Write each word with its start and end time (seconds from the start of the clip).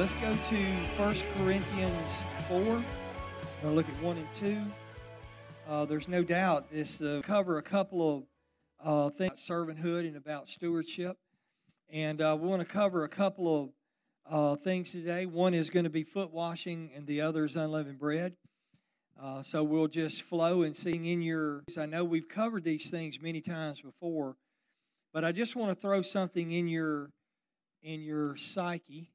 Let's 0.00 0.14
go 0.14 0.32
to 0.32 0.56
1 0.56 1.16
Corinthians 1.36 2.22
4. 2.48 2.58
We're 2.58 2.64
going 2.72 2.84
to 3.64 3.68
look 3.68 3.86
at 3.86 4.02
1 4.02 4.16
and 4.16 4.26
2. 4.32 4.62
Uh, 5.68 5.84
there's 5.84 6.08
no 6.08 6.22
doubt 6.22 6.72
this 6.72 7.02
uh, 7.02 7.20
cover 7.22 7.58
a 7.58 7.62
couple 7.62 8.16
of 8.16 8.22
uh, 8.82 9.10
things 9.10 9.32
about 9.32 9.36
servanthood 9.36 10.06
and 10.06 10.16
about 10.16 10.48
stewardship. 10.48 11.18
And 11.90 12.22
uh, 12.22 12.34
we 12.40 12.48
want 12.48 12.60
to 12.60 12.66
cover 12.66 13.04
a 13.04 13.10
couple 13.10 13.62
of 13.62 13.70
uh, 14.32 14.56
things 14.56 14.90
today. 14.90 15.26
One 15.26 15.52
is 15.52 15.68
going 15.68 15.84
to 15.84 15.90
be 15.90 16.04
foot 16.04 16.32
washing, 16.32 16.92
and 16.96 17.06
the 17.06 17.20
other 17.20 17.44
is 17.44 17.54
unleavened 17.54 17.98
bread. 17.98 18.36
Uh, 19.22 19.42
so 19.42 19.62
we'll 19.62 19.86
just 19.86 20.22
flow 20.22 20.62
and 20.62 20.74
sing 20.74 21.04
in 21.04 21.20
your. 21.20 21.62
I 21.76 21.84
know 21.84 22.04
we've 22.04 22.26
covered 22.26 22.64
these 22.64 22.88
things 22.88 23.20
many 23.20 23.42
times 23.42 23.82
before, 23.82 24.36
but 25.12 25.26
I 25.26 25.32
just 25.32 25.56
want 25.56 25.76
to 25.76 25.78
throw 25.78 26.00
something 26.00 26.52
in 26.52 26.68
your 26.68 27.10
in 27.82 28.00
your 28.00 28.38
psyche 28.38 29.10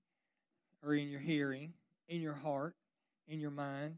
or 0.86 0.94
in 0.94 1.10
your 1.10 1.20
hearing, 1.20 1.74
in 2.08 2.22
your 2.22 2.34
heart, 2.34 2.76
in 3.28 3.40
your 3.40 3.52
mind, 3.52 3.98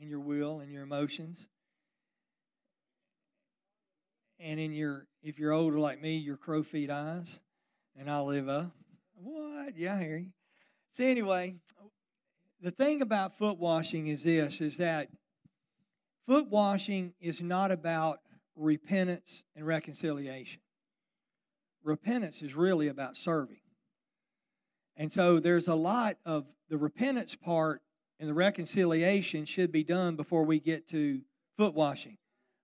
in 0.00 0.08
your 0.08 0.20
will, 0.20 0.60
in 0.60 0.70
your 0.70 0.84
emotions, 0.84 1.48
and 4.38 4.60
in 4.60 4.72
your, 4.72 5.06
if 5.22 5.38
you're 5.38 5.52
older 5.52 5.78
like 5.78 6.00
me, 6.00 6.16
your 6.16 6.36
crow 6.36 6.62
feet 6.62 6.90
eyes, 6.90 7.40
and 7.98 8.08
I'll 8.08 8.26
live 8.26 8.48
up. 8.48 8.70
What? 9.14 9.76
Yeah, 9.76 9.96
I 9.96 10.02
hear 10.02 10.18
you. 10.18 10.30
So 10.96 11.04
anyway, 11.04 11.56
the 12.60 12.70
thing 12.70 13.02
about 13.02 13.36
foot 13.36 13.58
washing 13.58 14.06
is 14.06 14.22
this: 14.22 14.60
is 14.60 14.76
that 14.76 15.08
foot 16.26 16.48
washing 16.48 17.14
is 17.20 17.42
not 17.42 17.72
about 17.72 18.20
repentance 18.54 19.44
and 19.56 19.66
reconciliation. 19.66 20.60
Repentance 21.82 22.42
is 22.42 22.54
really 22.54 22.88
about 22.88 23.16
serving. 23.16 23.60
And 24.98 25.12
so 25.12 25.38
there's 25.38 25.68
a 25.68 25.76
lot 25.76 26.18
of 26.26 26.44
the 26.68 26.76
repentance 26.76 27.36
part 27.36 27.80
and 28.18 28.28
the 28.28 28.34
reconciliation 28.34 29.44
should 29.44 29.70
be 29.70 29.84
done 29.84 30.16
before 30.16 30.44
we 30.44 30.58
get 30.58 30.88
to 30.88 31.20
foot 31.56 31.72
washing, 31.72 32.18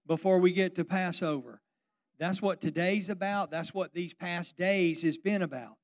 before 0.07 0.41
we 0.41 0.53
get 0.53 0.75
to 0.75 0.85
Passover. 0.85 1.61
That's 2.19 2.43
what 2.43 2.61
today's 2.61 3.09
about. 3.09 3.53
That's 3.53 3.73
what 3.73 3.95
these 3.95 4.15
past 4.15 4.57
days 4.57 5.03
has 5.03 5.17
been 5.17 5.43
about. 5.43 5.77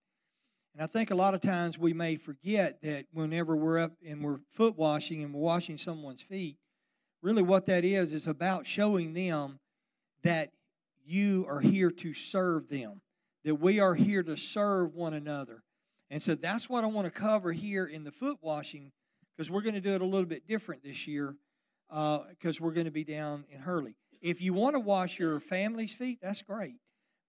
And 0.75 0.83
I 0.83 0.87
think 0.87 1.11
a 1.11 1.17
lot 1.17 1.35
of 1.35 1.41
times 1.41 1.79
we 1.79 1.93
may 1.93 2.17
forget 2.17 2.83
that 2.83 3.07
whenever 3.13 3.57
we're 3.57 3.79
up 3.79 3.93
and 4.05 4.23
we're 4.23 4.41
foot 4.51 4.77
washing 4.77 5.23
and 5.23 5.33
we're 5.33 5.41
washing 5.41 5.79
someone's 5.79 6.23
feet, 6.23 6.57
really 7.23 7.43
what 7.43 7.67
that 7.67 7.85
is 7.85 8.13
is 8.13 8.27
about 8.27 8.67
showing 8.67 9.13
them 9.13 9.59
that 10.23 10.51
you 11.05 11.47
are 11.49 11.61
here 11.61 11.91
to 11.91 12.15
serve 12.15 12.69
them, 12.69 13.01
that 13.45 13.57
we 13.57 13.81
are 13.81 13.95
here 13.95 14.23
to 14.23 14.37
serve 14.37 14.95
one 14.95 15.15
another. 15.15 15.63
And 16.11 16.23
so 16.23 16.35
that's 16.35 16.69
what 16.69 16.83
I 16.85 16.89
want 16.89 17.07
to 17.07 17.11
cover 17.11 17.53
here 17.53 17.87
in 17.87 18.05
the 18.05 18.11
foot 18.11 18.39
washing 18.41 18.93
because 19.37 19.51
we're 19.51 19.63
going 19.63 19.75
to 19.75 19.81
do 19.81 19.95
it 19.95 20.01
a 20.01 20.07
little 20.07 20.27
bit 20.27 20.47
different 20.47 20.83
this 20.83 21.07
year 21.07 21.37
because 21.89 22.57
uh, 22.57 22.61
we're 22.61 22.73
going 22.73 22.87
to 22.87 22.91
be 22.91 23.05
down 23.05 23.45
in 23.51 23.61
Hurley. 23.61 23.95
If 24.21 24.43
you 24.43 24.53
want 24.53 24.75
to 24.75 24.81
wash 24.81 25.19
your 25.19 25.41
family's 25.41 25.95
feet, 25.95 26.19
that's 26.21 26.43
great. 26.43 26.75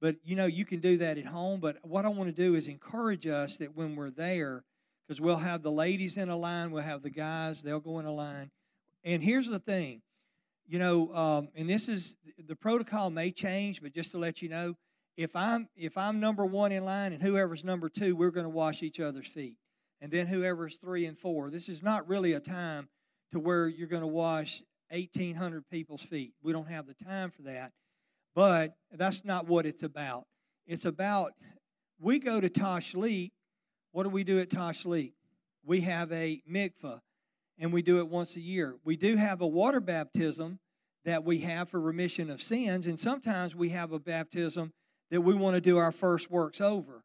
But 0.02 0.16
you 0.24 0.36
know, 0.36 0.48
you 0.48 0.66
can 0.66 0.80
do 0.80 0.98
that 0.98 1.18
at 1.18 1.26
home. 1.26 1.60
But 1.60 1.78
what 1.84 2.06
I 2.06 2.10
want 2.10 2.36
to 2.36 2.44
do 2.44 2.56
is 2.56 2.68
encourage 2.68 3.28
us 3.28 3.58
that 3.58 3.76
when 3.76 3.96
we're 3.96 4.10
there, 4.10 4.64
because 5.08 5.22
we'll 5.22 5.38
have 5.38 5.62
the 5.62 5.72
ladies 5.72 6.18
in 6.18 6.30
a 6.30 6.36
line, 6.36 6.72
we'll 6.72 6.84
have 6.84 7.04
the 7.04 7.10
guys, 7.10 7.62
they'll 7.62 7.80
go 7.80 8.00
in 8.00 8.06
a 8.06 8.14
line. 8.14 8.50
And 9.04 9.24
here's 9.24 9.48
the 9.48 9.60
thing 9.60 10.02
you 10.68 10.80
know, 10.80 11.14
um, 11.14 11.50
and 11.54 11.70
this 11.70 11.90
is 11.90 12.16
the 12.48 12.56
protocol 12.56 13.10
may 13.10 13.30
change, 13.30 13.82
but 13.82 13.94
just 13.94 14.12
to 14.12 14.18
let 14.18 14.42
you 14.42 14.48
know, 14.48 14.76
if 15.18 15.36
I'm 15.36 15.68
if 15.76 15.98
I'm 15.98 16.20
number 16.20 16.46
one 16.46 16.72
in 16.72 16.86
line 16.86 17.14
and 17.14 17.22
whoever's 17.22 17.64
number 17.64 17.90
two, 17.90 18.16
we're 18.16 18.32
going 18.32 18.46
to 18.46 18.50
wash 18.50 18.84
each 18.84 19.00
other's 19.00 19.28
feet, 19.28 19.58
and 20.00 20.12
then 20.12 20.28
whoever's 20.28 20.78
three 20.78 21.06
and 21.06 21.18
four. 21.18 21.50
This 21.50 21.70
is 21.70 21.84
not 21.84 22.08
really 22.08 22.34
a 22.34 22.40
time 22.40 22.90
to 23.32 23.40
where 23.40 23.68
you're 23.68 23.88
going 23.88 24.02
to 24.02 24.08
wash 24.08 24.62
1,800 24.90 25.70
people's 25.70 26.04
feet. 26.04 26.34
We 26.44 26.52
don't 26.54 26.68
have 26.68 26.86
the 26.86 26.94
time 27.06 27.32
for 27.32 27.44
that, 27.44 27.72
but 28.36 28.76
that's 28.92 29.24
not 29.24 29.48
what 29.48 29.66
it's 29.66 29.84
about. 29.84 30.26
It's 30.66 30.86
about 30.86 31.34
we 32.00 32.20
go 32.20 32.42
to 32.42 32.50
Tosh 32.50 32.94
Tashlich. 32.94 33.32
What 33.92 34.04
do 34.04 34.10
we 34.10 34.24
do 34.24 34.40
at 34.40 34.50
Tosh 34.50 34.84
Tashlich? 34.84 35.14
We 35.64 35.82
have 35.82 36.12
a 36.12 36.42
mikvah, 36.50 37.00
and 37.60 37.72
we 37.72 37.82
do 37.82 38.00
it 38.00 38.08
once 38.08 38.36
a 38.36 38.42
year. 38.42 38.76
We 38.84 38.98
do 38.98 39.18
have 39.18 39.42
a 39.42 39.48
water 39.48 39.80
baptism 39.80 40.60
that 41.06 41.24
we 41.24 41.40
have 41.40 41.70
for 41.70 41.80
remission 41.80 42.30
of 42.30 42.42
sins, 42.42 42.86
and 42.86 43.00
sometimes 43.00 43.56
we 43.56 43.70
have 43.70 43.92
a 43.92 44.00
baptism 44.00 44.72
that 45.12 45.22
we 45.22 45.36
want 45.36 45.56
to 45.56 45.62
do 45.62 45.78
our 45.78 45.92
first 45.92 46.32
works 46.32 46.60
over. 46.60 47.04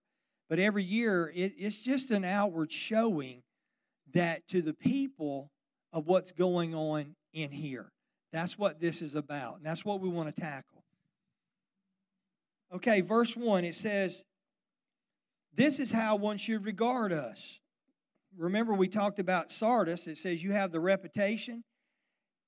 But 0.48 0.58
every 0.58 0.84
year, 0.84 1.30
it, 1.34 1.54
it's 1.58 1.82
just 1.82 2.10
an 2.10 2.24
outward 2.24 2.72
showing 2.72 3.42
that 4.14 4.46
to 4.48 4.62
the 4.62 4.72
people 4.72 5.50
of 5.92 6.06
what's 6.06 6.32
going 6.32 6.74
on 6.74 7.16
in 7.34 7.50
here. 7.50 7.90
That's 8.32 8.56
what 8.56 8.80
this 8.80 9.02
is 9.02 9.14
about, 9.14 9.56
and 9.56 9.66
that's 9.66 9.84
what 9.84 10.00
we 10.00 10.08
want 10.08 10.34
to 10.34 10.40
tackle. 10.40 10.84
Okay, 12.74 13.00
verse 13.00 13.36
1, 13.36 13.64
it 13.64 13.74
says, 13.74 14.22
This 15.54 15.78
is 15.78 15.90
how 15.90 16.16
one 16.16 16.36
should 16.36 16.64
regard 16.64 17.12
us. 17.12 17.60
Remember, 18.36 18.74
we 18.74 18.88
talked 18.88 19.18
about 19.18 19.50
Sardis. 19.50 20.06
It 20.06 20.18
says, 20.18 20.42
You 20.42 20.52
have 20.52 20.70
the 20.70 20.80
reputation. 20.80 21.64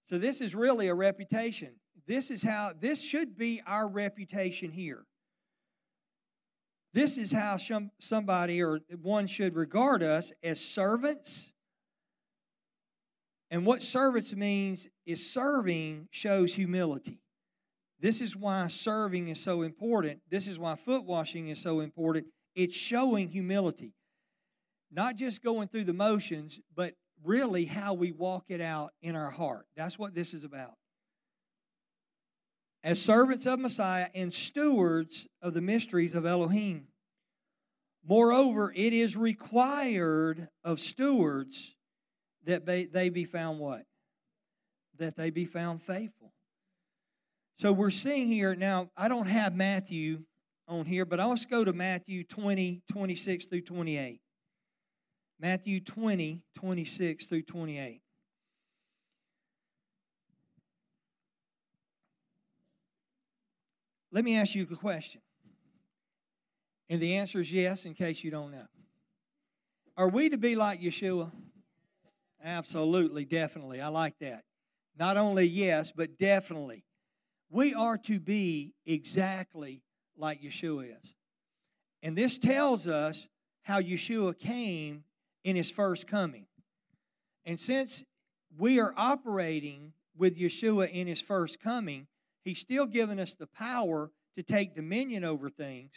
So, 0.09 0.19
this 0.19 0.41
is 0.41 0.55
really 0.55 0.89
a 0.89 0.95
reputation. 0.95 1.75
This 2.07 2.31
is 2.31 2.43
how, 2.43 2.73
this 2.79 3.01
should 3.01 3.37
be 3.37 3.63
our 3.67 3.87
reputation 3.87 4.71
here. 4.71 5.05
This 6.93 7.19
is 7.19 7.31
how 7.31 7.57
some, 7.59 7.91
somebody 8.01 8.63
or 8.63 8.81
one 9.03 9.27
should 9.27 9.55
regard 9.55 10.03
us 10.03 10.33
as 10.43 10.61
servants. 10.61 11.53
And 13.51 13.67
what 13.67 13.83
servants 13.83 14.35
means 14.35 14.89
is 15.07 15.31
serving 15.31 16.09
shows 16.11 16.55
humility. 16.55 17.21
This 18.01 18.21
is 18.21 18.37
why 18.37 18.69
serving 18.69 19.29
is 19.29 19.41
so 19.41 19.63
important. 19.63 20.21
This 20.31 20.47
is 20.47 20.59
why 20.59 20.77
foot 20.77 21.05
washing 21.05 21.49
is 21.49 21.61
so 21.61 21.81
important. 21.81 22.27
It's 22.55 22.77
showing 22.77 23.29
humility. 23.29 23.95
Not 24.91 25.17
just 25.17 25.43
going 25.43 25.69
through 25.69 25.85
the 25.85 25.93
motions, 25.93 26.61
but 26.75 26.95
really 27.25 27.65
how 27.65 27.95
we 27.95 28.13
walk 28.13 28.45
it 28.49 28.61
out 28.61 28.93
in 29.03 29.17
our 29.17 29.31
heart. 29.31 29.67
That's 29.77 29.99
what 29.99 30.15
this 30.15 30.33
is 30.33 30.45
about 30.45 30.75
as 32.89 32.99
servants 32.99 33.45
of 33.45 33.61
Messiah 33.61 34.09
and 34.15 34.33
stewards 34.33 35.27
of 35.43 35.53
the 35.53 35.61
mysteries 35.61 36.15
of 36.15 36.25
Elohim. 36.25 36.87
Moreover, 38.03 38.73
it 38.75 38.95
is 38.95 39.15
required 39.15 40.49
of 40.65 40.81
stewards 40.81 41.75
that 42.47 42.65
they 42.65 43.11
be 43.11 43.27
found 43.27 43.59
what? 43.59 43.83
That 44.97 45.17
they 45.17 45.29
be 45.29 45.45
found 45.45 45.83
faithful. 45.83 46.33
So 47.59 47.75
we're 47.75 47.91
seeing 47.91 48.29
here, 48.29 48.55
now, 48.55 48.89
I 48.97 49.09
don't 49.09 49.27
have 49.27 49.55
Matthew 49.55 50.21
on 50.67 50.87
here, 50.87 51.05
but 51.05 51.19
let's 51.19 51.45
go 51.45 51.65
to 51.65 51.75
Matthew 51.75 52.25
20, 52.25 52.81
26 52.91 53.45
through 53.45 53.61
28. 53.61 54.19
Matthew 55.39 55.81
20, 55.81 56.41
26 56.57 57.27
through 57.27 57.43
28. 57.43 58.01
Let 64.19 64.25
me 64.25 64.35
ask 64.35 64.57
you 64.57 64.67
a 64.69 64.75
question. 64.75 65.21
And 66.91 67.01
the 67.01 67.15
answer 67.15 67.41
is 67.41 67.53
yes, 67.53 67.85
in 67.85 67.95
case 67.95 68.25
you 68.25 68.33
don't 68.33 68.51
know. 68.51 68.67
Are 69.97 70.09
we 70.09 70.29
to 70.31 70.37
be 70.37 70.57
like 70.57 70.81
Yeshua? 70.81 71.31
Absolutely, 72.43 73.25
definitely. 73.25 73.81
I 73.81 73.87
like 73.87 74.19
that. 74.19 74.43
Not 74.99 75.17
only 75.17 75.45
yes, 75.45 75.93
but 75.95 76.19
definitely. 76.19 76.85
We 77.49 77.75
are 77.75 77.97
to 77.97 78.19
be 78.19 78.75
exactly 78.85 79.85
like 80.17 80.43
Yeshua 80.43 80.97
is. 81.01 81.15
And 82.03 82.19
this 82.19 82.39
tells 82.39 82.89
us 82.89 83.29
how 83.63 83.81
Yeshua 83.81 84.37
came 84.37 85.05
in 85.45 85.55
his 85.55 85.71
first 85.71 86.09
coming. 86.09 86.47
And 87.45 87.61
since 87.61 88.03
we 88.59 88.81
are 88.81 88.93
operating 88.97 89.93
with 90.17 90.37
Yeshua 90.37 90.91
in 90.91 91.07
his 91.07 91.21
first 91.21 91.61
coming, 91.61 92.09
He's 92.45 92.59
still 92.59 92.87
given 92.87 93.19
us 93.19 93.35
the 93.35 93.47
power 93.47 94.11
to 94.37 94.43
take 94.43 94.75
dominion 94.75 95.25
over 95.25 95.51
things 95.51 95.93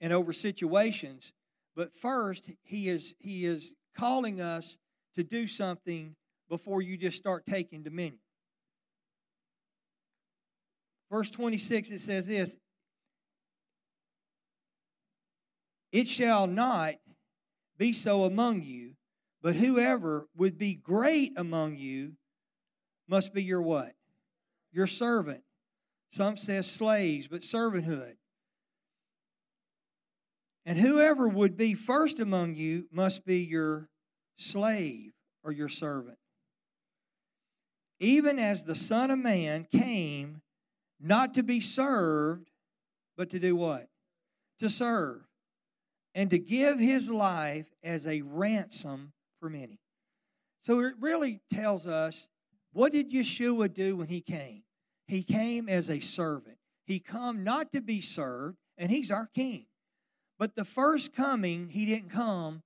and 0.00 0.12
over 0.12 0.32
situations. 0.32 1.32
But 1.74 1.94
first, 1.94 2.50
he 2.62 2.88
is, 2.88 3.14
he 3.18 3.46
is 3.46 3.72
calling 3.96 4.40
us 4.40 4.76
to 5.14 5.24
do 5.24 5.46
something 5.46 6.14
before 6.48 6.82
you 6.82 6.96
just 6.96 7.16
start 7.16 7.46
taking 7.46 7.82
dominion. 7.82 8.18
Verse 11.10 11.30
26, 11.30 11.90
it 11.90 12.00
says 12.00 12.26
this 12.26 12.56
It 15.92 16.08
shall 16.08 16.46
not 16.46 16.94
be 17.78 17.92
so 17.92 18.24
among 18.24 18.62
you, 18.62 18.92
but 19.42 19.56
whoever 19.56 20.28
would 20.36 20.58
be 20.58 20.74
great 20.74 21.32
among 21.36 21.76
you 21.76 22.12
must 23.08 23.34
be 23.34 23.42
your 23.42 23.62
what? 23.62 23.94
Your 24.72 24.86
servant. 24.86 25.42
Some 26.12 26.36
says 26.36 26.70
slaves, 26.70 27.28
but 27.28 27.42
servanthood. 27.42 28.14
And 30.66 30.78
whoever 30.78 31.28
would 31.28 31.56
be 31.56 31.74
first 31.74 32.20
among 32.20 32.54
you 32.54 32.86
must 32.92 33.24
be 33.24 33.38
your 33.38 33.88
slave 34.36 35.12
or 35.42 35.52
your 35.52 35.68
servant. 35.68 36.18
Even 37.98 38.38
as 38.38 38.62
the 38.62 38.74
Son 38.74 39.10
of 39.10 39.18
Man 39.18 39.66
came 39.70 40.42
not 41.00 41.34
to 41.34 41.42
be 41.42 41.60
served, 41.60 42.50
but 43.16 43.30
to 43.30 43.38
do 43.38 43.56
what? 43.56 43.88
To 44.60 44.68
serve. 44.68 45.22
And 46.14 46.30
to 46.30 46.38
give 46.38 46.78
his 46.78 47.08
life 47.08 47.66
as 47.82 48.06
a 48.06 48.22
ransom 48.22 49.12
for 49.38 49.48
many. 49.48 49.78
So 50.62 50.80
it 50.80 50.94
really 51.00 51.40
tells 51.52 51.86
us 51.86 52.28
what 52.72 52.92
did 52.92 53.12
Yeshua 53.12 53.72
do 53.72 53.96
when 53.96 54.08
he 54.08 54.20
came? 54.20 54.62
He 55.10 55.24
came 55.24 55.68
as 55.68 55.90
a 55.90 55.98
servant. 55.98 56.56
He 56.86 57.00
come 57.00 57.42
not 57.42 57.72
to 57.72 57.80
be 57.80 58.00
served, 58.00 58.58
and 58.78 58.92
he's 58.92 59.10
our 59.10 59.28
king. 59.34 59.66
But 60.38 60.54
the 60.54 60.64
first 60.64 61.12
coming, 61.12 61.70
he 61.70 61.84
didn't 61.84 62.10
come 62.10 62.62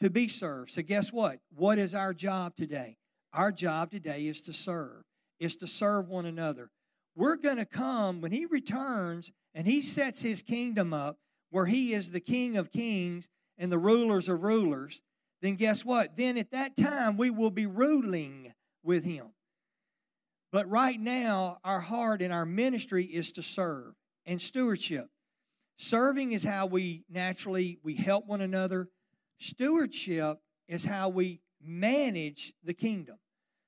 to 0.00 0.08
be 0.08 0.28
served. 0.28 0.70
So 0.70 0.82
guess 0.82 1.12
what? 1.12 1.40
What 1.52 1.80
is 1.80 1.92
our 1.92 2.14
job 2.14 2.54
today? 2.54 2.96
Our 3.32 3.50
job 3.50 3.90
today 3.90 4.28
is 4.28 4.40
to 4.42 4.52
serve. 4.52 5.02
Is 5.40 5.56
to 5.56 5.66
serve 5.66 6.08
one 6.08 6.26
another. 6.26 6.70
We're 7.16 7.34
going 7.34 7.56
to 7.56 7.64
come 7.64 8.20
when 8.20 8.30
he 8.30 8.46
returns 8.46 9.32
and 9.52 9.66
he 9.66 9.82
sets 9.82 10.22
his 10.22 10.42
kingdom 10.42 10.94
up 10.94 11.18
where 11.50 11.66
he 11.66 11.92
is 11.92 12.12
the 12.12 12.20
king 12.20 12.56
of 12.56 12.70
kings 12.70 13.28
and 13.58 13.72
the 13.72 13.78
rulers 13.78 14.28
of 14.28 14.44
rulers. 14.44 15.00
Then 15.42 15.56
guess 15.56 15.84
what? 15.84 16.16
Then 16.16 16.38
at 16.38 16.52
that 16.52 16.76
time 16.76 17.16
we 17.16 17.30
will 17.30 17.50
be 17.50 17.66
ruling 17.66 18.54
with 18.84 19.02
him. 19.02 19.32
But 20.52 20.68
right 20.68 20.98
now, 20.98 21.58
our 21.64 21.80
heart 21.80 22.22
and 22.22 22.32
our 22.32 22.44
ministry 22.44 23.04
is 23.04 23.32
to 23.32 23.42
serve 23.42 23.94
and 24.26 24.40
stewardship. 24.40 25.08
Serving 25.76 26.32
is 26.32 26.42
how 26.42 26.66
we 26.66 27.04
naturally 27.08 27.78
we 27.82 27.94
help 27.94 28.26
one 28.26 28.40
another. 28.40 28.88
Stewardship 29.38 30.38
is 30.68 30.84
how 30.84 31.08
we 31.08 31.40
manage 31.62 32.52
the 32.64 32.74
kingdom. 32.74 33.16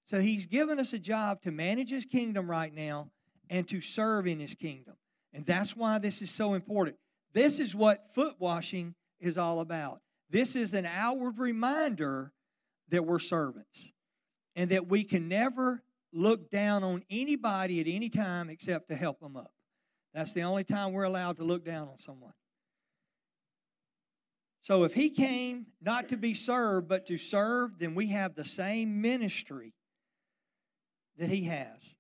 So 0.06 0.20
he's 0.20 0.46
given 0.46 0.78
us 0.78 0.92
a 0.92 0.98
job 0.98 1.40
to 1.42 1.50
manage 1.50 1.90
his 1.90 2.04
kingdom 2.04 2.50
right 2.50 2.74
now 2.74 3.10
and 3.48 3.66
to 3.68 3.80
serve 3.80 4.26
in 4.26 4.40
his 4.40 4.54
kingdom. 4.54 4.94
And 5.32 5.44
that's 5.44 5.76
why 5.76 5.98
this 5.98 6.20
is 6.20 6.30
so 6.30 6.54
important. 6.54 6.96
This 7.32 7.58
is 7.58 7.74
what 7.74 8.14
foot 8.14 8.34
washing 8.38 8.94
is 9.20 9.38
all 9.38 9.60
about. 9.60 10.00
This 10.28 10.56
is 10.56 10.74
an 10.74 10.86
outward 10.86 11.38
reminder 11.38 12.32
that 12.88 13.06
we're 13.06 13.18
servants 13.18 13.90
and 14.54 14.70
that 14.70 14.88
we 14.88 15.04
can 15.04 15.28
never 15.28 15.82
look 16.12 16.50
down 16.50 16.84
on 16.84 17.02
anybody 17.10 17.80
at 17.80 17.86
any 17.86 18.08
time 18.08 18.50
except 18.50 18.88
to 18.88 18.94
help 18.94 19.20
them 19.20 19.36
up. 19.36 19.52
That's 20.14 20.32
the 20.32 20.42
only 20.42 20.64
time 20.64 20.92
we're 20.92 21.04
allowed 21.04 21.38
to 21.38 21.44
look 21.44 21.64
down 21.64 21.88
on 21.88 21.98
someone. 21.98 22.34
So 24.60 24.84
if 24.84 24.94
he 24.94 25.10
came 25.10 25.66
not 25.80 26.08
to 26.10 26.16
be 26.16 26.34
served, 26.34 26.88
but 26.88 27.06
to 27.06 27.18
serve, 27.18 27.78
then 27.78 27.94
we 27.94 28.08
have 28.08 28.34
the 28.34 28.44
same 28.44 29.00
ministry 29.00 29.74
that 31.18 31.30
he 31.30 31.44
has. 31.44 31.94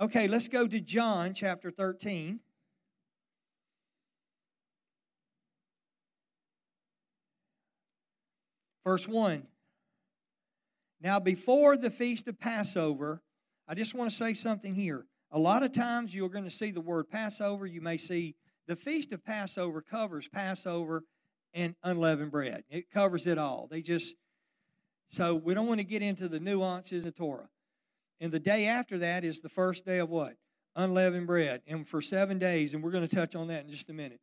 Okay, 0.00 0.26
let's 0.26 0.48
go 0.48 0.66
to 0.66 0.80
John 0.80 1.34
chapter 1.34 1.70
13. 1.70 2.40
Verse 8.84 9.06
1. 9.06 9.46
Now, 11.00 11.18
before 11.18 11.76
the 11.76 11.90
feast 11.90 12.28
of 12.28 12.38
Passover, 12.38 13.22
I 13.66 13.74
just 13.74 13.94
want 13.94 14.10
to 14.10 14.16
say 14.16 14.34
something 14.34 14.74
here. 14.74 15.06
A 15.32 15.38
lot 15.38 15.62
of 15.62 15.72
times 15.72 16.14
you're 16.14 16.28
going 16.28 16.44
to 16.44 16.50
see 16.50 16.70
the 16.70 16.80
word 16.80 17.08
Passover. 17.08 17.66
You 17.66 17.80
may 17.80 17.96
see 17.96 18.34
the 18.66 18.76
feast 18.76 19.12
of 19.12 19.24
Passover 19.24 19.80
covers 19.80 20.28
Passover 20.28 21.04
and 21.54 21.74
unleavened 21.82 22.32
bread. 22.32 22.64
It 22.68 22.90
covers 22.90 23.26
it 23.26 23.38
all. 23.38 23.66
They 23.70 23.80
just, 23.80 24.14
so 25.08 25.34
we 25.34 25.54
don't 25.54 25.66
want 25.66 25.78
to 25.78 25.84
get 25.84 26.02
into 26.02 26.28
the 26.28 26.40
nuances 26.40 27.04
of 27.04 27.14
Torah. 27.14 27.48
And 28.20 28.30
the 28.30 28.40
day 28.40 28.66
after 28.66 28.98
that 28.98 29.24
is 29.24 29.40
the 29.40 29.48
first 29.48 29.86
day 29.86 29.98
of 29.98 30.10
what? 30.10 30.34
Unleavened 30.76 31.26
bread. 31.26 31.62
And 31.66 31.88
for 31.88 32.02
seven 32.02 32.38
days, 32.38 32.74
and 32.74 32.82
we're 32.82 32.90
going 32.90 33.08
to 33.08 33.14
touch 33.14 33.34
on 33.34 33.48
that 33.48 33.64
in 33.64 33.70
just 33.70 33.88
a 33.88 33.94
minute. 33.94 34.20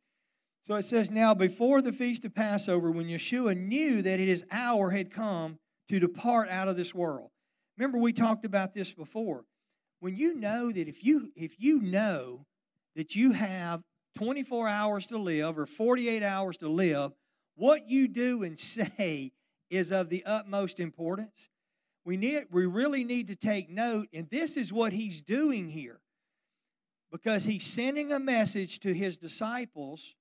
So 0.62 0.74
it 0.74 0.84
says, 0.84 1.10
Now 1.10 1.34
before 1.34 1.82
the 1.82 1.92
feast 1.92 2.24
of 2.24 2.34
Passover, 2.34 2.90
when 2.90 3.06
Yeshua 3.06 3.56
knew 3.56 4.02
that 4.02 4.20
his 4.20 4.44
hour 4.50 4.90
had 4.90 5.10
come 5.10 5.58
to 5.88 6.00
depart 6.00 6.48
out 6.48 6.68
of 6.68 6.76
this 6.76 6.94
world. 6.94 7.30
Remember, 7.76 7.98
we 7.98 8.12
talked 8.12 8.44
about 8.44 8.74
this 8.74 8.92
before. 8.92 9.44
When 10.00 10.16
you 10.16 10.34
know 10.34 10.70
that 10.70 10.88
if 10.88 11.04
you 11.04 11.30
if 11.34 11.58
you 11.58 11.80
know 11.80 12.46
that 12.94 13.16
you 13.16 13.32
have 13.32 13.82
24 14.16 14.68
hours 14.68 15.06
to 15.06 15.18
live 15.18 15.58
or 15.58 15.66
48 15.66 16.22
hours 16.22 16.56
to 16.58 16.68
live, 16.68 17.12
what 17.54 17.88
you 17.88 18.08
do 18.08 18.42
and 18.42 18.58
say 18.60 19.32
is 19.70 19.92
of 19.92 20.08
the 20.08 20.24
utmost 20.24 20.80
importance. 20.80 21.48
We, 22.04 22.16
need, 22.16 22.46
we 22.50 22.64
really 22.64 23.04
need 23.04 23.28
to 23.28 23.36
take 23.36 23.68
note, 23.68 24.08
and 24.14 24.28
this 24.30 24.56
is 24.56 24.72
what 24.72 24.92
he's 24.92 25.20
doing 25.20 25.68
here. 25.68 26.00
Because 27.12 27.44
he's 27.44 27.66
sending 27.66 28.12
a 28.12 28.18
message 28.18 28.80
to 28.80 28.94
his 28.94 29.18
disciples 29.18 30.14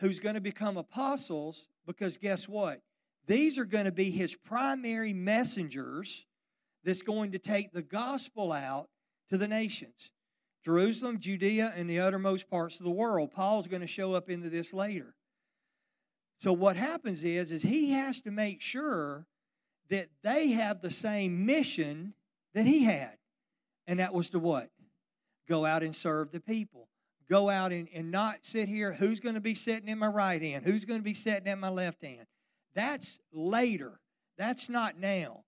who's 0.00 0.18
going 0.18 0.34
to 0.34 0.40
become 0.40 0.76
apostles, 0.76 1.68
because 1.86 2.16
guess 2.16 2.48
what? 2.48 2.80
These 3.26 3.58
are 3.58 3.64
going 3.64 3.86
to 3.86 3.92
be 3.92 4.10
his 4.10 4.34
primary 4.34 5.12
messengers 5.12 6.26
that's 6.84 7.02
going 7.02 7.32
to 7.32 7.38
take 7.38 7.72
the 7.72 7.82
gospel 7.82 8.52
out 8.52 8.88
to 9.30 9.38
the 9.38 9.48
nations. 9.48 10.10
Jerusalem, 10.64 11.18
Judea, 11.18 11.72
and 11.76 11.88
the 11.88 12.00
uttermost 12.00 12.48
parts 12.48 12.78
of 12.78 12.84
the 12.84 12.90
world. 12.90 13.32
Paul's 13.32 13.66
going 13.66 13.82
to 13.82 13.86
show 13.86 14.14
up 14.14 14.30
into 14.30 14.48
this 14.48 14.72
later. 14.72 15.14
So 16.38 16.52
what 16.52 16.76
happens 16.76 17.22
is, 17.24 17.52
is 17.52 17.62
he 17.62 17.92
has 17.92 18.20
to 18.22 18.30
make 18.30 18.60
sure 18.60 19.26
that 19.90 20.08
they 20.22 20.48
have 20.48 20.80
the 20.80 20.90
same 20.90 21.46
mission 21.46 22.14
that 22.54 22.66
he 22.66 22.84
had. 22.84 23.16
And 23.86 23.98
that 23.98 24.14
was 24.14 24.30
to 24.30 24.38
what? 24.38 24.70
Go 25.48 25.66
out 25.66 25.82
and 25.82 25.94
serve 25.94 26.32
the 26.32 26.40
people. 26.40 26.88
Go 27.28 27.50
out 27.50 27.72
and, 27.72 27.88
and 27.94 28.10
not 28.10 28.38
sit 28.42 28.68
here, 28.68 28.92
who's 28.92 29.20
going 29.20 29.34
to 29.34 29.40
be 29.40 29.54
sitting 29.54 29.88
in 29.88 29.98
my 29.98 30.06
right 30.06 30.40
hand? 30.40 30.64
Who's 30.64 30.84
going 30.84 31.00
to 31.00 31.04
be 31.04 31.14
sitting 31.14 31.48
at 31.48 31.58
my 31.58 31.68
left 31.68 32.02
hand? 32.02 32.26
That's 32.74 33.18
later. 33.32 34.00
That's 34.36 34.68
not 34.68 34.98
now. 34.98 35.44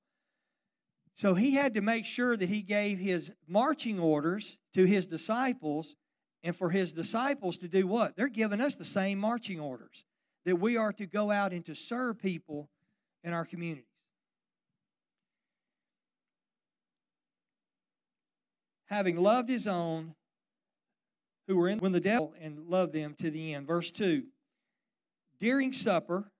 So 1.15 1.35
he 1.35 1.53
had 1.53 1.75
to 1.75 1.81
make 1.81 2.05
sure 2.05 2.37
that 2.37 2.49
he 2.49 2.63
gave 2.63 2.99
his 2.99 3.33
marching 3.49 3.99
orders 3.99 4.59
to 4.75 4.85
his 4.85 5.07
disciples, 5.07 5.97
and 6.43 6.55
for 6.55 6.71
his 6.71 6.93
disciples 6.93 7.57
to 7.59 7.69
do 7.69 7.87
what? 7.87 8.17
They're 8.17 8.29
giving 8.29 8.61
us 8.61 8.75
the 8.75 8.85
same 8.85 9.19
marching 9.19 9.59
orders 9.59 10.05
that 10.45 10.57
we 10.57 10.77
are 10.77 10.93
to 10.93 11.07
go 11.07 11.31
out 11.31 11.53
and 11.53 11.65
to 11.67 11.75
serve 11.75 12.19
people 12.19 12.69
in 13.25 13.33
our 13.33 13.45
communities. 13.45 13.87
Having 18.87 19.17
loved 19.17 19.49
his 19.49 19.67
own 19.67 20.15
who 21.49 21.57
were 21.57 21.69
in 21.69 21.79
when 21.79 21.93
the 21.93 22.01
devil 22.01 22.35
and 22.41 22.69
loved 22.69 22.93
them 22.93 23.15
to 23.19 23.31
the 23.31 23.55
end. 23.55 23.67
Verse 23.67 23.91
2 23.91 24.25
During 25.41 25.73
supper, 25.73 26.31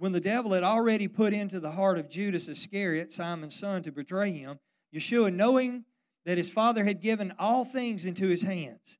when 0.00 0.12
the 0.12 0.20
devil 0.20 0.54
had 0.54 0.62
already 0.62 1.06
put 1.06 1.34
into 1.34 1.60
the 1.60 1.72
heart 1.72 1.98
of 1.98 2.08
Judas 2.08 2.48
Iscariot, 2.48 3.12
Simon's 3.12 3.54
son, 3.54 3.82
to 3.82 3.92
betray 3.92 4.32
him, 4.32 4.58
Yeshua, 4.94 5.30
knowing 5.30 5.84
that 6.24 6.38
his 6.38 6.48
father 6.48 6.84
had 6.84 7.02
given 7.02 7.34
all 7.38 7.66
things 7.66 8.06
into 8.06 8.26
his 8.26 8.40
hands, 8.40 8.96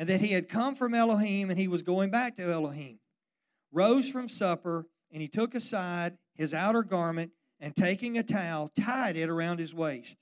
and 0.00 0.08
that 0.08 0.20
he 0.20 0.32
had 0.32 0.48
come 0.48 0.74
from 0.74 0.94
Elohim 0.94 1.48
and 1.48 1.60
he 1.60 1.68
was 1.68 1.82
going 1.82 2.10
back 2.10 2.34
to 2.36 2.50
Elohim, 2.50 2.98
rose 3.70 4.08
from 4.08 4.28
supper, 4.28 4.88
and 5.12 5.22
he 5.22 5.28
took 5.28 5.54
aside 5.54 6.18
his 6.34 6.52
outer 6.52 6.82
garment, 6.82 7.30
and 7.60 7.76
taking 7.76 8.18
a 8.18 8.24
towel, 8.24 8.72
tied 8.76 9.16
it 9.16 9.28
around 9.28 9.60
his 9.60 9.72
waist. 9.72 10.16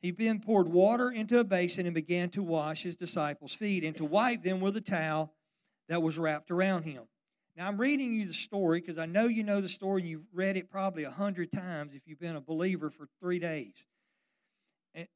He 0.00 0.10
then 0.10 0.40
poured 0.40 0.66
water 0.66 1.12
into 1.12 1.38
a 1.38 1.44
basin 1.44 1.86
and 1.86 1.94
began 1.94 2.28
to 2.30 2.42
wash 2.42 2.82
his 2.82 2.96
disciples' 2.96 3.54
feet 3.54 3.84
and 3.84 3.96
to 3.98 4.04
wipe 4.04 4.42
them 4.42 4.60
with 4.60 4.76
a 4.76 4.80
towel 4.80 5.32
that 5.88 6.02
was 6.02 6.18
wrapped 6.18 6.50
around 6.50 6.82
him. 6.82 7.04
Now, 7.56 7.68
I'm 7.68 7.78
reading 7.78 8.14
you 8.14 8.26
the 8.26 8.34
story 8.34 8.80
because 8.80 8.98
I 8.98 9.06
know 9.06 9.28
you 9.28 9.44
know 9.44 9.60
the 9.60 9.68
story 9.68 10.00
and 10.00 10.10
you've 10.10 10.26
read 10.32 10.56
it 10.56 10.70
probably 10.70 11.04
a 11.04 11.10
hundred 11.10 11.52
times 11.52 11.94
if 11.94 12.02
you've 12.04 12.18
been 12.18 12.34
a 12.34 12.40
believer 12.40 12.90
for 12.90 13.06
three 13.20 13.38
days. 13.38 13.74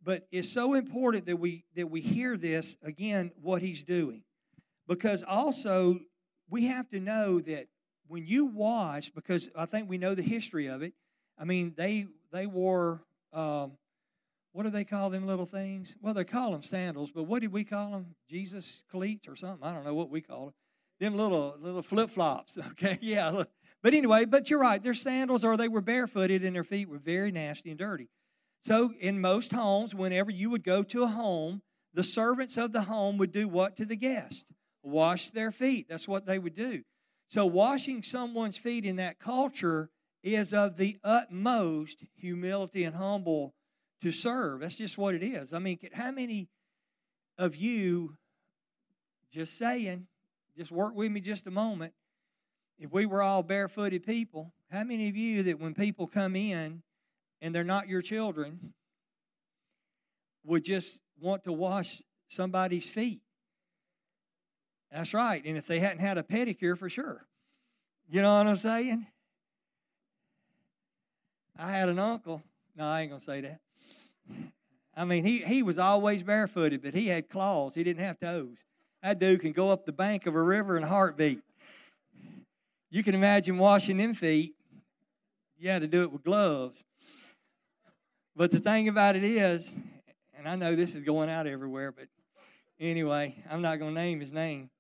But 0.05 0.27
it's 0.31 0.51
so 0.51 0.75
important 0.75 1.27
that 1.27 1.37
we 1.37 1.65
that 1.75 1.89
we 1.89 2.01
hear 2.01 2.37
this 2.37 2.77
again, 2.83 3.33
what 3.41 3.63
he's 3.63 3.83
doing, 3.83 4.23
because 4.87 5.23
also 5.23 6.01
we 6.49 6.67
have 6.67 6.89
to 6.91 7.01
know 7.01 7.41
that 7.41 7.69
when 8.09 8.27
you 8.27 8.47
wash, 8.47 9.11
because 9.11 9.49
I 9.55 9.67
think 9.67 9.89
we 9.89 9.99
know 9.99 10.15
the 10.15 10.23
history 10.23 10.67
of 10.67 10.83
it. 10.83 10.95
I 11.39 11.45
mean, 11.45 11.75
they 11.77 12.07
they 12.33 12.47
wore 12.47 13.03
um, 13.33 13.73
what 14.53 14.65
do 14.65 14.71
they 14.71 14.85
call 14.85 15.11
them 15.11 15.27
little 15.27 15.47
things? 15.47 15.95
Well, 16.01 16.15
they 16.15 16.25
call 16.25 16.53
them 16.53 16.63
sandals, 16.63 17.11
but 17.13 17.25
what 17.25 17.43
did 17.43 17.53
we 17.53 17.63
call 17.63 17.93
them? 17.93 18.15
Jesus 18.29 18.83
cleats 18.91 19.29
or 19.29 19.37
something? 19.37 19.67
I 19.67 19.73
don't 19.73 19.85
know 19.85 19.95
what 19.95 20.11
we 20.11 20.21
call 20.21 20.47
them 20.47 20.55
them 20.99 21.17
little 21.17 21.57
little 21.61 21.83
flip 21.83 22.11
flops. 22.11 22.59
Okay, 22.73 22.99
yeah. 23.01 23.45
But 23.83 23.95
anyway, 23.95 24.25
but 24.25 24.51
you're 24.51 24.59
right. 24.59 24.83
Their 24.83 24.95
sandals, 24.95 25.45
or 25.45 25.57
they 25.57 25.69
were 25.69 25.81
barefooted, 25.81 26.45
and 26.45 26.55
their 26.55 26.65
feet 26.65 26.89
were 26.89 26.99
very 26.99 27.31
nasty 27.31 27.71
and 27.71 27.79
dirty. 27.79 28.09
So, 28.65 28.93
in 29.01 29.21
most 29.21 29.53
homes, 29.53 29.95
whenever 29.95 30.31
you 30.31 30.51
would 30.51 30.65
go 30.65 30.83
to 30.83 31.05
a 31.05 31.09
home, 31.09 31.63
the 31.95 32.05
servants 32.05 32.57
of 32.57 32.73
the 32.73 32.83
home 32.83 33.19
would 33.19 33.33
do 33.33 33.49
what 33.49 33.77
to 33.77 33.85
the 33.85 33.97
guest? 33.97 34.47
Wash 34.83 35.31
their 35.31 35.53
feet. 35.53 35.87
That's 35.89 36.09
what 36.09 36.27
they 36.27 36.39
would 36.39 36.55
do. 36.55 36.83
So, 37.29 37.47
washing 37.47 38.03
someone's 38.03 38.57
feet 38.57 38.85
in 38.85 38.97
that 38.97 39.21
culture 39.21 39.91
is 40.23 40.53
of 40.53 40.77
the 40.77 40.99
utmost 41.05 42.05
humility 42.17 42.85
and 42.85 42.97
humble 42.97 43.55
to 44.03 44.13
serve. 44.13 44.61
That's 44.61 44.77
just 44.77 44.99
what 44.99 45.15
it 45.15 45.23
is. 45.23 45.53
I 45.53 45.59
mean, 45.61 45.79
how 45.93 46.11
many 46.11 46.49
of 47.37 47.55
you, 47.55 48.17
just 49.31 49.57
saying, 49.57 50.09
just 50.59 50.73
work 50.73 50.95
with 50.95 51.13
me 51.13 51.21
just 51.21 51.47
a 51.47 51.53
moment, 51.53 51.93
if 52.81 52.93
we 52.93 53.07
were 53.07 53.23
all 53.23 53.45
barefooted 53.45 54.05
people, 54.05 54.53
how 54.71 54.83
many 54.83 55.09
of 55.09 55.17
you 55.17 55.45
that 55.45 55.61
when 55.61 55.73
people 55.73 56.09
come 56.09 56.35
in 56.35 56.83
and 57.41 57.55
they're 57.55 57.63
not 57.63 57.89
your 57.89 58.03
children 58.03 58.75
would 60.45 60.65
just 60.65 60.99
want 61.21 61.45
to 61.45 61.53
wash 61.53 62.03
somebody's 62.27 62.91
feet? 62.91 63.21
That's 64.91 65.15
right. 65.15 65.43
And 65.45 65.57
if 65.57 65.69
they 65.69 65.79
hadn't 65.79 66.01
had 66.01 66.19
a 66.19 66.25
pedicure, 66.25 66.77
for 66.77 66.89
sure. 66.89 67.25
You 68.11 68.23
know 68.23 68.37
what 68.39 68.47
I'm 68.49 68.57
saying? 68.57 69.07
I 71.57 71.71
had 71.71 71.89
an 71.89 72.01
uncle. 72.01 72.43
No, 72.75 72.85
I 72.85 73.03
ain't 73.03 73.11
going 73.11 73.21
to 73.21 73.25
say 73.25 73.41
that. 73.43 73.61
I 74.97 75.05
mean, 75.05 75.25
he, 75.25 75.39
he 75.39 75.63
was 75.63 75.79
always 75.79 76.25
barefooted, 76.25 76.83
but 76.83 76.95
he 76.95 77.07
had 77.09 77.29
claws. 77.29 77.75
He 77.75 77.85
didn't 77.85 78.03
have 78.03 78.19
toes. 78.19 78.59
That 79.03 79.19
dude 79.19 79.41
can 79.41 79.53
go 79.53 79.71
up 79.71 79.87
the 79.87 79.93
bank 79.93 80.27
of 80.27 80.35
a 80.35 80.43
river 80.43 80.77
in 80.77 80.83
a 80.83 80.89
heartbeat. 80.89 81.41
You 82.91 83.03
can 83.03 83.15
imagine 83.15 83.59
washing 83.59 83.97
them 83.97 84.15
feet. 84.15 84.55
You 85.59 85.71
had 85.71 85.83
to 85.83 85.89
do 85.89 86.03
it 86.03 86.13
with 86.13 86.25
gloves. 86.25 86.83
But 88.35 88.51
the 88.51 88.61
thing 88.61 88.89
about 88.89 89.17
it 89.17 89.25
is, 89.25 89.69
and 90.37 90.49
I 90.49 90.57
know 90.57 90.75
this 90.75 90.95
is 90.95 91.05
going 91.05 91.29
out 91.29 91.47
everywhere, 91.47 91.93
but 91.93 92.07
anyway, 92.81 93.35
I'm 93.51 93.63
not 93.63 93.79
going 93.79 93.95
to 93.95 94.01
name 94.01 94.21
his 94.21 94.33
name. 94.33 94.71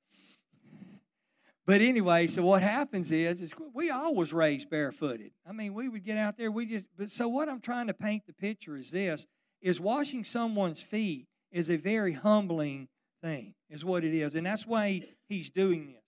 But 1.66 1.82
anyway, 1.82 2.28
so 2.28 2.42
what 2.42 2.62
happens 2.62 3.10
is, 3.10 3.42
is 3.42 3.54
we 3.74 3.90
always 3.90 4.32
raised 4.32 4.70
barefooted. 4.70 5.32
I 5.46 5.52
mean, 5.52 5.74
we 5.74 5.88
would 5.88 6.02
get 6.02 6.16
out 6.16 6.38
there. 6.38 6.50
We 6.50 6.64
just. 6.64 6.86
But 6.96 7.10
so 7.10 7.28
what 7.28 7.48
I'm 7.48 7.60
trying 7.60 7.88
to 7.88 7.94
paint 7.94 8.22
the 8.26 8.32
picture 8.32 8.76
is 8.76 8.90
this: 8.90 9.26
is 9.60 9.78
washing 9.78 10.24
someone's 10.24 10.80
feet 10.80 11.26
is 11.52 11.68
a 11.68 11.76
very 11.76 12.12
humbling 12.12 12.88
thing, 13.22 13.54
is 13.70 13.84
what 13.84 14.04
it 14.04 14.14
is, 14.14 14.34
and 14.34 14.46
that's 14.46 14.66
why 14.66 15.02
he's 15.28 15.50
doing 15.50 15.88
this. 15.88 16.02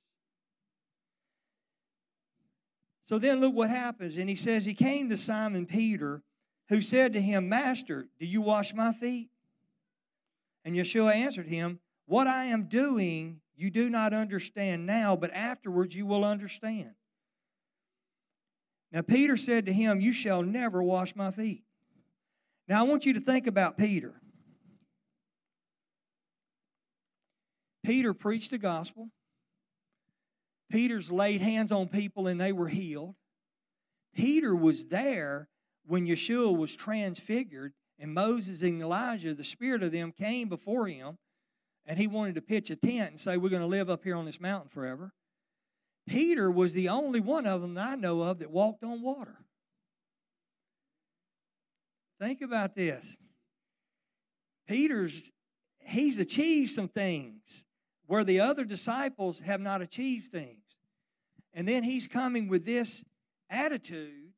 So 3.06 3.18
then 3.18 3.40
look 3.40 3.54
what 3.54 3.70
happens, 3.70 4.16
and 4.16 4.28
he 4.28 4.36
says 4.36 4.64
he 4.64 4.74
came 4.74 5.08
to 5.08 5.16
Simon 5.16 5.66
Peter, 5.66 6.22
who 6.68 6.80
said 6.80 7.12
to 7.14 7.20
him, 7.20 7.48
Master, 7.48 8.06
do 8.18 8.26
you 8.26 8.40
wash 8.40 8.72
my 8.72 8.92
feet? 8.92 9.30
And 10.64 10.76
Yeshua 10.76 11.14
answered 11.14 11.48
him, 11.48 11.80
What 12.06 12.26
I 12.26 12.44
am 12.44 12.64
doing 12.64 13.40
you 13.56 13.70
do 13.70 13.90
not 13.90 14.14
understand 14.14 14.86
now, 14.86 15.16
but 15.16 15.32
afterwards 15.34 15.94
you 15.94 16.06
will 16.06 16.24
understand. 16.24 16.92
Now, 18.92 19.02
Peter 19.02 19.36
said 19.36 19.66
to 19.66 19.72
him, 19.72 20.00
You 20.00 20.12
shall 20.12 20.42
never 20.42 20.82
wash 20.82 21.14
my 21.14 21.30
feet. 21.30 21.62
Now, 22.68 22.80
I 22.80 22.82
want 22.84 23.06
you 23.06 23.12
to 23.14 23.20
think 23.20 23.46
about 23.46 23.76
Peter. 23.76 24.19
Peter 27.90 28.14
preached 28.14 28.52
the 28.52 28.58
gospel. 28.58 29.10
Peter's 30.70 31.10
laid 31.10 31.40
hands 31.40 31.72
on 31.72 31.88
people 31.88 32.28
and 32.28 32.40
they 32.40 32.52
were 32.52 32.68
healed. 32.68 33.16
Peter 34.14 34.54
was 34.54 34.86
there 34.86 35.48
when 35.84 36.06
Yeshua 36.06 36.56
was 36.56 36.76
transfigured 36.76 37.72
and 37.98 38.14
Moses 38.14 38.62
and 38.62 38.80
Elijah, 38.80 39.34
the 39.34 39.42
spirit 39.42 39.82
of 39.82 39.90
them, 39.90 40.12
came 40.12 40.48
before 40.48 40.86
him 40.86 41.18
and 41.84 41.98
he 41.98 42.06
wanted 42.06 42.36
to 42.36 42.40
pitch 42.40 42.70
a 42.70 42.76
tent 42.76 43.10
and 43.10 43.20
say, 43.20 43.36
We're 43.36 43.48
going 43.48 43.60
to 43.60 43.66
live 43.66 43.90
up 43.90 44.04
here 44.04 44.14
on 44.14 44.24
this 44.24 44.40
mountain 44.40 44.70
forever. 44.70 45.12
Peter 46.06 46.48
was 46.48 46.72
the 46.72 46.90
only 46.90 47.18
one 47.18 47.44
of 47.44 47.60
them 47.60 47.76
I 47.76 47.96
know 47.96 48.22
of 48.22 48.38
that 48.38 48.52
walked 48.52 48.84
on 48.84 49.02
water. 49.02 49.46
Think 52.20 52.40
about 52.40 52.76
this. 52.76 53.04
Peter's, 54.68 55.32
he's 55.80 56.18
achieved 56.18 56.70
some 56.70 56.86
things 56.86 57.64
where 58.10 58.24
the 58.24 58.40
other 58.40 58.64
disciples 58.64 59.38
have 59.38 59.60
not 59.60 59.80
achieved 59.80 60.32
things. 60.32 60.64
And 61.54 61.68
then 61.68 61.84
he's 61.84 62.08
coming 62.08 62.48
with 62.48 62.64
this 62.64 63.04
attitude. 63.48 64.32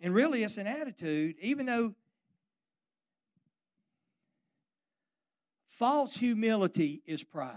And 0.00 0.12
really, 0.12 0.42
it's 0.42 0.56
an 0.56 0.66
attitude, 0.66 1.36
even 1.40 1.66
though 1.66 1.94
False 5.68 6.16
humility 6.16 7.02
is 7.06 7.22
pride. 7.22 7.54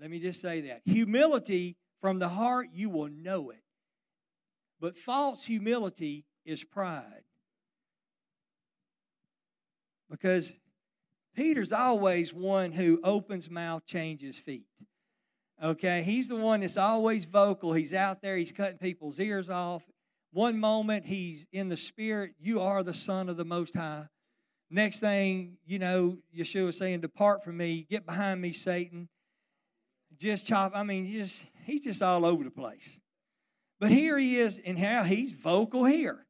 Let 0.00 0.10
me 0.10 0.18
just 0.18 0.40
say 0.40 0.62
that. 0.62 0.82
Humility 0.84 1.76
from 2.00 2.18
the 2.18 2.28
heart, 2.28 2.70
you 2.74 2.90
will 2.90 3.08
know 3.08 3.50
it. 3.50 3.62
But 4.80 4.98
false 4.98 5.44
humility 5.44 6.26
is 6.44 6.64
pride. 6.64 7.22
Because 10.10 10.52
Peter's 11.34 11.72
always 11.72 12.32
one 12.32 12.72
who 12.72 13.00
opens 13.04 13.50
mouth, 13.50 13.86
changes 13.86 14.38
feet. 14.38 14.66
Okay, 15.62 16.02
he's 16.02 16.28
the 16.28 16.36
one 16.36 16.60
that's 16.60 16.76
always 16.76 17.26
vocal. 17.26 17.72
He's 17.72 17.92
out 17.92 18.22
there, 18.22 18.36
he's 18.36 18.52
cutting 18.52 18.78
people's 18.78 19.20
ears 19.20 19.50
off. 19.50 19.82
One 20.32 20.58
moment 20.58 21.06
he's 21.06 21.44
in 21.52 21.68
the 21.68 21.76
spirit, 21.76 22.32
you 22.40 22.60
are 22.60 22.82
the 22.82 22.94
Son 22.94 23.28
of 23.28 23.36
the 23.36 23.44
Most 23.44 23.74
High. 23.74 24.06
Next 24.70 25.00
thing, 25.00 25.56
you 25.66 25.78
know, 25.78 26.18
Yeshua 26.36 26.72
saying, 26.72 27.00
Depart 27.00 27.42
from 27.44 27.56
me, 27.56 27.86
get 27.90 28.06
behind 28.06 28.40
me, 28.40 28.52
Satan. 28.52 29.08
Just 30.16 30.46
chop, 30.46 30.72
I 30.74 30.82
mean, 30.82 31.10
just 31.12 31.44
he's 31.64 31.82
just 31.82 32.02
all 32.02 32.24
over 32.24 32.44
the 32.44 32.50
place. 32.50 32.98
But 33.80 33.90
here 33.90 34.18
he 34.18 34.38
is, 34.38 34.60
and 34.64 34.78
how 34.78 35.02
he's 35.02 35.32
vocal 35.32 35.84
here. 35.84 36.26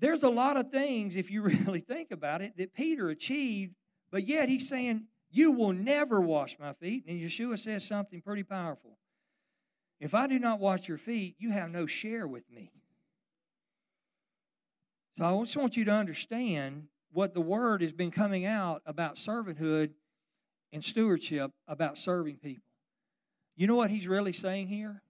There's 0.00 0.22
a 0.22 0.30
lot 0.30 0.56
of 0.56 0.70
things, 0.70 1.14
if 1.14 1.30
you 1.30 1.42
really 1.66 1.80
think 1.80 2.10
about 2.10 2.42
it, 2.42 2.56
that 2.56 2.74
Peter 2.74 3.08
achieved, 3.10 3.74
but 4.10 4.26
yet 4.26 4.48
he's 4.48 4.68
saying, 4.68 5.04
You 5.30 5.52
will 5.52 5.72
never 5.72 6.20
wash 6.20 6.58
my 6.58 6.72
feet. 6.72 7.04
And 7.06 7.20
Yeshua 7.20 7.58
says 7.58 7.84
something 7.84 8.20
pretty 8.22 8.42
powerful. 8.42 8.98
If 10.00 10.14
I 10.14 10.26
do 10.26 10.38
not 10.38 10.58
wash 10.58 10.88
your 10.88 10.98
feet, 10.98 11.36
you 11.38 11.50
have 11.50 11.70
no 11.70 11.86
share 11.86 12.26
with 12.26 12.50
me. 12.50 12.72
So 15.18 15.26
I 15.26 15.44
just 15.44 15.56
want 15.56 15.76
you 15.76 15.84
to 15.84 15.92
understand 15.92 16.84
what 17.12 17.34
the 17.34 17.40
word 17.42 17.82
has 17.82 17.92
been 17.92 18.10
coming 18.10 18.46
out 18.46 18.80
about 18.86 19.16
servanthood 19.16 19.90
and 20.72 20.82
stewardship 20.82 21.50
about 21.68 21.98
serving 21.98 22.36
people. 22.36 22.64
You 23.56 23.66
know 23.66 23.74
what 23.74 23.90
he's 23.90 24.06
really 24.06 24.32
saying 24.32 24.68
here? 24.68 25.02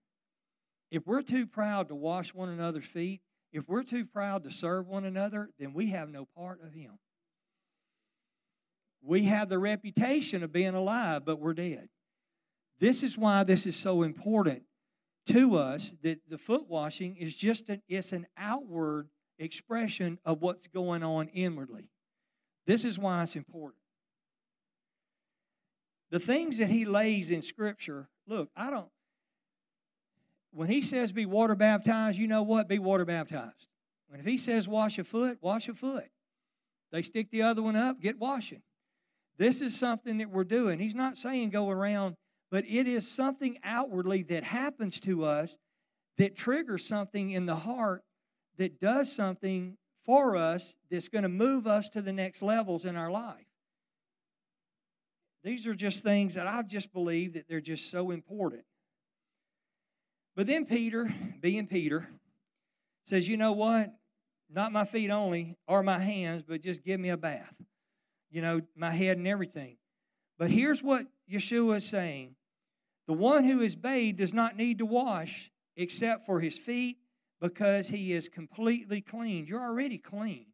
If 0.90 1.06
we're 1.06 1.23
too 1.23 1.47
proud 1.47 1.88
to 1.88 1.94
wash 1.94 2.35
one 2.35 2.49
another's 2.49 2.87
feet, 2.87 3.20
if 3.52 3.69
we're 3.69 3.83
too 3.83 4.04
proud 4.04 4.45
to 4.45 4.50
serve 4.50 4.87
one 4.87 5.04
another, 5.04 5.50
then 5.59 5.73
we 5.73 5.88
have 5.88 6.09
no 6.09 6.26
part 6.37 6.61
of 6.64 6.73
him. 6.73 6.99
We 9.02 9.23
have 9.25 9.49
the 9.49 9.59
reputation 9.59 10.42
of 10.42 10.52
being 10.52 10.75
alive, 10.75 11.25
but 11.25 11.40
we're 11.40 11.54
dead. 11.54 11.88
This 12.78 13.02
is 13.02 13.16
why 13.16 13.45
this 13.45 13.66
is 13.66 13.76
so 13.76 14.02
important 14.02 14.62
to 15.26 15.57
us 15.57 15.95
that 16.02 16.21
the 16.28 16.38
foot 16.38 16.69
washing 16.69 17.16
is 17.16 17.35
just 17.35 17.69
an, 17.69 17.83
it's 17.88 18.12
an 18.12 18.26
outward 18.37 19.09
expression 19.38 20.19
of 20.25 20.42
what's 20.42 20.66
going 20.69 21.02
on 21.02 21.28
inwardly. 21.28 21.90
This 22.66 22.85
is 22.85 22.99
why 22.99 23.23
it's 23.23 23.37
important. 23.37 23.83
The 26.11 26.21
things 26.21 26.59
that 26.59 26.71
he 26.71 26.85
lays 26.85 27.30
in 27.30 27.42
Scripture, 27.42 28.09
look, 28.26 28.50
I 28.57 28.71
don't, 28.71 28.88
when 30.52 30.69
he 30.69 30.83
says 30.83 31.12
be 31.12 31.26
water 31.26 31.54
baptized, 31.54 32.19
you 32.19 32.26
know 32.26 32.42
what? 32.42 32.69
Be 32.69 32.78
water 32.78 33.04
baptized. 33.04 33.66
And 34.11 34.21
if 34.21 34.26
he 34.26 34.38
says 34.38 34.66
wash 34.66 34.99
a 34.99 35.04
foot, 35.04 35.38
wash 35.40 35.69
a 35.69 35.75
foot. 35.75 36.09
They 36.92 37.02
stick 37.02 37.30
the 37.30 37.42
other 37.42 37.62
one 37.62 37.76
up, 37.76 38.00
get 38.00 38.19
washing. 38.19 38.62
This 39.38 39.61
is 39.61 39.78
something 39.78 40.19
that 40.19 40.30
we're 40.30 40.45
doing. 40.45 40.78
He's 40.78 40.95
not 40.95 41.16
saying 41.16 41.50
go 41.50 41.71
around, 41.71 42.16
but 42.50 42.64
it 42.66 42.88
is 42.88 43.09
something 43.09 43.59
outwardly 43.62 44.23
that 44.25 44.45
happens 44.45 45.00
to 45.00 45.25
us 45.25 45.57
that 46.19 46.37
triggers 46.37 46.85
something 46.85 47.30
in 47.30 47.47
the 47.47 47.57
heart 47.57 48.02
that 48.59 48.80
does 48.80 49.11
something 49.11 49.76
for 50.04 50.37
us 50.37 50.75
that's 50.90 51.09
going 51.09 51.23
to 51.23 51.28
move 51.28 51.66
us 51.66 51.88
to 51.90 52.02
the 52.02 52.12
next 52.12 52.42
levels 52.42 52.85
in 52.85 52.97
our 52.97 53.11
life. 53.11 53.47
These 55.42 55.66
are 55.66 55.75
just 55.75 56.02
things 56.02 56.35
that 56.35 56.47
I 56.47 56.62
just 56.62 56.92
believe 56.92 57.35
that 57.35 57.49
they're 57.49 57.61
just 57.61 57.90
so 57.90 58.11
important. 58.11 58.64
But 60.37 60.46
then 60.46 60.64
Peter, 60.64 61.12
being 61.40 61.66
Peter, 61.66 62.08
says, 63.04 63.28
You 63.28 63.37
know 63.37 63.52
what? 63.52 63.92
Not 64.52 64.72
my 64.72 64.84
feet 64.84 65.10
only 65.10 65.56
or 65.68 65.82
my 65.82 65.99
hands, 65.99 66.42
but 66.46 66.60
just 66.60 66.82
give 66.82 66.99
me 66.99 67.10
a 67.10 67.16
bath. 67.16 67.54
You 68.30 68.42
know, 68.42 68.60
my 68.75 68.90
head 68.90 69.18
and 69.18 69.26
everything. 69.26 69.76
But 70.38 70.50
here's 70.50 70.82
what 70.82 71.06
Yeshua 71.30 71.76
is 71.76 71.87
saying 71.87 72.34
The 73.06 73.12
one 73.12 73.44
who 73.44 73.60
is 73.60 73.76
bathed 73.76 74.18
does 74.18 74.32
not 74.32 74.56
need 74.56 74.78
to 74.78 74.87
wash 74.87 75.50
except 75.76 76.26
for 76.26 76.40
his 76.40 76.58
feet 76.58 76.99
because 77.40 77.88
he 77.88 78.12
is 78.12 78.28
completely 78.28 79.00
clean. 79.00 79.46
You're 79.46 79.62
already 79.62 79.99
clean. 79.99 80.46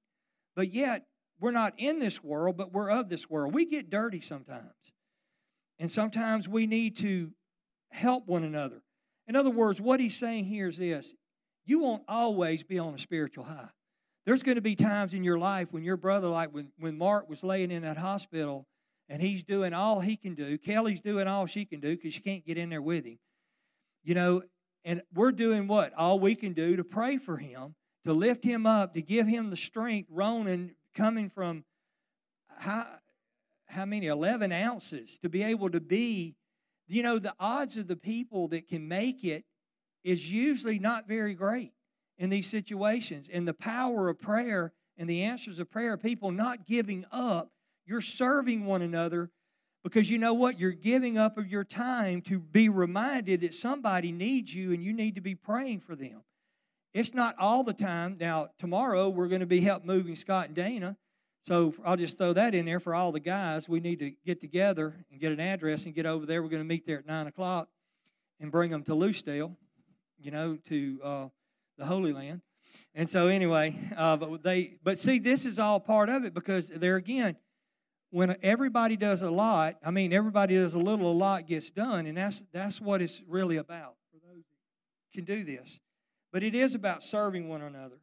But 0.54 0.73
yet, 0.73 1.06
we're 1.38 1.50
not 1.50 1.75
in 1.76 1.99
this 1.99 2.23
world, 2.23 2.56
but 2.56 2.73
we're 2.73 2.90
of 2.90 3.09
this 3.09 3.28
world. 3.28 3.54
We 3.54 3.66
get 3.66 3.90
dirty 3.90 4.21
sometimes. 4.21 4.73
And 5.78 5.90
sometimes 5.90 6.49
we 6.49 6.66
need 6.66 6.97
to 6.99 7.33
help 7.90 8.26
one 8.26 8.45
another. 8.45 8.83
In 9.28 9.37
other 9.37 9.50
words, 9.50 9.80
what 9.80 10.00
he's 10.00 10.16
saying 10.16 10.45
here 10.45 10.68
is 10.68 10.78
this 10.78 11.14
you 11.64 11.80
won't 11.80 12.04
always 12.06 12.62
be 12.62 12.78
on 12.78 12.95
a 12.95 12.99
spiritual 12.99 13.45
high. 13.45 13.68
There's 14.25 14.42
going 14.42 14.56
to 14.56 14.62
be 14.62 14.75
times 14.75 15.14
in 15.14 15.23
your 15.23 15.38
life 15.38 15.68
when 15.71 15.85
your 15.85 15.97
brother, 15.97 16.28
like 16.28 16.52
when, 16.52 16.73
when 16.78 16.99
Mark 16.99 17.28
was 17.28 17.45
laying 17.45 17.71
in 17.71 17.83
that 17.83 17.97
hospital 17.97 18.66
and 19.09 19.23
he's 19.23 19.45
doing 19.45 19.73
all 19.73 20.00
he 20.00 20.16
can 20.16 20.35
do, 20.35 20.59
Kelly's 20.59 21.00
doing 21.00 21.28
all 21.28 21.47
she 21.47 21.64
can 21.64 21.80
do 21.80 21.97
because 21.97 22.14
she 22.14 22.21
can't 22.21 22.45
get 22.45 22.59
in 22.59 22.71
there 22.71 22.83
with 22.83 23.04
him. 23.04 23.18
You 24.02 24.14
know, 24.14 24.42
and 24.85 25.02
we're 25.14 25.33
doing 25.33 25.68
what? 25.68 25.92
All 25.95 26.18
we 26.18 26.35
can 26.35 26.52
do 26.52 26.76
to 26.76 26.85
pray 26.85 27.18
for 27.18 27.37
him, 27.37 27.75
to 28.04 28.12
lift 28.12 28.45
him 28.45 28.66
up, 28.66 28.95
to 28.95 29.02
give 29.02 29.26
him 29.26 29.50
the 29.50 29.56
strength. 29.56 30.09
Ronan 30.11 30.75
coming 30.95 31.28
from 31.28 31.64
how, 32.49 32.87
how 33.66 33.85
many? 33.85 34.06
11 34.06 34.50
ounces 34.50 35.18
to 35.18 35.28
be 35.28 35.42
able 35.42 35.71
to 35.71 35.80
be, 35.80 36.35
you 36.88 37.02
know, 37.02 37.19
the 37.19 37.35
odds 37.40 37.76
of 37.76 37.88
the 37.88 37.97
people 37.97 38.49
that 38.49 38.69
can 38.69 38.87
make 38.87 39.25
it 39.25 39.45
is 40.05 40.31
usually 40.31 40.78
not 40.78 41.09
very 41.09 41.35
great 41.35 41.73
in 42.19 42.31
these 42.31 42.49
situations. 42.49 43.28
And 43.33 43.47
the 43.47 43.55
power 43.55 44.09
of 44.09 44.21
prayer 44.21 44.73
and 44.97 45.09
the 45.09 45.23
answers 45.23 45.59
of 45.59 45.71
prayer, 45.71 45.97
people 45.97 46.31
not 46.31 46.66
giving 46.66 47.05
up, 47.11 47.50
you're 47.87 48.00
serving 48.00 48.64
one 48.64 48.83
another 48.83 49.31
because 49.83 50.11
you 50.11 50.19
know 50.19 50.35
what? 50.35 50.59
You're 50.59 50.73
giving 50.73 51.16
up 51.16 51.38
of 51.38 51.49
your 51.49 51.64
time 51.64 52.21
to 52.23 52.40
be 52.40 52.69
reminded 52.69 53.43
that 53.43 53.55
somebody 53.55 54.11
needs 54.11 54.52
you 54.55 54.73
and 54.73 54.83
you 54.83 54.93
need 54.93 55.14
to 55.14 55.21
be 55.21 55.35
praying 55.35 55.81
for 55.81 55.95
them. 55.95 56.23
It's 56.93 57.14
not 57.14 57.37
all 57.38 57.62
the 57.62 57.75
time. 57.75 58.16
Now, 58.19 58.49
tomorrow 58.59 59.09
we're 59.09 59.28
going 59.28 59.40
to 59.40 59.47
be 59.47 59.61
help 59.61 59.85
moving 59.85 60.16
Scott 60.16 60.47
and 60.47 60.57
Dana. 60.57 60.97
So 61.47 61.73
I'll 61.85 61.97
just 61.97 62.19
throw 62.19 62.33
that 62.33 62.57
in 62.57 62.67
there 62.67 62.81
for 62.81 62.95
all 62.95 63.12
the 63.12 63.21
guys. 63.21 63.69
We 63.69 63.79
need 63.79 64.00
to 64.00 64.11
get 64.25 64.41
together 64.41 64.95
and 65.11 65.21
get 65.21 65.31
an 65.31 65.38
address 65.38 65.85
and 65.85 65.95
get 65.95 66.05
over 66.05 66.26
there. 66.26 66.43
We're 66.43 66.49
going 66.49 66.62
to 66.62 66.69
meet 66.69 66.87
there 66.87 66.99
at 66.99 67.07
9 67.07 67.29
o'clock 67.29 67.69
and 68.41 68.50
bring 68.50 68.71
them 68.71 68.83
to 68.85 68.95
Lucedale, 68.95 69.55
you 70.19 70.33
know, 70.33 70.59
to 70.69 71.00
uh, 71.05 71.29
the 71.79 71.87
Holy 71.87 72.12
Land. 72.12 72.41
And 72.97 73.09
so 73.09 73.29
anyway, 73.29 73.79
uh, 73.97 74.17
but 74.17 74.43
they, 74.43 74.79
but 74.83 74.99
see, 74.99 75.21
this 75.21 75.45
is 75.45 75.59
all 75.61 75.79
part 75.79 76.09
of 76.09 76.25
it 76.25 76.35
because 76.35 76.69
there 76.69 76.97
again, 76.97 77.37
when 78.11 78.37
everybody 78.43 78.97
does 78.97 79.23
a 79.23 79.31
lot, 79.31 79.76
I 79.85 79.91
mean, 79.91 80.12
everybody 80.12 80.57
does 80.57 80.75
a 80.75 80.79
little, 80.79 81.11
a 81.11 81.12
lot 81.12 81.47
gets 81.47 81.71
done, 81.71 82.07
and 82.07 82.17
that's 82.17 82.43
that's 82.53 82.81
what 82.81 83.03
it's 83.03 83.21
really 83.29 83.57
about 83.57 83.97
for 84.11 84.19
those 84.26 84.45
who 84.45 85.21
can 85.21 85.25
do 85.25 85.45
this. 85.45 85.79
But 86.33 86.43
it 86.43 86.55
is 86.55 86.75
about 86.75 87.03
serving 87.03 87.49
one 87.49 87.62
another. 87.62 87.97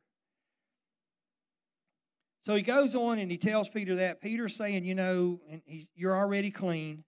So 2.43 2.55
he 2.55 2.61
goes 2.61 2.93
on 2.93 3.19
and 3.19 3.31
he 3.31 3.37
tells 3.37 3.69
Peter 3.69 3.95
that. 3.95 4.21
Peter's 4.21 4.55
saying, 4.55 4.83
you 4.83 4.95
know, 4.95 5.39
and 5.49 5.61
you're 5.95 6.15
already 6.15 6.51
clean. 6.51 7.05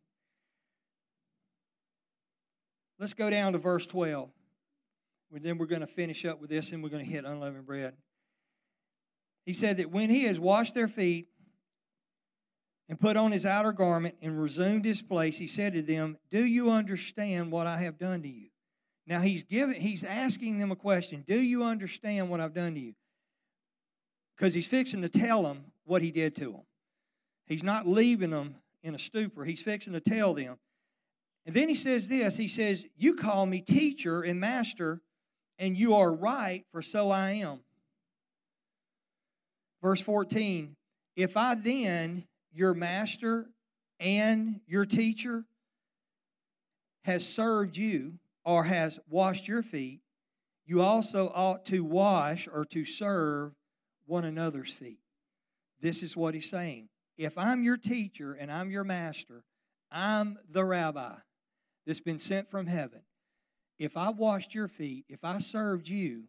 Let's 2.99 3.13
go 3.13 3.29
down 3.29 3.51
to 3.51 3.59
verse 3.59 3.85
12. 3.85 4.29
And 5.33 5.43
Then 5.43 5.57
we're 5.57 5.65
going 5.65 5.81
to 5.81 5.87
finish 5.87 6.23
up 6.23 6.39
with 6.39 6.49
this 6.49 6.71
and 6.71 6.81
we're 6.81 6.89
going 6.89 7.03
to 7.03 7.11
hit 7.11 7.25
unleavened 7.25 7.65
bread. 7.65 7.95
He 9.45 9.53
said 9.53 9.77
that 9.77 9.91
when 9.91 10.09
he 10.09 10.23
has 10.23 10.39
washed 10.39 10.73
their 10.73 10.87
feet 10.87 11.27
and 12.87 12.97
put 12.97 13.17
on 13.17 13.33
his 13.33 13.45
outer 13.45 13.73
garment 13.73 14.15
and 14.21 14.41
resumed 14.41 14.85
his 14.85 15.01
place, 15.01 15.37
he 15.37 15.47
said 15.47 15.73
to 15.73 15.81
them, 15.81 16.17
Do 16.31 16.45
you 16.45 16.71
understand 16.71 17.51
what 17.51 17.67
I 17.67 17.77
have 17.79 17.97
done 17.97 18.21
to 18.21 18.29
you? 18.29 18.47
Now 19.05 19.19
he's 19.19 19.43
giving 19.43 19.79
he's 19.81 20.03
asking 20.03 20.59
them 20.59 20.71
a 20.71 20.75
question. 20.75 21.25
Do 21.27 21.37
you 21.37 21.63
understand 21.63 22.29
what 22.29 22.39
I've 22.39 22.53
done 22.53 22.73
to 22.75 22.79
you? 22.79 22.93
Because 24.35 24.53
he's 24.53 24.67
fixing 24.67 25.01
to 25.01 25.09
tell 25.09 25.43
them 25.43 25.65
what 25.85 26.01
he 26.01 26.11
did 26.11 26.35
to 26.35 26.51
them. 26.51 26.61
He's 27.45 27.63
not 27.63 27.87
leaving 27.87 28.31
them 28.31 28.55
in 28.83 28.95
a 28.95 28.99
stupor. 28.99 29.45
He's 29.45 29.61
fixing 29.61 29.93
to 29.93 29.99
tell 29.99 30.33
them. 30.33 30.57
And 31.45 31.55
then 31.55 31.69
he 31.69 31.75
says 31.75 32.07
this 32.07 32.37
He 32.37 32.47
says, 32.47 32.85
You 32.97 33.15
call 33.15 33.45
me 33.45 33.61
teacher 33.61 34.21
and 34.21 34.39
master, 34.39 35.01
and 35.59 35.77
you 35.77 35.95
are 35.95 36.11
right, 36.11 36.65
for 36.71 36.81
so 36.81 37.11
I 37.11 37.31
am. 37.31 37.59
Verse 39.81 40.01
14 40.01 40.75
If 41.15 41.37
I 41.37 41.55
then 41.55 42.25
your 42.51 42.73
master 42.73 43.47
and 43.99 44.59
your 44.67 44.85
teacher 44.85 45.45
has 47.03 47.27
served 47.27 47.77
you 47.77 48.13
or 48.43 48.63
has 48.63 48.99
washed 49.07 49.47
your 49.47 49.61
feet, 49.61 50.01
you 50.65 50.81
also 50.81 51.31
ought 51.35 51.65
to 51.67 51.81
wash 51.81 52.47
or 52.51 52.65
to 52.65 52.83
serve 52.83 53.53
one 54.05 54.25
another's 54.25 54.71
feet. 54.71 54.99
This 55.81 56.03
is 56.03 56.15
what 56.15 56.33
he's 56.33 56.49
saying. 56.49 56.89
If 57.17 57.37
I'm 57.37 57.63
your 57.63 57.77
teacher 57.77 58.33
and 58.33 58.51
I'm 58.51 58.69
your 58.69 58.83
master, 58.83 59.43
I'm 59.91 60.37
the 60.49 60.65
rabbi 60.65 61.15
that's 61.85 62.01
been 62.01 62.19
sent 62.19 62.49
from 62.49 62.67
heaven. 62.67 63.01
If 63.77 63.97
I 63.97 64.09
washed 64.09 64.55
your 64.55 64.67
feet, 64.67 65.05
if 65.09 65.23
I 65.23 65.37
served 65.39 65.87
you, 65.87 66.23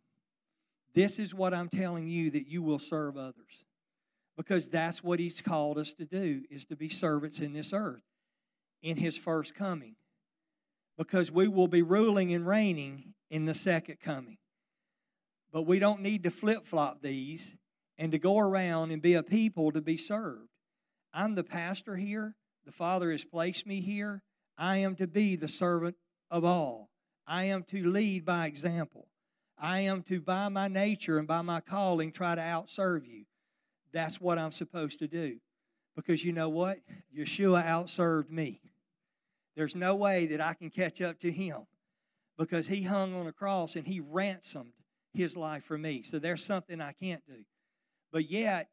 this 0.94 1.18
is 1.18 1.34
what 1.34 1.54
I'm 1.54 1.68
telling 1.68 2.08
you 2.08 2.30
that 2.30 2.48
you 2.48 2.62
will 2.62 2.78
serve 2.78 3.16
others 3.16 3.64
because 4.36 4.68
that's 4.68 5.02
what 5.02 5.18
he's 5.18 5.40
called 5.40 5.78
us 5.78 5.92
to 5.94 6.04
do 6.04 6.42
is 6.50 6.64
to 6.66 6.76
be 6.76 6.88
servants 6.88 7.40
in 7.40 7.52
this 7.52 7.72
earth 7.72 8.02
in 8.82 8.96
his 8.96 9.16
first 9.16 9.54
coming 9.54 9.96
because 10.96 11.30
we 11.30 11.48
will 11.48 11.68
be 11.68 11.82
ruling 11.82 12.32
and 12.32 12.46
reigning 12.46 13.14
in 13.30 13.44
the 13.44 13.54
second 13.54 13.98
coming 14.00 14.38
but 15.52 15.62
we 15.62 15.78
don't 15.78 16.02
need 16.02 16.22
to 16.22 16.30
flip-flop 16.30 17.02
these 17.02 17.52
and 17.98 18.12
to 18.12 18.18
go 18.18 18.38
around 18.38 18.90
and 18.90 19.02
be 19.02 19.14
a 19.14 19.22
people 19.22 19.72
to 19.72 19.80
be 19.80 19.96
served 19.96 20.48
i'm 21.12 21.34
the 21.34 21.44
pastor 21.44 21.96
here 21.96 22.34
the 22.64 22.72
father 22.72 23.10
has 23.10 23.24
placed 23.24 23.66
me 23.66 23.80
here 23.80 24.22
i 24.58 24.78
am 24.78 24.94
to 24.94 25.06
be 25.06 25.36
the 25.36 25.48
servant 25.48 25.96
of 26.30 26.44
all 26.44 26.90
i 27.26 27.44
am 27.44 27.62
to 27.62 27.82
lead 27.88 28.24
by 28.24 28.46
example 28.46 29.08
i 29.58 29.80
am 29.80 30.02
to 30.02 30.20
by 30.20 30.48
my 30.48 30.68
nature 30.68 31.18
and 31.18 31.28
by 31.28 31.42
my 31.42 31.60
calling 31.60 32.12
try 32.12 32.34
to 32.34 32.40
outserve 32.40 33.06
you 33.06 33.24
that's 33.96 34.20
what 34.20 34.38
I'm 34.38 34.52
supposed 34.52 34.98
to 34.98 35.08
do. 35.08 35.38
Because 35.96 36.22
you 36.22 36.32
know 36.32 36.50
what? 36.50 36.80
Yeshua 37.16 37.64
outserved 37.64 38.30
me. 38.30 38.60
There's 39.56 39.74
no 39.74 39.94
way 39.94 40.26
that 40.26 40.40
I 40.42 40.52
can 40.52 40.68
catch 40.68 41.00
up 41.00 41.18
to 41.20 41.32
him 41.32 41.62
because 42.36 42.66
he 42.66 42.82
hung 42.82 43.14
on 43.14 43.26
a 43.26 43.32
cross 43.32 43.74
and 43.74 43.86
he 43.86 44.00
ransomed 44.00 44.74
his 45.14 45.34
life 45.34 45.64
for 45.64 45.78
me. 45.78 46.02
So 46.02 46.18
there's 46.18 46.44
something 46.44 46.78
I 46.78 46.92
can't 46.92 47.24
do. 47.26 47.44
But 48.12 48.30
yet, 48.30 48.68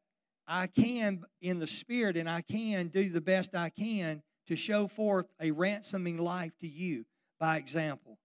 I 0.46 0.66
can 0.66 1.24
in 1.40 1.58
the 1.58 1.66
spirit 1.66 2.16
and 2.16 2.28
I 2.28 2.42
can 2.42 2.88
do 2.88 3.08
the 3.08 3.20
best 3.20 3.54
I 3.54 3.70
can 3.70 4.22
to 4.46 4.56
show 4.56 4.86
forth 4.86 5.26
a 5.40 5.50
ransoming 5.50 6.18
life 6.18 6.52
to 6.60 6.68
you 6.68 7.06
by 7.40 7.56
example. 7.56 8.18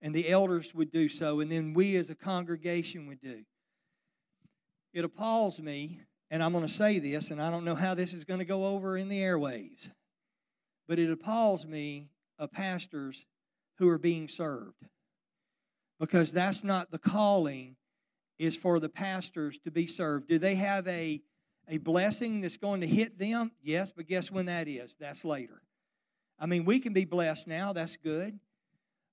And 0.00 0.14
the 0.14 0.28
elders 0.28 0.74
would 0.74 0.92
do 0.92 1.08
so, 1.08 1.40
and 1.40 1.50
then 1.50 1.74
we 1.74 1.96
as 1.96 2.08
a 2.08 2.14
congregation 2.14 3.06
would 3.08 3.20
do. 3.20 3.42
It 4.94 5.04
appalls 5.04 5.60
me 5.60 6.00
and 6.30 6.42
I'm 6.42 6.52
going 6.52 6.66
to 6.66 6.72
say 6.72 6.98
this, 6.98 7.30
and 7.30 7.40
I 7.40 7.50
don't 7.50 7.64
know 7.64 7.74
how 7.74 7.94
this 7.94 8.12
is 8.12 8.24
going 8.24 8.38
to 8.38 8.44
go 8.44 8.66
over 8.66 8.96
in 8.96 9.08
the 9.08 9.20
airwaves, 9.20 9.88
but 10.86 10.98
it 10.98 11.10
appalls 11.10 11.64
me 11.64 12.10
of 12.38 12.52
pastors 12.52 13.24
who 13.78 13.88
are 13.88 13.98
being 13.98 14.28
served 14.28 14.86
because 15.98 16.30
that's 16.30 16.62
not 16.62 16.90
the 16.90 16.98
calling 16.98 17.76
is 18.38 18.56
for 18.56 18.80
the 18.80 18.88
pastors 18.88 19.58
to 19.58 19.70
be 19.70 19.86
served 19.86 20.28
do 20.28 20.38
they 20.38 20.54
have 20.54 20.86
a 20.88 21.20
a 21.70 21.78
blessing 21.78 22.40
that's 22.40 22.56
going 22.56 22.80
to 22.80 22.86
hit 22.86 23.18
them 23.18 23.50
yes 23.62 23.92
but 23.94 24.06
guess 24.06 24.30
when 24.30 24.46
that 24.46 24.68
is 24.68 24.96
that's 24.98 25.24
later 25.24 25.62
i 26.38 26.46
mean 26.46 26.64
we 26.64 26.78
can 26.78 26.92
be 26.92 27.04
blessed 27.04 27.46
now 27.46 27.72
that's 27.72 27.96
good 27.96 28.38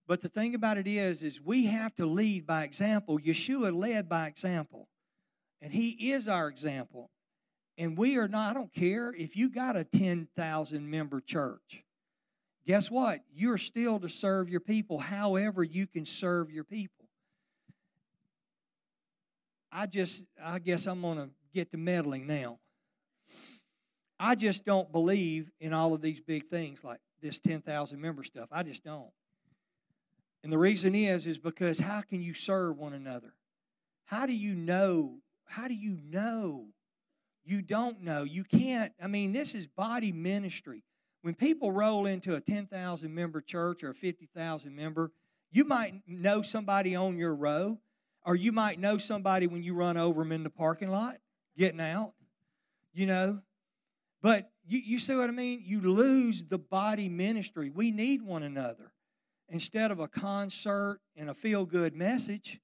but 0.08 0.22
the 0.22 0.30
thing 0.30 0.54
about 0.56 0.78
it 0.78 0.88
is 0.88 1.24
is 1.24 1.42
we 1.42 1.66
have 1.66 1.94
to 1.96 2.06
lead 2.06 2.46
by 2.46 2.64
example 2.64 3.20
yeshua 3.20 3.76
led 3.76 4.08
by 4.08 4.28
example 4.28 4.88
and 5.66 5.74
He 5.74 6.12
is 6.12 6.28
our 6.28 6.48
example. 6.48 7.10
And 7.76 7.98
we 7.98 8.18
are 8.18 8.28
not, 8.28 8.52
I 8.52 8.54
don't 8.54 8.72
care 8.72 9.12
if 9.14 9.36
you 9.36 9.50
got 9.50 9.76
a 9.76 9.84
10,000 9.84 10.90
member 10.90 11.20
church. 11.20 11.84
Guess 12.68 12.92
what? 12.92 13.22
You're 13.34 13.58
still 13.58 14.00
to 14.00 14.08
serve 14.08 14.48
your 14.48 14.60
people 14.60 15.00
however 15.00 15.64
you 15.64 15.88
can 15.88 16.06
serve 16.06 16.52
your 16.52 16.64
people. 16.64 17.05
I 19.76 19.86
just, 19.88 20.24
I 20.44 20.60
guess 20.60 20.88
I'm 20.88 21.02
going 21.02 21.18
to 21.18 21.30
get 21.54 21.72
to 21.72 21.78
meddling 21.78 22.28
now. 22.28 22.60
I 24.18 24.36
just 24.36 24.64
don't 24.64 24.92
believe 24.92 25.52
in 25.60 25.74
all 25.74 25.94
of 25.94 26.02
these 26.02 26.22
big 26.22 26.48
things 26.48 26.80
like 26.84 27.00
this 27.22 27.40
10,000 27.40 28.00
member 28.00 28.24
stuff. 28.24 28.48
I 28.52 28.64
just 28.64 28.84
don't. 28.84 29.12
And 30.44 30.54
the 30.54 30.58
reason 30.58 30.96
is, 30.96 31.26
is 31.26 31.38
because 31.38 31.80
how 31.80 32.02
can 32.02 32.22
you 32.22 32.34
serve 32.34 32.78
one 32.78 32.94
another? 32.94 33.34
How 34.06 34.26
do 34.26 34.34
you 34.34 34.56
know 34.56 35.18
how 35.46 35.68
do 35.68 35.74
you 35.74 35.98
know? 36.10 36.66
You 37.46 37.62
don't 37.62 38.02
know. 38.02 38.24
You 38.24 38.44
can't. 38.44 38.92
I 39.02 39.08
mean, 39.08 39.32
this 39.32 39.54
is 39.54 39.68
body 39.68 40.12
ministry. 40.12 40.84
When 41.22 41.36
people 41.36 41.72
roll 41.72 42.06
into 42.06 42.36
a 42.36 42.42
10,000 42.42 43.14
member 43.14 43.42
church 43.42 43.84
or 43.84 43.92
a 43.92 43.96
50,000 43.96 44.76
member, 44.76 45.12
you 45.52 45.64
might 45.64 46.02
know 46.08 46.42
somebody 46.42 46.96
on 46.96 47.18
your 47.18 47.34
row, 47.34 47.80
or 48.26 48.36
you 48.36 48.52
might 48.52 48.80
know 48.80 48.98
somebody 48.98 49.48
when 49.48 49.64
you 49.64 49.74
run 49.74 49.98
over 49.98 50.22
them 50.24 50.32
in 50.32 50.44
the 50.44 50.50
parking 50.50 50.90
lot 50.90 51.18
getting 51.58 51.80
out, 51.80 52.14
you 52.94 53.06
know. 53.06 53.40
But 54.22 54.50
you, 54.68 54.80
you 54.80 55.00
see 55.00 55.14
what 55.16 55.30
I 55.30 55.32
mean? 55.32 55.62
You 55.64 55.80
lose 55.80 56.44
the 56.48 56.58
body 56.58 57.08
ministry. 57.08 57.70
We 57.70 57.92
need 57.92 58.22
one 58.24 58.44
another. 58.44 58.92
instead 59.50 59.92
of 59.92 60.00
a 60.00 60.08
concert 60.08 61.00
and 61.16 61.30
a 61.30 61.34
feel 61.34 61.66
good 61.66 61.96
message. 61.96 62.60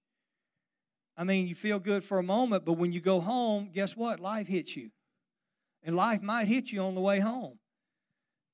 I 1.17 1.23
mean, 1.23 1.47
you 1.47 1.55
feel 1.55 1.79
good 1.79 2.03
for 2.03 2.19
a 2.19 2.23
moment, 2.23 2.65
but 2.65 2.73
when 2.73 2.91
you 2.91 3.01
go 3.01 3.19
home, 3.19 3.69
guess 3.73 3.95
what? 3.95 4.19
Life 4.19 4.47
hits 4.47 4.75
you. 4.75 4.89
And 5.83 5.95
life 5.95 6.21
might 6.21 6.47
hit 6.47 6.71
you 6.71 6.81
on 6.81 6.95
the 6.95 7.01
way 7.01 7.19
home. 7.19 7.59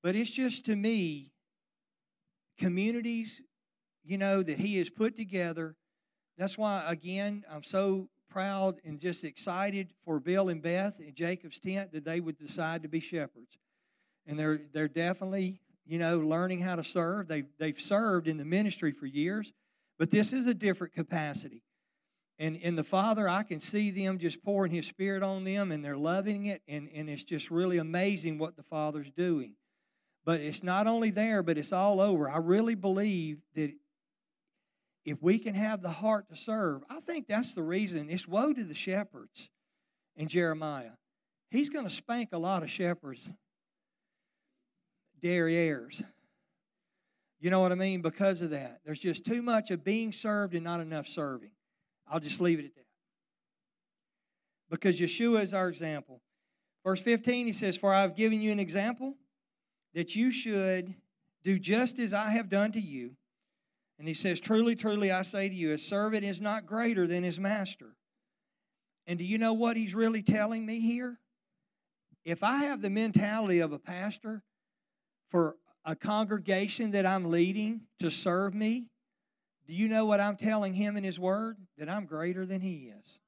But 0.04 0.15
it's 0.15 0.32
just 0.32 0.65
to 0.65 0.76
me, 0.76 1.32
communities, 2.58 3.41
you 4.04 4.17
know, 4.17 4.41
that 4.41 4.58
He 4.60 4.78
has 4.78 4.89
put 4.89 5.15
together. 5.15 5.76
That's 6.38 6.58
why, 6.58 6.84
again, 6.88 7.43
I'm 7.52 7.63
so 7.63 8.10
proud 8.30 8.80
and 8.86 9.00
just 9.00 9.23
excited 9.23 9.93
for 10.06 10.19
Bill 10.19 10.50
and 10.50 10.62
Beth 10.62 11.00
in 11.00 11.15
Jacob's 11.15 11.60
tent 11.60 11.91
that 11.93 12.06
they 12.06 12.19
would 12.19 12.38
decide 12.38 12.84
to 12.84 12.88
be 12.88 13.00
shepherds. 13.00 13.58
And 14.28 14.38
they're, 14.38 14.62
they're 14.73 14.88
definitely, 14.88 15.60
you 15.86 15.97
know, 15.97 16.19
learning 16.19 16.62
how 16.62 16.76
to 16.76 16.84
serve. 16.84 17.28
They've, 17.28 17.47
they've 17.58 17.80
served 17.80 18.28
in 18.28 18.38
the 18.38 18.45
ministry 18.45 18.91
for 18.91 19.06
years, 19.06 19.52
but 19.97 20.12
this 20.12 20.34
is 20.34 20.45
a 20.45 20.54
different 20.54 20.93
capacity. 20.93 21.63
And 22.39 22.56
in 22.56 22.76
the 22.76 22.84
Father, 22.84 23.28
I 23.28 23.41
can 23.41 23.60
see 23.60 23.89
them 23.89 24.19
just 24.19 24.43
pouring 24.43 24.71
His 24.71 24.86
Spirit 24.86 25.23
on 25.23 25.43
them, 25.43 25.71
and 25.71 25.84
they're 25.84 25.97
loving 25.97 26.45
it, 26.45 26.62
and, 26.67 26.88
and 26.93 27.10
it's 27.10 27.23
just 27.23 27.50
really 27.50 27.80
amazing 27.80 28.38
what 28.38 28.56
the 28.56 28.63
Father's 28.63 29.10
doing. 29.10 29.54
But 30.23 30.41
it's 30.41 30.62
not 30.62 30.86
only 30.86 31.10
there, 31.10 31.41
but 31.41 31.58
it's 31.58 31.73
all 31.73 32.00
over. 32.00 32.30
I 32.30 32.38
really 32.38 32.76
believe 32.76 33.39
that 33.56 33.73
if 35.08 35.24
we 35.24 35.39
can 35.39 35.56
have 35.56 35.82
the 35.82 35.89
heart 35.89 36.28
to 36.28 36.36
serve, 36.36 36.84
I 36.89 37.00
think 37.00 37.28
that's 37.28 37.54
the 37.54 37.63
reason. 37.63 38.10
It's 38.10 38.28
woe 38.28 38.52
to 38.52 38.63
the 38.65 38.76
shepherds 38.76 39.50
in 40.17 40.28
Jeremiah. 40.28 40.91
He's 41.50 41.70
going 41.70 41.86
to 41.86 41.89
spank 41.89 42.30
a 42.34 42.38
lot 42.38 42.62
of 42.62 42.70
shepherds, 42.70 43.22
derrieres. 45.24 46.04
You 47.39 47.50
know 47.52 47.62
what 47.62 47.72
I 47.72 47.76
mean? 47.76 48.02
Because 48.02 48.41
of 48.41 48.50
that. 48.50 48.82
There's 48.84 49.00
just 49.00 49.26
too 49.26 49.41
much 49.41 49.72
of 49.72 49.86
being 49.86 50.12
served 50.12 50.54
and 50.54 50.65
not 50.65 50.82
enough 50.82 51.08
serving. 51.08 51.52
I'll 52.06 52.20
just 52.20 52.41
leave 52.41 52.60
it 52.60 52.65
at 52.65 52.76
that. 52.76 52.86
Because 54.70 55.00
Yeshua 55.00 55.41
is 55.41 55.54
our 55.54 55.70
example. 55.70 56.20
Verse 56.84 57.00
15, 57.00 57.46
he 57.46 57.54
says, 57.54 57.78
For 57.78 57.93
I 57.93 58.02
have 58.02 58.17
given 58.17 58.41
you 58.41 58.52
an 58.52 58.60
example 58.60 59.15
that 59.93 60.17
you 60.17 60.32
should 60.32 60.93
do 61.46 61.58
just 61.58 61.98
as 61.98 62.12
I 62.12 62.32
have 62.32 62.50
done 62.50 62.74
to 62.74 62.82
you. 62.82 63.15
And 64.00 64.08
he 64.08 64.14
says, 64.14 64.40
Truly, 64.40 64.76
truly, 64.76 65.12
I 65.12 65.24
say 65.24 65.50
to 65.50 65.56
you, 65.56 65.74
a 65.74 65.78
servant 65.78 66.24
is 66.24 66.40
not 66.40 66.66
greater 66.66 67.08
than 67.08 67.24
his 67.24 67.40
master. 67.40 67.96
And 69.06 69.18
do 69.18 69.26
you 69.26 69.38
know 69.38 69.54
what 69.54 69.78
he's 69.78 69.96
really 69.96 70.22
telling 70.22 70.66
me 70.66 70.80
here? 70.80 71.20
If 72.26 72.44
I 72.44 72.66
have 72.66 72.82
the 72.82 72.90
mentality 72.90 73.60
of 73.60 73.72
a 73.72 73.80
pastor 73.80 74.44
for 75.30 75.56
a 75.86 75.96
congregation 75.96 76.92
that 76.92 77.06
I'm 77.06 77.32
leading 77.32 77.82
to 78.00 78.12
serve 78.12 78.54
me, 78.54 78.88
do 79.66 79.74
you 79.74 79.88
know 79.88 80.06
what 80.06 80.20
I'm 80.20 80.36
telling 80.36 80.74
him 80.74 80.98
in 80.98 81.04
his 81.04 81.20
word? 81.20 81.58
That 81.78 81.90
I'm 81.90 82.06
greater 82.06 82.46
than 82.46 82.62
he 82.62 82.92
is. 82.98 83.20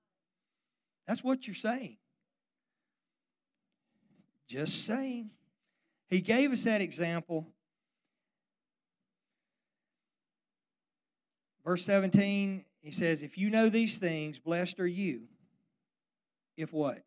That's 1.08 1.24
what 1.24 1.48
you're 1.48 1.56
saying. 1.56 1.98
Just 4.48 4.86
saying. 4.86 5.32
He 6.08 6.22
gave 6.22 6.52
us 6.52 6.64
that 6.64 6.82
example. 6.82 7.48
Verse 11.70 11.86
17, 11.86 12.66
he 12.82 12.90
says, 12.90 13.22
If 13.22 13.38
you 13.38 13.52
know 13.52 13.70
these 13.70 14.00
things, 14.00 14.40
blessed 14.40 14.80
are 14.80 14.88
you. 14.88 15.26
If 16.58 16.74
what? 16.74 17.04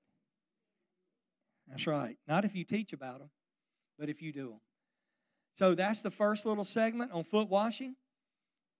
That's 1.68 1.84
right. 1.88 2.16
Not 2.28 2.44
if 2.44 2.54
you 2.54 2.62
teach 2.62 2.92
about 2.92 3.18
them, 3.18 3.30
but 3.98 4.08
if 4.08 4.22
you 4.22 4.32
do 4.32 4.50
them. 4.50 4.60
So 5.54 5.74
that's 5.74 5.98
the 5.98 6.12
first 6.12 6.46
little 6.46 6.62
segment 6.62 7.10
on 7.10 7.24
foot 7.24 7.48
washing 7.48 7.96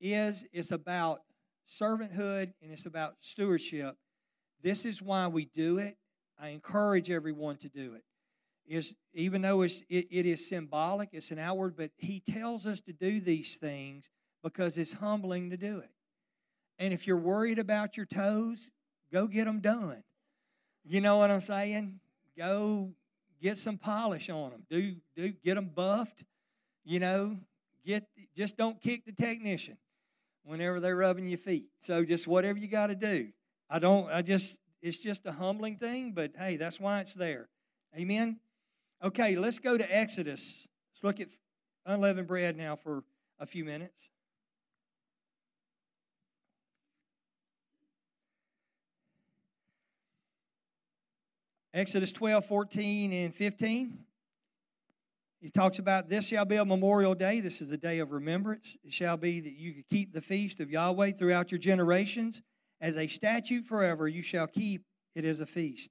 is 0.01 0.47
it's 0.53 0.71
about 0.71 1.23
servanthood 1.69 2.53
and 2.63 2.71
it's 2.71 2.87
about 2.87 3.17
stewardship. 3.21 3.97
This 4.63 4.85
is 4.85 5.03
why 5.03 5.27
we 5.27 5.47
do 5.47 5.79
it. 5.79 5.97
I 6.41 6.51
encourage 6.51 7.11
everyone 7.11 7.57
to 7.57 7.69
do 7.69 7.95
it. 7.95 8.05
Is 8.69 8.95
even 9.15 9.43
though 9.43 9.63
it's, 9.63 9.83
it, 9.89 10.07
it 10.13 10.27
is 10.27 10.49
symbolic, 10.49 11.09
it's 11.11 11.33
an 11.33 11.41
outward, 11.41 11.75
but 11.77 11.91
he 11.97 12.21
tells 12.21 12.67
us 12.67 12.81
to 12.83 12.93
do 12.93 13.19
these 13.19 13.57
things 13.57 14.09
because 14.43 14.79
it's 14.79 14.95
humbling 14.95 15.51
to 15.51 15.57
do 15.57 15.79
it. 15.79 15.91
And 16.79 16.93
if 16.93 17.07
you're 17.07 17.17
worried 17.17 17.59
about 17.59 17.97
your 17.97 18.07
toes, 18.07 18.71
go 19.13 19.27
get 19.27 19.45
them 19.45 19.61
done. 19.61 20.03
You 20.85 21.01
know 21.01 21.17
what 21.17 21.31
I'm 21.31 21.41
saying? 21.41 22.01
Go 22.37 22.93
get 23.41 23.59
some 23.59 23.79
polish 23.79 24.31
on 24.31 24.51
them. 24.51 24.63
Do 24.69 24.97
do 25.15 25.33
get 25.45 25.55
them 25.55 25.71
buffed. 25.75 26.25
You 26.85 26.99
know, 26.99 27.37
get 27.85 28.05
just 28.35 28.57
don't 28.57 28.81
kick 28.81 29.05
the 29.05 29.13
technician 29.13 29.77
whenever 30.45 30.81
they're 30.81 30.97
rubbing 30.97 31.29
your 31.29 31.39
feet. 31.39 31.67
So 31.81 32.05
just 32.05 32.27
whatever 32.27 32.59
you 32.59 32.69
got 32.69 32.89
to 32.89 32.95
do. 32.95 33.29
I 33.71 33.79
don't, 33.79 34.11
I 34.11 34.23
just, 34.23 34.59
it's 34.83 34.99
just 34.99 35.25
a 35.27 35.33
humbling 35.33 35.77
thing, 35.77 36.13
but 36.13 36.33
hey, 36.37 36.57
that's 36.57 36.81
why 36.81 37.01
it's 37.01 37.15
there. 37.15 37.49
Amen? 37.97 38.39
Okay, 39.03 39.37
let's 39.37 39.59
go 39.59 39.79
to 39.79 39.97
Exodus. 39.97 40.67
Let's 40.93 41.05
look 41.05 41.21
at 41.21 41.29
unleavened 41.87 42.27
bread 42.27 42.57
now 42.57 42.77
for 42.77 43.05
a 43.39 43.47
few 43.47 43.65
minutes. 43.65 44.12
Exodus 51.75 52.13
12, 52.13 52.45
14, 52.45 53.13
and 53.13 53.35
15. 53.35 53.99
He 55.41 55.51
talks 55.51 55.79
about 55.79 56.09
this 56.09 56.29
shall 56.29 56.45
be 56.45 56.57
a 56.57 56.65
memorial 56.65 57.15
day. 57.15 57.41
This 57.41 57.61
is 57.61 57.71
a 57.71 57.77
day 57.77 57.99
of 57.99 58.13
remembrance. 58.13 58.77
It 58.85 58.93
shall 58.93 59.17
be 59.17 59.41
that 59.41 59.55
you 59.55 59.73
could 59.73 59.89
keep 59.89 60.13
the 60.13 60.21
feast 60.21 60.61
of 60.61 60.71
Yahweh 60.71 61.13
throughout 61.13 61.51
your 61.51 61.59
generations. 61.59 62.43
As 62.81 62.97
a 62.97 63.07
statute 63.09 63.65
forever, 63.65 64.07
you 64.07 64.23
shall 64.23 64.47
keep 64.47 64.85
it 65.15 65.25
as 65.25 65.41
a 65.41 65.47
feast. 65.47 65.91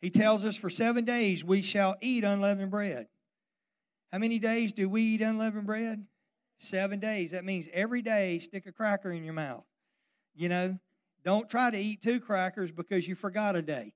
He 0.00 0.10
tells 0.10 0.44
us 0.44 0.56
for 0.56 0.68
seven 0.68 1.04
days 1.04 1.44
we 1.44 1.62
shall 1.62 1.96
eat 2.00 2.24
unleavened 2.24 2.70
bread. 2.70 3.06
How 4.12 4.18
many 4.18 4.38
days 4.38 4.72
do 4.72 4.88
we 4.88 5.02
eat 5.02 5.22
unleavened 5.22 5.66
bread? 5.66 6.06
Seven 6.58 6.98
days. 6.98 7.30
That 7.30 7.44
means 7.44 7.68
every 7.72 8.02
day 8.02 8.40
stick 8.40 8.66
a 8.66 8.72
cracker 8.72 9.12
in 9.12 9.24
your 9.24 9.34
mouth. 9.34 9.64
You 10.34 10.48
know, 10.48 10.78
don't 11.24 11.48
try 11.48 11.70
to 11.70 11.78
eat 11.78 12.02
two 12.02 12.20
crackers 12.20 12.70
because 12.70 13.06
you 13.06 13.14
forgot 13.14 13.56
a 13.56 13.62
day. 13.62 13.94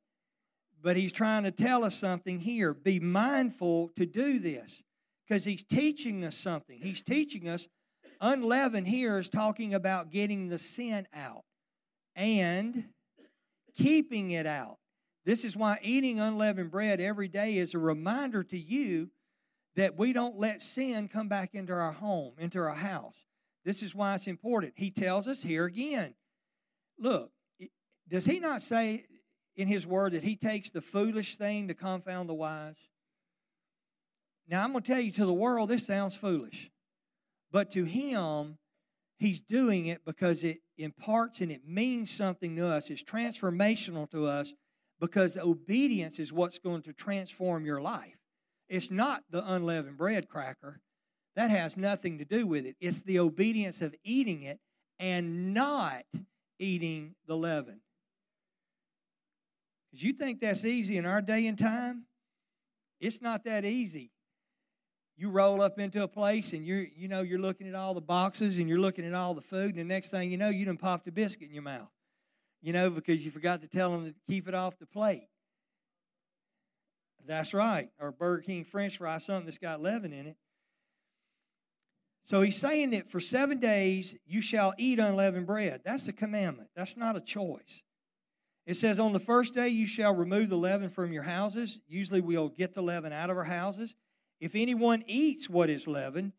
But 0.82 0.96
he's 0.96 1.12
trying 1.12 1.44
to 1.44 1.50
tell 1.50 1.84
us 1.84 1.94
something 1.94 2.40
here. 2.40 2.74
Be 2.74 2.98
mindful 2.98 3.90
to 3.96 4.04
do 4.04 4.38
this 4.38 4.82
because 5.26 5.44
he's 5.44 5.62
teaching 5.62 6.24
us 6.24 6.36
something. 6.36 6.78
He's 6.80 7.02
teaching 7.02 7.48
us 7.48 7.68
unleavened 8.22 8.86
here 8.86 9.18
is 9.18 9.28
talking 9.28 9.74
about 9.74 10.10
getting 10.10 10.48
the 10.48 10.58
sin 10.58 11.06
out 11.12 11.44
and 12.14 12.84
keeping 13.76 14.30
it 14.30 14.46
out. 14.46 14.78
This 15.24 15.44
is 15.44 15.56
why 15.56 15.78
eating 15.82 16.20
unleavened 16.20 16.70
bread 16.70 17.00
every 17.00 17.28
day 17.28 17.56
is 17.58 17.74
a 17.74 17.78
reminder 17.78 18.42
to 18.44 18.58
you 18.58 19.10
that 19.76 19.98
we 19.98 20.12
don't 20.12 20.38
let 20.38 20.62
sin 20.62 21.08
come 21.08 21.28
back 21.28 21.54
into 21.54 21.72
our 21.72 21.92
home, 21.92 22.34
into 22.38 22.58
our 22.58 22.74
house. 22.74 23.16
This 23.64 23.82
is 23.82 23.94
why 23.94 24.14
it's 24.14 24.26
important. 24.26 24.74
He 24.76 24.90
tells 24.90 25.28
us 25.28 25.42
here 25.42 25.64
again. 25.64 26.14
Look, 26.98 27.30
does 28.08 28.24
he 28.24 28.38
not 28.38 28.62
say 28.62 29.06
in 29.56 29.68
His 29.68 29.86
Word 29.86 30.12
that 30.12 30.24
He 30.24 30.36
takes 30.36 30.70
the 30.70 30.80
foolish 30.80 31.36
thing 31.36 31.68
to 31.68 31.74
confound 31.74 32.28
the 32.28 32.34
wise? 32.34 32.88
Now, 34.48 34.64
I'm 34.64 34.72
going 34.72 34.82
to 34.82 34.92
tell 34.92 35.00
you, 35.00 35.12
to 35.12 35.26
the 35.26 35.32
world, 35.32 35.68
this 35.68 35.86
sounds 35.86 36.14
foolish. 36.14 36.70
But 37.50 37.70
to 37.72 37.84
Him, 37.84 38.58
He's 39.18 39.40
doing 39.40 39.86
it 39.86 40.04
because 40.04 40.42
it 40.42 40.58
imparts 40.76 41.40
and 41.40 41.52
it 41.52 41.62
means 41.66 42.10
something 42.10 42.56
to 42.56 42.66
us. 42.66 42.90
It's 42.90 43.04
transformational 43.04 44.10
to 44.10 44.26
us 44.26 44.52
because 45.00 45.36
obedience 45.36 46.18
is 46.18 46.32
what's 46.32 46.58
going 46.58 46.82
to 46.82 46.92
transform 46.92 47.64
your 47.64 47.80
life. 47.80 48.18
It's 48.68 48.90
not 48.90 49.22
the 49.30 49.48
unleavened 49.48 49.96
bread 49.96 50.28
cracker. 50.28 50.80
That 51.36 51.50
has 51.50 51.76
nothing 51.76 52.18
to 52.18 52.24
do 52.24 52.46
with 52.46 52.66
it. 52.66 52.76
It's 52.80 53.00
the 53.00 53.18
obedience 53.18 53.80
of 53.80 53.94
eating 54.04 54.42
it 54.42 54.58
and 54.98 55.54
not 55.54 56.04
eating 56.58 57.14
the 57.26 57.36
leaven. 57.36 57.80
Because 59.92 60.02
you 60.05 60.14
think 60.14 60.40
that's 60.40 60.64
easy 60.64 60.96
in 60.96 61.05
our 61.05 61.20
day 61.20 61.46
and 61.46 61.59
time? 61.59 62.07
It's 62.98 63.20
not 63.20 63.44
that 63.44 63.66
easy. 63.66 64.11
You 65.16 65.28
roll 65.28 65.61
up 65.61 65.78
into 65.78 66.02
a 66.02 66.09
place 66.09 66.55
and 66.55 66.66
you're, 66.66 66.87
you 66.96 67.09
know, 67.09 67.20
you're 67.20 67.38
looking 67.38 67.68
at 67.68 67.74
all 67.74 67.92
the 67.92 68.00
boxes 68.00 68.57
and 68.57 68.68
you're 68.68 68.78
looking 68.78 69.07
at 69.07 69.12
all 69.12 69.35
the 69.35 69.42
food, 69.42 69.70
and 69.70 69.78
the 69.78 69.85
next 69.85 70.11
thing 70.11 70.31
you 70.31 70.38
know, 70.38 70.48
you 70.48 70.64
done 70.64 70.78
popped 70.78 71.07
a 71.07 71.12
biscuit 71.12 71.48
in 71.48 71.55
your 71.55 71.62
mouth. 71.62 71.90
You 72.62 72.72
know, 72.72 72.90
because 72.90 73.24
you 73.24 73.31
forgot 73.31 73.61
to 73.62 73.68
tell 73.68 73.90
them 73.90 74.07
to 74.07 74.14
keep 74.28 74.48
it 74.48 74.55
off 74.55 74.78
the 74.78 74.87
plate. 74.87 75.28
That's 77.26 77.52
right. 77.52 77.90
Or 78.00 78.12
Burger 78.12 78.42
King 78.42 78.64
French 78.64 78.98
fry, 78.98 79.18
something 79.18 79.46
that's 79.46 79.59
got 79.59 79.83
leaven 79.83 80.12
in 80.12 80.26
it. 80.26 80.37
So 82.24 82.40
he's 82.40 82.57
saying 82.57 82.90
that 82.90 83.11
for 83.11 83.20
seven 83.20 83.59
days 83.59 84.14
you 84.24 84.40
shall 84.40 84.74
eat 84.78 84.98
unleavened 85.00 85.46
bread. 85.46 85.83
That's 85.85 86.07
a 86.09 86.12
commandment. 86.12 86.70
That's 86.74 86.96
not 86.96 87.16
a 87.16 87.20
choice. 87.20 87.83
It 88.66 88.75
says, 88.77 88.98
On 88.98 89.12
the 89.12 89.20
first 89.20 89.55
day 89.55 89.68
you 89.68 89.87
shall 89.87 90.14
remove 90.14 90.48
the 90.48 90.57
leaven 90.57 90.88
from 90.88 91.12
your 91.12 91.25
houses. 91.25 91.79
Usually 91.88 92.20
we'll 92.20 92.48
get 92.48 92.75
the 92.75 92.83
leaven 92.83 93.12
out 93.12 93.31
of 93.31 93.37
our 93.37 93.44
houses. 93.44 93.94
If 94.40 94.55
anyone 94.55 95.05
eats 95.07 95.48
what 95.48 95.70
is 95.70 95.87
leavened, 95.87 96.33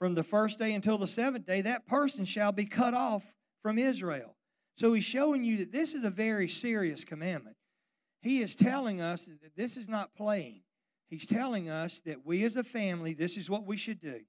from 0.00 0.14
the 0.14 0.24
first 0.24 0.58
day 0.58 0.72
until 0.72 0.96
the 0.96 1.06
seventh 1.06 1.46
day, 1.46 1.60
that 1.60 1.86
person 1.86 2.24
shall 2.24 2.52
be 2.52 2.64
cut 2.64 2.94
off 2.94 3.22
from 3.62 3.78
Israel. 3.78 4.34
So 4.76 4.94
he's 4.94 5.04
showing 5.04 5.44
you 5.44 5.58
that 5.58 5.72
this 5.72 5.94
is 5.94 6.04
a 6.04 6.10
very 6.10 6.48
serious 6.48 7.04
commandment. 7.04 7.56
He 8.22 8.40
is 8.42 8.56
telling 8.56 9.02
us 9.02 9.26
that 9.26 9.54
this 9.56 9.76
is 9.76 9.88
not 9.88 10.14
playing. 10.14 10.62
He's 11.10 11.26
telling 11.26 11.68
us 11.68 12.00
that 12.06 12.24
we 12.24 12.44
as 12.44 12.56
a 12.56 12.64
family, 12.64 13.12
this 13.12 13.36
is 13.36 13.50
what 13.50 13.66
we 13.66 13.76
should 13.76 14.00
do. 14.00 14.20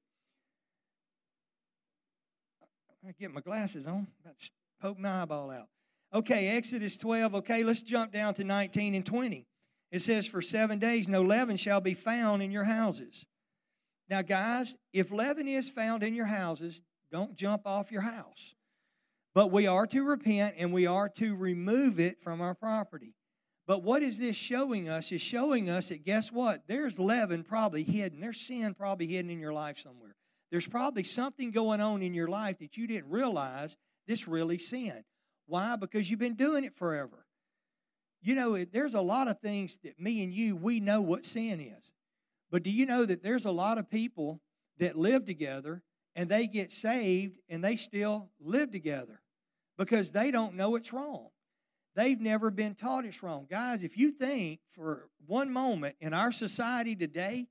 I 3.08 3.14
get 3.18 3.34
my 3.34 3.42
glasses 3.42 3.88
on. 3.88 4.08
About 4.24 4.40
to 4.40 4.50
poke 4.82 5.00
my 5.00 5.22
eyeball 5.22 5.52
out. 5.52 5.68
Okay, 6.14 6.50
Exodus 6.50 6.98
12. 6.98 7.36
Okay, 7.36 7.64
let's 7.64 7.82
jump 7.82 8.12
down 8.12 8.34
to 8.36 8.44
19 8.44 8.96
and 8.96 9.06
20. 9.06 9.46
It 9.92 10.02
says, 10.02 10.28
For 10.28 10.42
seven 10.42 10.80
days 10.80 11.08
no 11.08 11.22
leaven 11.22 11.58
shall 11.58 11.82
be 11.82 11.94
found 11.94 12.42
in 12.42 12.52
your 12.52 12.66
houses. 12.66 13.26
Now, 14.10 14.22
guys, 14.22 14.76
if 14.92 15.12
leaven 15.12 15.48
is 15.48 15.70
found 15.70 16.04
in 16.04 16.14
your 16.14 16.26
houses, 16.26 16.82
don't 17.12 17.36
jump 17.36 17.66
off 17.66 17.92
your 17.92 18.02
house. 18.02 18.56
But 19.34 19.52
we 19.52 19.68
are 19.68 19.88
to 19.88 20.04
repent 20.04 20.56
and 20.58 20.74
we 20.74 20.86
are 20.86 21.08
to 21.10 21.36
remove 21.36 22.00
it 22.00 22.22
from 22.22 22.42
our 22.42 22.54
property. 22.54 23.16
But 23.68 23.84
what 23.84 24.04
is 24.04 24.18
this 24.20 24.36
showing 24.36 24.90
us? 24.90 25.14
Is 25.14 25.22
showing 25.22 25.70
us 25.70 25.90
that 25.90 26.04
guess 26.04 26.30
what? 26.30 26.64
There's 26.68 27.00
leaven 27.00 27.44
probably 27.44 27.84
hidden. 27.84 28.20
There's 28.20 28.42
sin 28.42 28.74
probably 28.74 29.08
hidden 29.08 29.32
in 29.32 29.40
your 29.40 29.54
life 29.54 29.80
somewhere. 29.80 30.16
There's 30.52 30.68
probably 30.68 31.04
something 31.04 31.52
going 31.52 31.80
on 31.80 32.02
in 32.02 32.14
your 32.14 32.28
life 32.28 32.60
that 32.60 32.76
you 32.76 32.88
didn't 32.88 33.10
realize 33.10 33.78
this 34.08 34.28
really 34.28 34.58
sin. 34.58 35.06
Why? 35.52 35.76
Because 35.76 36.10
you've 36.10 36.18
been 36.18 36.36
doing 36.36 36.64
it 36.64 36.78
forever. 36.78 37.26
You 38.22 38.36
know, 38.36 38.64
there's 38.64 38.94
a 38.94 39.02
lot 39.02 39.28
of 39.28 39.42
things 39.42 39.78
that 39.84 40.00
me 40.00 40.24
and 40.24 40.34
you, 40.34 40.56
we 40.56 40.80
know 40.80 41.02
what 41.02 41.26
sin 41.26 41.60
is. 41.60 41.92
But 42.50 42.64
do 42.64 42.72
you 42.72 42.86
know 42.86 43.06
that 43.06 43.22
there's 43.22 43.44
a 43.44 43.52
lot 43.52 43.78
of 43.78 43.90
people 43.90 44.40
that 44.78 44.98
live 44.98 45.26
together 45.26 45.84
and 46.16 46.30
they 46.30 46.48
get 46.48 46.72
saved 46.72 47.38
and 47.50 47.62
they 47.62 47.76
still 47.76 48.30
live 48.40 48.72
together 48.72 49.20
because 49.78 50.12
they 50.12 50.32
don't 50.32 50.56
know 50.56 50.78
it's 50.78 50.94
wrong. 50.94 51.28
They've 51.98 52.22
never 52.22 52.50
been 52.50 52.74
taught 52.74 53.04
it's 53.04 53.22
wrong. 53.22 53.46
Guys, 53.50 53.84
if 53.84 53.98
you 53.98 54.12
think 54.12 54.62
for 54.72 55.10
one 55.28 55.52
moment 55.52 55.98
in 56.00 56.14
our 56.14 56.32
society 56.32 56.96
today 56.96 57.48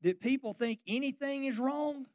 that 0.00 0.20
people 0.20 0.54
think 0.54 0.80
anything 0.86 1.44
is 1.44 1.58
wrong, 1.58 2.06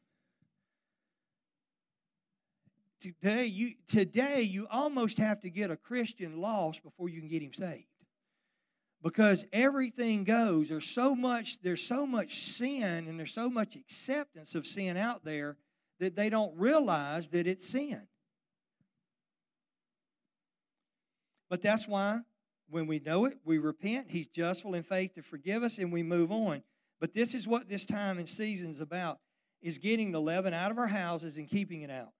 today 3.02 3.46
you 3.46 3.74
today 3.88 4.42
you 4.42 4.68
almost 4.72 5.18
have 5.18 5.42
to 5.42 5.50
get 5.50 5.72
a 5.72 5.76
Christian 5.76 6.40
lost 6.40 6.84
before 6.84 7.10
you 7.10 7.20
can 7.20 7.30
get 7.30 7.42
him 7.42 7.54
saved. 7.54 7.86
Because 9.04 9.46
everything 9.52 10.24
goes. 10.24 10.70
There's 10.70 10.88
so 10.88 11.16
much 11.16 11.60
there's 11.62 11.82
so 11.82 12.06
much 12.06 12.40
sin 12.40 13.08
and 13.08 13.20
there's 13.20 13.34
so 13.34 13.50
much 13.50 13.76
acceptance 13.76 14.56
of 14.56 14.68
sin 14.68 14.96
out 14.96 15.26
there 15.26 15.58
that 16.00 16.16
they 16.16 16.30
don't 16.30 16.58
realize 16.58 17.28
that 17.30 17.48
it's 17.48 17.68
sin. 17.68 18.02
But 21.50 21.62
that's 21.62 21.88
why 21.88 22.22
when 22.70 22.88
we 22.88 23.00
know 23.00 23.26
it, 23.26 23.38
we 23.44 23.58
repent. 23.58 24.08
He's 24.10 24.28
justful 24.28 24.76
in 24.76 24.84
faith 24.84 25.16
to 25.16 25.22
forgive 25.22 25.64
us 25.64 25.78
and 25.78 25.92
we 25.92 26.04
move 26.04 26.32
on. 26.32 26.64
But 27.00 27.14
this 27.14 27.34
is 27.34 27.48
what 27.48 27.68
this 27.68 27.86
time 27.86 28.20
and 28.20 28.30
season 28.30 28.72
is 28.72 28.80
about 28.80 29.20
is 29.62 29.78
getting 29.78 30.12
the 30.12 30.22
leaven 30.22 30.54
out 30.54 30.72
of 30.72 30.78
our 30.78 30.88
houses 30.88 31.38
and 31.38 31.50
keeping 31.50 31.82
it 31.82 31.92
out. 31.92 32.14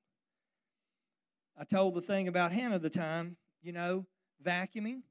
I 1.62 1.64
told 1.64 1.94
the 1.96 2.02
thing 2.02 2.28
about 2.28 2.52
Hannah 2.52 2.80
the 2.80 2.90
time, 2.90 3.38
you 3.62 3.72
know, 3.72 4.06
vacuuming. 4.44 5.04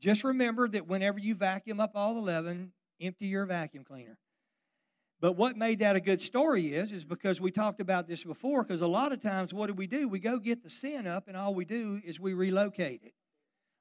Just 0.00 0.24
remember 0.24 0.66
that 0.68 0.88
whenever 0.88 1.20
you 1.20 1.36
vacuum 1.36 1.78
up 1.78 1.92
all 1.94 2.14
the 2.14 2.20
leaven, 2.20 2.72
empty 3.00 3.26
your 3.26 3.46
vacuum 3.46 3.84
cleaner. 3.84 4.18
But 5.20 5.36
what 5.36 5.56
made 5.56 5.78
that 5.78 5.94
a 5.94 6.00
good 6.00 6.20
story 6.20 6.74
is, 6.74 6.90
is 6.90 7.04
because 7.04 7.40
we 7.40 7.52
talked 7.52 7.80
about 7.80 8.08
this 8.08 8.24
before, 8.24 8.64
because 8.64 8.80
a 8.80 8.88
lot 8.88 9.12
of 9.12 9.22
times 9.22 9.54
what 9.54 9.68
do 9.68 9.74
we 9.74 9.86
do? 9.86 10.08
We 10.08 10.18
go 10.18 10.38
get 10.38 10.64
the 10.64 10.70
sin 10.70 11.06
up, 11.06 11.28
and 11.28 11.36
all 11.36 11.54
we 11.54 11.64
do 11.64 12.00
is 12.04 12.18
we 12.18 12.34
relocate 12.34 13.02
it 13.04 13.14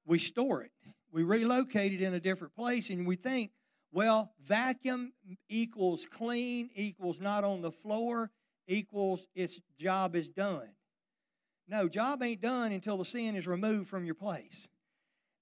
we 0.06 0.20
store 0.20 0.62
it. 0.62 0.72
We 1.12 1.24
relocate 1.24 1.94
it 1.94 2.02
in 2.02 2.14
a 2.14 2.20
different 2.20 2.56
place, 2.56 2.90
and 2.90 3.06
we 3.06 3.16
think, 3.16 3.52
well, 3.92 4.32
vacuum 4.42 5.14
equals 5.48 6.08
clean, 6.10 6.70
equals 6.76 7.20
not 7.20 7.44
on 7.44 7.62
the 7.62 7.72
floor, 7.72 8.32
equals 8.68 9.28
its 9.36 9.60
job 9.78 10.16
is 10.16 10.30
done. 10.30 10.70
No, 11.68 11.88
job 11.88 12.22
ain't 12.22 12.42
done 12.42 12.72
until 12.72 12.98
the 12.98 13.06
sin 13.06 13.36
is 13.36 13.48
removed 13.48 13.90
from 13.90 14.06
your 14.06 14.16
place. 14.16 14.68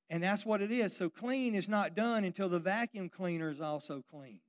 And 0.09 0.21
that's 0.21 0.45
what 0.45 0.61
it 0.61 0.71
is. 0.71 0.95
So 0.95 1.09
clean 1.09 1.55
is 1.55 1.69
not 1.69 1.95
done 1.95 2.23
until 2.23 2.49
the 2.49 2.59
vacuum 2.59 3.09
cleaner 3.09 3.49
is 3.49 3.61
also 3.61 4.03
clean. 4.11 4.39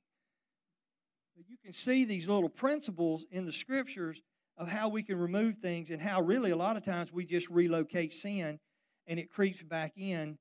You 1.37 1.57
can 1.63 1.73
see 1.73 2.05
these 2.05 2.29
little 2.29 2.49
principles 2.49 3.25
in 3.31 3.47
the 3.47 3.53
scriptures 3.53 4.21
of 4.59 4.69
how 4.69 4.89
we 4.89 5.03
can 5.03 5.19
remove 5.19 5.59
things 5.59 5.91
and 5.91 6.01
how 6.01 6.21
really 6.21 6.51
a 6.51 6.57
lot 6.57 6.77
of 6.77 6.85
times 6.85 7.13
we 7.13 7.25
just 7.25 7.49
relocate 7.49 8.15
sin 8.15 8.59
and 9.07 9.19
it 9.19 9.31
creeps 9.31 9.63
back 9.63 9.93
in 9.97 10.39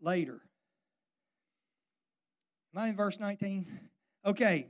later. 0.00 0.40
Am 2.74 2.82
I 2.82 2.88
in 2.88 2.96
verse 2.96 3.18
19? 3.18 3.66
Okay. 4.26 4.68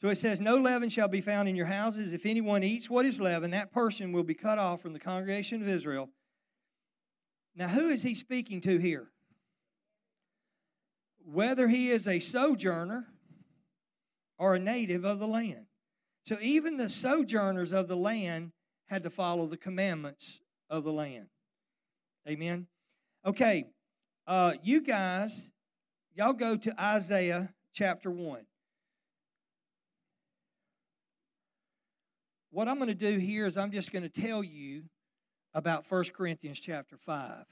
So 0.00 0.08
it 0.08 0.16
says, 0.16 0.40
No 0.40 0.56
leaven 0.56 0.88
shall 0.88 1.08
be 1.08 1.20
found 1.20 1.48
in 1.48 1.56
your 1.56 1.66
houses. 1.66 2.12
If 2.12 2.26
anyone 2.26 2.62
eats 2.62 2.90
what 2.90 3.06
is 3.06 3.20
leaven, 3.20 3.50
that 3.52 3.72
person 3.72 4.12
will 4.12 4.24
be 4.24 4.34
cut 4.34 4.58
off 4.58 4.82
from 4.82 4.92
the 4.92 4.98
congregation 4.98 5.62
of 5.62 5.68
Israel. 5.68 6.10
Now, 7.54 7.68
who 7.68 7.88
is 7.88 8.02
he 8.02 8.14
speaking 8.14 8.60
to 8.62 8.78
here? 8.78 9.08
Whether 11.24 11.68
he 11.68 11.90
is 11.90 12.06
a 12.06 12.20
sojourner 12.20 13.06
or 14.38 14.54
a 14.54 14.58
native 14.58 15.04
of 15.04 15.18
the 15.18 15.26
land. 15.26 15.66
So 16.24 16.36
even 16.40 16.76
the 16.76 16.90
sojourners 16.90 17.72
of 17.72 17.88
the 17.88 17.96
land 17.96 18.52
had 18.86 19.02
to 19.04 19.10
follow 19.10 19.46
the 19.46 19.56
commandments 19.56 20.40
of 20.68 20.84
the 20.84 20.92
land. 20.92 21.26
Amen. 22.28 22.66
Okay, 23.24 23.66
uh, 24.26 24.54
you 24.62 24.80
guys, 24.80 25.50
y'all 26.14 26.32
go 26.32 26.56
to 26.56 26.80
Isaiah 26.80 27.54
chapter 27.72 28.10
1. 28.10 28.44
What 32.56 32.68
I'm 32.68 32.76
going 32.76 32.88
to 32.88 32.94
do 32.94 33.18
here 33.18 33.44
is 33.44 33.58
I'm 33.58 33.70
just 33.70 33.92
going 33.92 34.04
to 34.04 34.08
tell 34.08 34.42
you 34.42 34.84
about 35.52 35.84
1 35.90 36.04
Corinthians 36.16 36.58
chapter 36.58 36.96
5. 36.96 37.44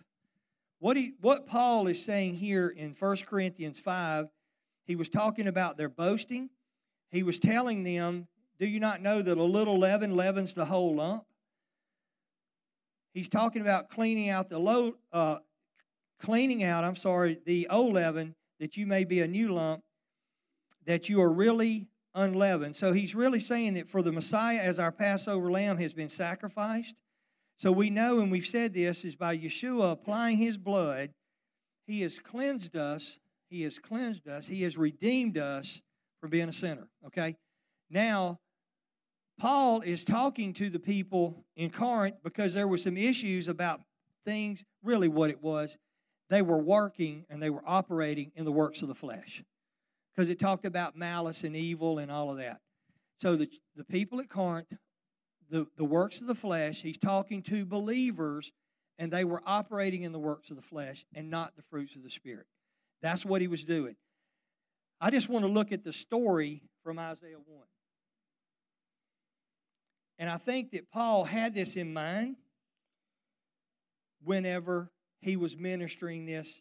What, 0.78 0.96
he, 0.96 1.12
what 1.20 1.46
Paul 1.46 1.88
is 1.88 2.02
saying 2.02 2.36
here 2.36 2.70
in 2.70 2.96
1 2.98 3.16
Corinthians 3.28 3.78
5, 3.78 4.28
he 4.86 4.96
was 4.96 5.10
talking 5.10 5.46
about 5.46 5.76
their 5.76 5.90
boasting. 5.90 6.48
He 7.10 7.22
was 7.22 7.38
telling 7.38 7.84
them, 7.84 8.28
Do 8.58 8.66
you 8.66 8.80
not 8.80 9.02
know 9.02 9.20
that 9.20 9.36
a 9.36 9.42
little 9.42 9.78
leaven 9.78 10.16
leavens 10.16 10.54
the 10.54 10.64
whole 10.64 10.94
lump? 10.94 11.24
he's 13.12 13.28
talking 13.28 13.60
about 13.60 13.90
cleaning 13.90 14.30
out 14.30 14.48
the 14.48 14.58
low, 14.58 14.94
uh, 15.12 15.36
cleaning 16.18 16.64
out, 16.64 16.82
I'm 16.82 16.96
sorry, 16.96 17.40
the 17.44 17.68
old 17.68 17.92
leaven, 17.92 18.34
that 18.58 18.78
you 18.78 18.86
may 18.86 19.04
be 19.04 19.20
a 19.20 19.28
new 19.28 19.52
lump, 19.52 19.82
that 20.86 21.10
you 21.10 21.20
are 21.20 21.30
really 21.30 21.88
unleavened. 22.14 22.76
So 22.76 22.92
he's 22.92 23.14
really 23.14 23.40
saying 23.40 23.74
that 23.74 23.88
for 23.88 24.02
the 24.02 24.12
Messiah, 24.12 24.58
as 24.58 24.78
our 24.78 24.92
Passover 24.92 25.50
lamb 25.50 25.78
has 25.78 25.92
been 25.92 26.08
sacrificed, 26.08 26.94
so 27.56 27.70
we 27.70 27.90
know, 27.90 28.20
and 28.20 28.30
we've 28.30 28.46
said 28.46 28.74
this, 28.74 29.04
is 29.04 29.14
by 29.14 29.36
Yeshua 29.36 29.92
applying 29.92 30.38
his 30.38 30.56
blood, 30.56 31.10
he 31.86 32.02
has 32.02 32.18
cleansed 32.18 32.76
us. 32.76 33.18
He 33.48 33.62
has 33.62 33.78
cleansed 33.78 34.26
us. 34.26 34.46
He 34.46 34.62
has 34.62 34.76
redeemed 34.76 35.38
us 35.38 35.80
from 36.20 36.30
being 36.30 36.48
a 36.48 36.52
sinner. 36.52 36.88
Okay? 37.06 37.36
Now, 37.90 38.40
Paul 39.38 39.82
is 39.82 40.04
talking 40.04 40.52
to 40.54 40.70
the 40.70 40.78
people 40.78 41.44
in 41.56 41.70
Corinth 41.70 42.16
because 42.22 42.54
there 42.54 42.68
were 42.68 42.76
some 42.76 42.96
issues 42.96 43.48
about 43.48 43.80
things, 44.24 44.64
really 44.82 45.08
what 45.08 45.30
it 45.30 45.42
was. 45.42 45.76
They 46.30 46.42
were 46.42 46.58
working 46.58 47.26
and 47.28 47.42
they 47.42 47.50
were 47.50 47.62
operating 47.66 48.32
in 48.34 48.44
the 48.44 48.52
works 48.52 48.82
of 48.82 48.88
the 48.88 48.94
flesh 48.94 49.42
because 50.14 50.30
it 50.30 50.38
talked 50.38 50.64
about 50.64 50.96
malice 50.96 51.44
and 51.44 51.56
evil 51.56 51.98
and 51.98 52.10
all 52.10 52.30
of 52.30 52.38
that. 52.38 52.60
So 53.18 53.36
the, 53.36 53.48
the 53.76 53.84
people 53.84 54.20
at 54.20 54.28
Corinth, 54.28 54.72
the, 55.50 55.66
the 55.76 55.84
works 55.84 56.20
of 56.20 56.26
the 56.26 56.34
flesh, 56.34 56.82
he's 56.82 56.98
talking 56.98 57.42
to 57.42 57.64
believers 57.64 58.52
and 58.98 59.12
they 59.12 59.24
were 59.24 59.42
operating 59.44 60.02
in 60.02 60.12
the 60.12 60.18
works 60.18 60.50
of 60.50 60.56
the 60.56 60.62
flesh 60.62 61.04
and 61.14 61.30
not 61.30 61.56
the 61.56 61.62
fruits 61.62 61.96
of 61.96 62.02
the 62.02 62.10
Spirit. 62.10 62.46
That's 63.02 63.24
what 63.24 63.40
he 63.40 63.48
was 63.48 63.64
doing. 63.64 63.96
I 65.00 65.10
just 65.10 65.28
want 65.28 65.44
to 65.44 65.50
look 65.50 65.72
at 65.72 65.84
the 65.84 65.92
story 65.92 66.62
from 66.82 66.98
Isaiah 66.98 67.36
1. 67.44 67.62
And 70.18 70.30
I 70.30 70.36
think 70.36 70.70
that 70.70 70.90
Paul 70.90 71.24
had 71.24 71.54
this 71.54 71.74
in 71.74 71.92
mind 71.92 72.36
whenever 74.22 74.90
he 75.20 75.36
was 75.36 75.56
ministering 75.56 76.24
this 76.24 76.60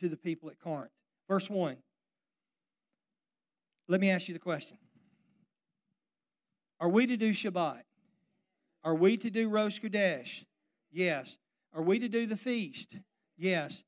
to 0.00 0.08
the 0.08 0.16
people 0.16 0.48
at 0.48 0.58
Corinth. 0.58 0.90
Verse 1.28 1.50
1. 1.50 1.76
Let 3.88 4.00
me 4.00 4.10
ask 4.10 4.28
you 4.28 4.34
the 4.34 4.40
question 4.40 4.78
Are 6.80 6.88
we 6.88 7.06
to 7.06 7.16
do 7.16 7.30
Shabbat? 7.30 7.82
Are 8.84 8.94
we 8.94 9.16
to 9.16 9.30
do 9.30 9.48
Rosh 9.48 9.80
Chodesh? 9.80 10.44
Yes. 10.90 11.36
Are 11.74 11.82
we 11.82 11.98
to 12.00 12.08
do 12.08 12.26
the 12.26 12.36
feast? 12.36 12.96
Yes. 13.36 13.84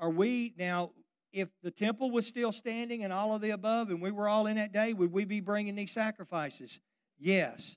Are 0.00 0.10
we, 0.10 0.52
now, 0.58 0.90
if 1.32 1.48
the 1.62 1.70
temple 1.70 2.10
was 2.10 2.26
still 2.26 2.50
standing 2.52 3.04
and 3.04 3.12
all 3.12 3.34
of 3.34 3.40
the 3.40 3.50
above 3.50 3.88
and 3.88 4.02
we 4.02 4.10
were 4.10 4.28
all 4.28 4.46
in 4.46 4.56
that 4.56 4.72
day, 4.72 4.92
would 4.92 5.12
we 5.12 5.24
be 5.24 5.40
bringing 5.40 5.76
these 5.76 5.92
sacrifices? 5.92 6.80
Yes. 7.18 7.76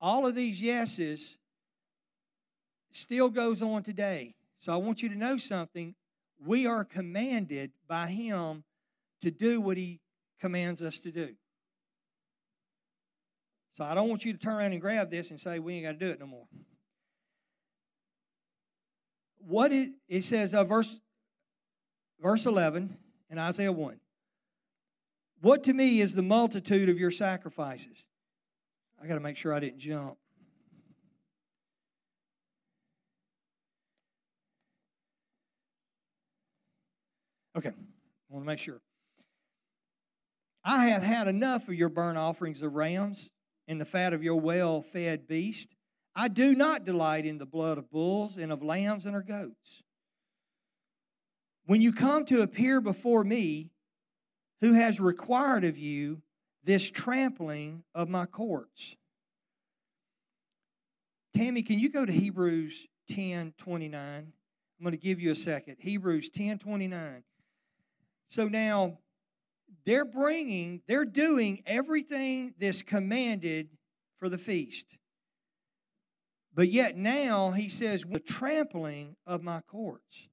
all 0.00 0.26
of 0.26 0.34
these 0.34 0.62
yeses 0.62 1.36
still 2.92 3.28
goes 3.28 3.62
on 3.62 3.82
today. 3.82 4.34
So 4.60 4.72
I 4.72 4.76
want 4.76 5.02
you 5.02 5.08
to 5.08 5.16
know 5.16 5.36
something. 5.36 5.94
We 6.44 6.66
are 6.66 6.84
commanded 6.84 7.72
by 7.88 8.08
Him 8.08 8.64
to 9.22 9.30
do 9.30 9.60
what 9.60 9.76
He 9.76 10.00
commands 10.40 10.82
us 10.82 11.00
to 11.00 11.10
do. 11.10 11.34
So 13.76 13.84
I 13.84 13.94
don't 13.94 14.08
want 14.08 14.24
you 14.24 14.32
to 14.32 14.38
turn 14.38 14.54
around 14.54 14.72
and 14.72 14.80
grab 14.80 15.10
this 15.10 15.30
and 15.30 15.38
say, 15.38 15.58
we 15.58 15.74
ain't 15.74 15.84
got 15.84 15.92
to 15.92 15.98
do 15.98 16.10
it 16.10 16.18
no 16.18 16.26
more. 16.26 16.46
What 19.38 19.72
it, 19.72 19.90
it 20.08 20.24
says, 20.24 20.52
uh, 20.52 20.64
verse, 20.64 20.96
verse 22.20 22.44
11 22.44 22.96
in 23.30 23.38
Isaiah 23.38 23.70
1. 23.70 24.00
What 25.40 25.62
to 25.64 25.72
me 25.72 26.00
is 26.00 26.14
the 26.14 26.22
multitude 26.22 26.88
of 26.88 26.98
your 26.98 27.12
sacrifices? 27.12 28.04
I 29.00 29.06
got 29.06 29.14
to 29.14 29.20
make 29.20 29.36
sure 29.36 29.54
I 29.54 29.60
didn't 29.60 29.78
jump. 29.78 30.16
Okay, 37.56 37.70
I 37.70 37.72
want 38.28 38.44
to 38.44 38.46
make 38.46 38.58
sure. 38.58 38.80
I 40.68 40.88
have 40.88 41.02
had 41.02 41.28
enough 41.28 41.66
of 41.68 41.74
your 41.74 41.88
burnt 41.88 42.18
offerings 42.18 42.60
of 42.60 42.74
rams 42.74 43.30
and 43.66 43.80
the 43.80 43.86
fat 43.86 44.12
of 44.12 44.22
your 44.22 44.38
well 44.38 44.82
fed 44.82 45.26
beast. 45.26 45.74
I 46.14 46.28
do 46.28 46.54
not 46.54 46.84
delight 46.84 47.24
in 47.24 47.38
the 47.38 47.46
blood 47.46 47.78
of 47.78 47.90
bulls 47.90 48.36
and 48.36 48.52
of 48.52 48.62
lambs 48.62 49.06
and 49.06 49.16
of 49.16 49.26
goats. 49.26 49.82
When 51.64 51.80
you 51.80 51.90
come 51.90 52.26
to 52.26 52.42
appear 52.42 52.82
before 52.82 53.24
me, 53.24 53.70
who 54.60 54.74
has 54.74 55.00
required 55.00 55.64
of 55.64 55.78
you 55.78 56.20
this 56.64 56.90
trampling 56.90 57.82
of 57.94 58.10
my 58.10 58.26
courts? 58.26 58.94
Tammy, 61.34 61.62
can 61.62 61.78
you 61.78 61.88
go 61.88 62.04
to 62.04 62.12
Hebrews 62.12 62.86
10 63.10 63.54
29? 63.56 64.00
I'm 64.00 64.84
going 64.84 64.92
to 64.92 64.98
give 64.98 65.18
you 65.18 65.30
a 65.30 65.34
second. 65.34 65.76
Hebrews 65.78 66.28
10 66.28 66.58
29. 66.58 67.22
So 68.28 68.48
now, 68.48 68.98
they're 69.84 70.04
bringing, 70.04 70.82
they're 70.86 71.04
doing 71.04 71.62
everything 71.66 72.54
that's 72.58 72.82
commanded 72.82 73.68
for 74.18 74.28
the 74.28 74.38
feast. 74.38 74.96
But 76.54 76.68
yet 76.68 76.96
now 76.96 77.52
he 77.52 77.68
says, 77.68 78.04
the 78.10 78.20
trampling 78.20 79.16
of 79.26 79.42
my 79.42 79.60
courts. 79.60 80.28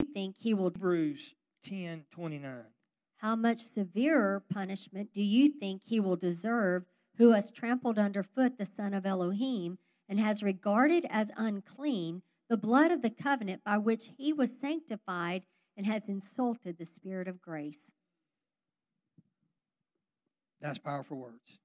I 0.00 0.06
think 0.12 0.36
he 0.38 0.54
will. 0.54 0.70
Hebrews 0.70 1.34
10 1.64 2.04
29. 2.10 2.64
How 3.16 3.36
much 3.36 3.60
severer 3.72 4.42
punishment 4.52 5.12
do 5.12 5.22
you 5.22 5.48
think 5.48 5.82
he 5.84 6.00
will 6.00 6.16
deserve 6.16 6.84
who 7.18 7.30
has 7.30 7.52
trampled 7.52 7.98
underfoot 7.98 8.58
the 8.58 8.66
Son 8.66 8.94
of 8.94 9.06
Elohim 9.06 9.78
and 10.08 10.18
has 10.18 10.42
regarded 10.42 11.06
as 11.08 11.30
unclean 11.36 12.22
the 12.50 12.56
blood 12.56 12.90
of 12.90 13.00
the 13.00 13.10
covenant 13.10 13.62
by 13.64 13.78
which 13.78 14.10
he 14.18 14.32
was 14.32 14.52
sanctified 14.60 15.44
and 15.76 15.86
has 15.86 16.08
insulted 16.08 16.76
the 16.76 16.86
Spirit 16.86 17.28
of 17.28 17.40
grace? 17.40 17.78
That's 20.62 20.78
powerful 20.78 21.16
words. 21.16 21.58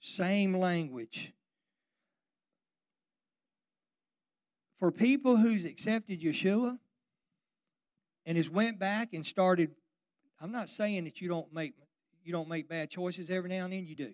Same 0.00 0.56
language. 0.56 1.32
For 4.78 4.90
people 4.90 5.36
who's 5.36 5.66
accepted 5.66 6.22
Yeshua 6.22 6.78
and 8.24 8.36
has 8.38 8.48
went 8.48 8.78
back 8.78 9.12
and 9.12 9.26
started, 9.26 9.72
I'm 10.40 10.52
not 10.52 10.70
saying 10.70 11.04
that 11.04 11.20
you 11.20 11.28
don't 11.28 11.52
make 11.52 11.74
you 12.24 12.32
don't 12.32 12.48
make 12.48 12.68
bad 12.68 12.90
choices 12.90 13.30
every 13.30 13.48
now 13.48 13.64
and 13.64 13.72
then, 13.72 13.86
you 13.86 13.94
do. 13.94 14.12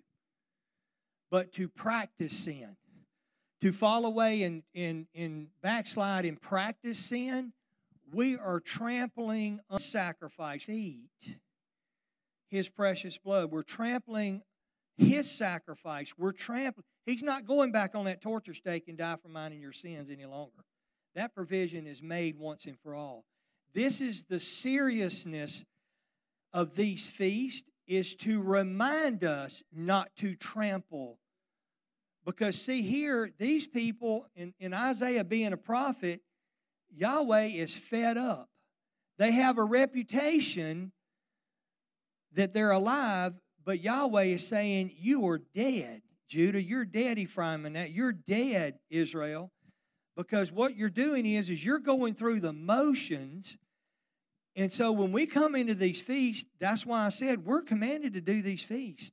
But 1.29 1.51
to 1.53 1.67
practice 1.67 2.31
sin, 2.31 2.77
to 3.61 3.73
fall 3.73 4.05
away 4.05 4.43
and, 4.43 4.63
and, 4.73 5.07
and 5.13 5.47
backslide 5.61 6.23
and 6.23 6.39
practice 6.39 6.97
sin, 6.97 7.51
we 8.13 8.37
are 8.37 8.61
trampling 8.61 9.59
on 9.69 9.79
sacrifice 9.79 10.63
feet 10.63 11.09
his 12.49 12.69
precious 12.69 13.17
blood. 13.17 13.51
We're 13.51 13.63
trampling 13.63 14.41
his 14.97 15.29
sacrifice. 15.29 16.13
We're 16.17 16.31
trampling. 16.31 16.85
He's 17.05 17.23
not 17.23 17.45
going 17.45 17.71
back 17.71 17.95
on 17.95 18.05
that 18.05 18.21
torture 18.21 18.53
stake 18.53 18.87
and 18.87 18.97
die 18.97 19.17
for 19.21 19.27
mine 19.27 19.51
and 19.51 19.61
your 19.61 19.73
sins 19.73 20.09
any 20.09 20.25
longer. 20.25 20.63
That 21.15 21.33
provision 21.33 21.87
is 21.87 22.01
made 22.01 22.37
once 22.37 22.65
and 22.65 22.77
for 22.79 22.95
all. 22.95 23.25
This 23.73 24.01
is 24.01 24.23
the 24.23 24.39
seriousness 24.39 25.63
of 26.53 26.75
these 26.75 27.09
feasts 27.09 27.69
is 27.87 28.15
to 28.15 28.41
remind 28.41 29.23
us 29.23 29.61
not 29.73 30.09
to 30.17 30.35
trample. 30.35 31.19
Because 32.25 32.59
see 32.59 32.81
here, 32.81 33.29
these 33.37 33.67
people 33.67 34.25
in, 34.35 34.53
in 34.59 34.73
Isaiah 34.73 35.23
being 35.23 35.53
a 35.53 35.57
prophet, 35.57 36.21
Yahweh 36.89 37.47
is 37.47 37.75
fed 37.75 38.17
up. 38.17 38.49
They 39.17 39.31
have 39.31 39.57
a 39.57 39.63
reputation 39.63 40.91
that 42.35 42.53
they're 42.53 42.71
alive, 42.71 43.33
but 43.65 43.81
Yahweh 43.81 44.23
is 44.23 44.47
saying, 44.47 44.91
You 44.97 45.27
are 45.27 45.41
dead, 45.53 46.01
Judah. 46.27 46.61
You're 46.61 46.85
dead, 46.85 47.17
Ephraim, 47.17 47.65
and 47.65 47.75
that 47.75 47.91
you're 47.91 48.13
dead, 48.13 48.75
Israel. 48.89 49.51
Because 50.15 50.51
what 50.51 50.77
you're 50.77 50.89
doing 50.89 51.25
is, 51.25 51.49
is 51.49 51.65
you're 51.65 51.79
going 51.79 52.13
through 52.13 52.39
the 52.39 52.53
motions. 52.53 53.57
And 54.55 54.71
so 54.71 54.91
when 54.93 55.11
we 55.11 55.25
come 55.25 55.55
into 55.55 55.75
these 55.75 55.99
feasts, 55.99 56.49
that's 56.59 56.85
why 56.85 57.05
I 57.05 57.09
said 57.09 57.45
we're 57.45 57.61
commanded 57.61 58.13
to 58.13 58.21
do 58.21 58.41
these 58.41 58.63
feasts. 58.63 59.11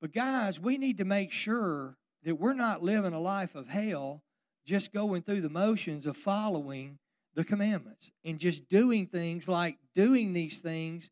But 0.00 0.12
guys, 0.12 0.60
we 0.60 0.78
need 0.78 0.98
to 0.98 1.04
make 1.04 1.32
sure 1.32 1.96
that 2.24 2.36
we're 2.36 2.54
not 2.54 2.82
living 2.82 3.14
a 3.14 3.20
life 3.20 3.54
of 3.54 3.68
hell 3.68 4.22
just 4.66 4.92
going 4.92 5.22
through 5.22 5.40
the 5.40 5.50
motions 5.50 6.06
of 6.06 6.16
following 6.16 6.98
the 7.34 7.44
commandments 7.44 8.12
and 8.24 8.38
just 8.38 8.68
doing 8.68 9.06
things 9.06 9.48
like 9.48 9.76
doing 9.94 10.32
these 10.32 10.60
things 10.60 11.10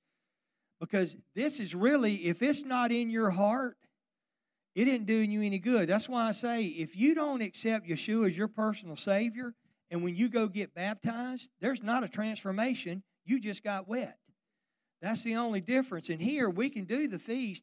because 0.82 1.14
this 1.36 1.60
is 1.60 1.76
really, 1.76 2.26
if 2.26 2.42
it's 2.42 2.64
not 2.64 2.90
in 2.90 3.08
your 3.08 3.30
heart, 3.30 3.76
it 4.74 4.88
isn't 4.88 5.06
doing 5.06 5.30
you 5.30 5.40
any 5.40 5.60
good. 5.60 5.88
That's 5.88 6.08
why 6.08 6.28
I 6.28 6.32
say 6.32 6.64
if 6.64 6.96
you 6.96 7.14
don't 7.14 7.40
accept 7.40 7.86
Yeshua 7.86 8.26
as 8.26 8.36
your 8.36 8.48
personal 8.48 8.96
Savior, 8.96 9.54
and 9.92 10.02
when 10.02 10.16
you 10.16 10.28
go 10.28 10.48
get 10.48 10.74
baptized, 10.74 11.50
there's 11.60 11.84
not 11.84 12.02
a 12.02 12.08
transformation. 12.08 13.04
You 13.24 13.38
just 13.38 13.62
got 13.62 13.86
wet. 13.86 14.18
That's 15.00 15.22
the 15.22 15.36
only 15.36 15.60
difference. 15.60 16.08
And 16.08 16.20
here 16.20 16.50
we 16.50 16.68
can 16.68 16.84
do 16.84 17.06
the 17.06 17.20
feast. 17.20 17.62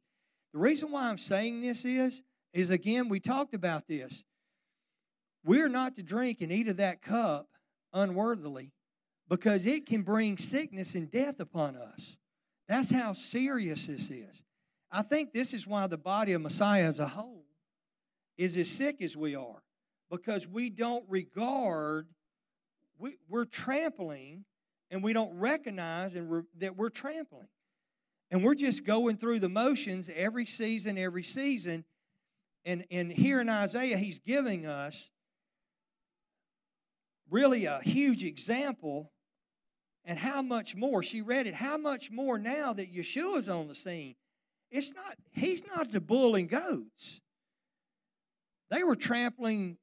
The 0.54 0.60
reason 0.60 0.90
why 0.90 1.10
I'm 1.10 1.18
saying 1.18 1.60
this 1.60 1.84
is, 1.84 2.22
is 2.54 2.70
again, 2.70 3.10
we 3.10 3.20
talked 3.20 3.54
about 3.54 3.86
this. 3.86 4.24
We're 5.44 5.68
not 5.68 5.98
to 5.98 6.04
drink 6.04 6.40
and 6.40 6.54
eat 6.54 6.70
of 6.70 6.78
that 6.78 7.02
cup 7.02 7.50
unworthily 7.92 8.72
because 9.28 9.66
it 9.66 9.86
can 9.86 10.04
bring 10.04 10.38
sickness 10.38 10.96
and 10.96 11.12
death 11.12 11.42
upon 11.42 11.76
us. 11.76 12.16
That's 12.70 12.92
how 12.92 13.14
serious 13.14 13.88
this 13.88 14.12
is. 14.12 14.44
I 14.92 15.02
think 15.02 15.34
this 15.34 15.56
is 15.56 15.66
why 15.66 15.88
the 15.88 15.98
body 15.98 16.34
of 16.34 16.42
Messiah 16.42 16.86
as 16.86 17.00
a 17.00 17.08
whole 17.08 17.46
is 18.38 18.56
as 18.56 18.70
sick 18.70 19.02
as 19.02 19.18
we 19.18 19.36
are 19.36 19.64
because 20.12 20.48
we 20.48 20.70
don't 20.70 21.04
regard, 21.10 22.08
we, 23.00 23.18
we're 23.28 23.46
trampling 23.46 24.46
and 24.92 25.04
we 25.04 25.14
don't 25.14 25.36
recognize 25.38 26.14
and 26.14 26.32
re, 26.32 26.42
that 26.60 26.78
we're 26.78 26.90
trampling. 26.90 27.48
And 28.32 28.44
we're 28.44 28.56
just 28.56 28.86
going 28.86 29.18
through 29.18 29.40
the 29.40 29.50
motions 29.50 30.08
every 30.16 30.46
season, 30.46 30.98
every 31.00 31.24
season. 31.24 31.84
And, 32.66 32.86
and 32.92 33.12
here 33.12 33.42
in 33.42 33.50
Isaiah, 33.50 33.98
he's 33.98 34.20
giving 34.20 34.68
us 34.68 35.10
really 37.32 37.66
a 37.66 37.80
huge 37.80 38.24
example 38.24 39.12
and 40.06 40.18
how 40.18 40.42
much 40.42 40.76
more, 40.76 41.04
she 41.04 41.22
read 41.22 41.48
it, 41.48 41.54
how 41.54 41.78
much 41.78 42.10
more 42.12 42.40
now 42.40 42.74
that 42.74 42.94
Yeshua's 42.94 43.50
on 43.50 43.68
the 43.68 43.76
scene. 43.76 44.16
It's 44.72 44.92
not, 44.94 45.16
he's 45.32 45.64
not 45.66 45.92
the 45.92 46.00
bull 46.00 46.36
and 46.36 46.50
goats. 46.50 47.22
They 48.70 48.84
were 48.84 48.96
trampling 48.96 49.78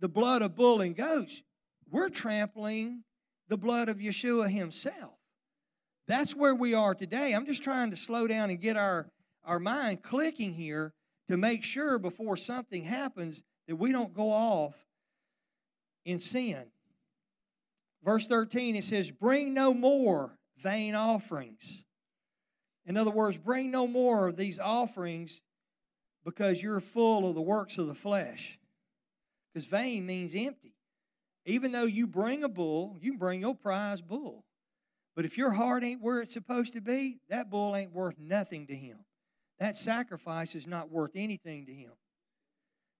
the 0.00 0.08
blood 0.08 0.42
of 0.42 0.54
bull 0.54 0.80
and 0.80 0.96
goats. 0.96 1.42
We're 1.90 2.08
trampling 2.08 3.04
the 3.48 3.56
blood 3.56 3.88
of 3.88 3.98
Yeshua 3.98 4.50
himself. 4.50 5.14
That's 6.06 6.34
where 6.34 6.54
we 6.54 6.74
are 6.74 6.94
today. 6.94 7.32
I'm 7.32 7.46
just 7.46 7.62
trying 7.62 7.90
to 7.90 7.96
slow 7.96 8.26
down 8.26 8.50
and 8.50 8.60
get 8.60 8.76
our, 8.76 9.08
our 9.44 9.58
mind 9.58 10.02
clicking 10.02 10.54
here 10.54 10.92
to 11.28 11.36
make 11.36 11.62
sure 11.62 11.98
before 11.98 12.36
something 12.36 12.84
happens 12.84 13.42
that 13.68 13.76
we 13.76 13.92
don't 13.92 14.12
go 14.12 14.30
off 14.30 14.74
in 16.04 16.18
sin. 16.18 16.64
Verse 18.04 18.26
13, 18.26 18.76
it 18.76 18.84
says, 18.84 19.10
Bring 19.10 19.54
no 19.54 19.72
more 19.72 20.38
vain 20.58 20.94
offerings. 20.94 21.84
In 22.86 22.96
other 22.96 23.10
words, 23.10 23.38
bring 23.38 23.70
no 23.70 23.86
more 23.86 24.28
of 24.28 24.36
these 24.36 24.60
offerings 24.60 25.40
because 26.24 26.62
you're 26.62 26.80
full 26.80 27.28
of 27.28 27.34
the 27.34 27.40
works 27.40 27.78
of 27.78 27.86
the 27.86 27.94
flesh. 27.94 28.58
Because 29.52 29.66
vain 29.66 30.04
means 30.04 30.34
empty. 30.34 30.74
Even 31.46 31.72
though 31.72 31.84
you 31.84 32.06
bring 32.06 32.44
a 32.44 32.48
bull, 32.48 32.96
you 33.00 33.14
bring 33.14 33.40
your 33.40 33.54
prize 33.54 34.00
bull. 34.00 34.44
But 35.16 35.24
if 35.24 35.38
your 35.38 35.52
heart 35.52 35.84
ain't 35.84 36.02
where 36.02 36.20
it's 36.20 36.32
supposed 36.32 36.72
to 36.74 36.80
be, 36.80 37.20
that 37.28 37.50
bull 37.50 37.76
ain't 37.76 37.92
worth 37.92 38.18
nothing 38.18 38.66
to 38.66 38.74
him. 38.74 38.98
That 39.58 39.76
sacrifice 39.76 40.54
is 40.54 40.66
not 40.66 40.90
worth 40.90 41.12
anything 41.14 41.66
to 41.66 41.72
him. 41.72 41.92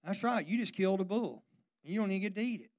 That's 0.05 0.23
right. 0.23 0.47
You 0.47 0.59
just 0.59 0.75
killed 0.75 1.01
a 1.01 1.05
bull. 1.05 1.43
You 1.83 1.99
don't 2.01 2.11
even 2.11 2.23
get 2.23 2.35
to 2.37 2.43
eat 2.43 2.61
it. 2.61 2.71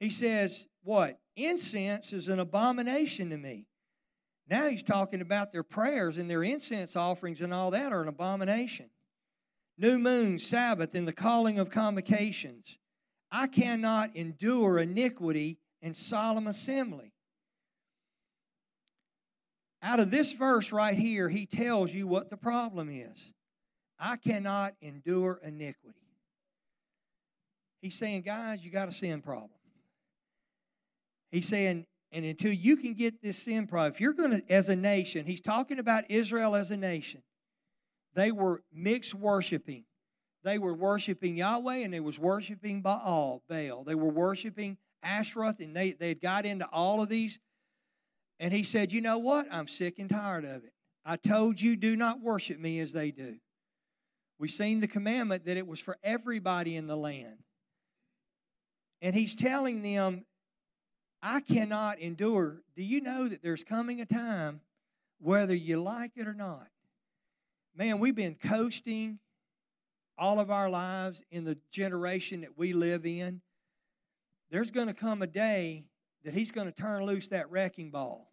He 0.00 0.10
says, 0.10 0.66
What? 0.82 1.18
Incense 1.36 2.12
is 2.12 2.28
an 2.28 2.38
abomination 2.38 3.30
to 3.30 3.36
me. 3.36 3.66
Now 4.48 4.68
he's 4.68 4.82
talking 4.82 5.20
about 5.20 5.52
their 5.52 5.62
prayers 5.62 6.18
and 6.18 6.28
their 6.28 6.42
incense 6.42 6.96
offerings 6.96 7.40
and 7.40 7.54
all 7.54 7.70
that 7.70 7.92
are 7.92 8.02
an 8.02 8.08
abomination. 8.08 8.90
New 9.78 9.98
moon, 9.98 10.38
Sabbath, 10.38 10.94
and 10.94 11.08
the 11.08 11.12
calling 11.12 11.58
of 11.58 11.70
convocations. 11.70 12.76
I 13.30 13.46
cannot 13.46 14.14
endure 14.14 14.78
iniquity 14.78 15.58
and 15.80 15.96
solemn 15.96 16.46
assembly. 16.46 17.12
Out 19.82 20.00
of 20.00 20.10
this 20.10 20.32
verse 20.32 20.70
right 20.70 20.96
here, 20.96 21.28
he 21.28 21.46
tells 21.46 21.92
you 21.92 22.06
what 22.06 22.30
the 22.30 22.36
problem 22.36 22.90
is. 22.90 23.32
I 23.98 24.16
cannot 24.16 24.74
endure 24.80 25.40
iniquity. 25.42 25.98
He's 27.80 27.96
saying, 27.96 28.22
guys, 28.22 28.64
you 28.64 28.70
got 28.70 28.88
a 28.88 28.92
sin 28.92 29.22
problem. 29.22 29.50
He's 31.32 31.48
saying, 31.48 31.86
and 32.12 32.24
until 32.26 32.52
you 32.52 32.76
can 32.76 32.92
get 32.94 33.22
this 33.22 33.38
sin 33.38 33.66
problem, 33.66 33.92
if 33.92 34.00
you're 34.00 34.12
going 34.12 34.30
to, 34.30 34.52
as 34.52 34.68
a 34.68 34.76
nation, 34.76 35.24
he's 35.24 35.40
talking 35.40 35.78
about 35.78 36.04
Israel 36.10 36.54
as 36.54 36.70
a 36.70 36.76
nation. 36.76 37.22
They 38.14 38.30
were 38.30 38.62
mixed 38.72 39.14
worshiping. 39.14 39.84
They 40.44 40.58
were 40.58 40.74
worshiping 40.74 41.36
Yahweh 41.36 41.76
and 41.76 41.94
they 41.94 42.00
was 42.00 42.18
worshiping 42.18 42.82
Baal, 42.82 43.42
Baal. 43.48 43.84
They 43.84 43.94
were 43.94 44.10
worshiping 44.10 44.76
Ashtaroth 45.02 45.60
and 45.60 45.74
they, 45.74 45.92
they 45.92 46.08
had 46.08 46.20
got 46.20 46.44
into 46.44 46.66
all 46.66 47.00
of 47.00 47.08
these. 47.08 47.38
And 48.38 48.52
he 48.52 48.62
said, 48.62 48.92
You 48.92 49.00
know 49.00 49.18
what? 49.18 49.46
I'm 49.50 49.68
sick 49.68 49.98
and 49.98 50.10
tired 50.10 50.44
of 50.44 50.64
it. 50.64 50.72
I 51.04 51.16
told 51.16 51.60
you, 51.60 51.76
do 51.76 51.96
not 51.96 52.20
worship 52.20 52.58
me 52.58 52.78
as 52.80 52.92
they 52.92 53.10
do. 53.10 53.36
We've 54.38 54.50
seen 54.50 54.80
the 54.80 54.88
commandment 54.88 55.46
that 55.46 55.56
it 55.56 55.66
was 55.66 55.80
for 55.80 55.96
everybody 56.02 56.76
in 56.76 56.86
the 56.86 56.96
land. 56.96 57.38
And 59.00 59.14
he's 59.14 59.34
telling 59.34 59.82
them, 59.82 60.24
I 61.22 61.40
cannot 61.40 62.00
endure. 62.00 62.62
Do 62.74 62.82
you 62.82 63.00
know 63.00 63.28
that 63.28 63.42
there's 63.42 63.62
coming 63.62 64.00
a 64.00 64.04
time, 64.04 64.60
whether 65.20 65.54
you 65.54 65.80
like 65.80 66.12
it 66.16 66.26
or 66.26 66.34
not? 66.34 66.66
Man, 67.76 68.00
we've 68.00 68.14
been 68.14 68.34
coasting 68.34 69.20
all 70.18 70.40
of 70.40 70.50
our 70.50 70.68
lives 70.68 71.22
in 71.30 71.44
the 71.44 71.56
generation 71.70 72.40
that 72.40 72.58
we 72.58 72.72
live 72.72 73.06
in. 73.06 73.40
There's 74.50 74.70
going 74.70 74.88
to 74.88 74.94
come 74.94 75.22
a 75.22 75.26
day 75.26 75.84
that 76.24 76.34
he's 76.34 76.50
going 76.50 76.66
to 76.66 76.72
turn 76.72 77.04
loose 77.04 77.28
that 77.28 77.50
wrecking 77.50 77.90
ball. 77.90 78.28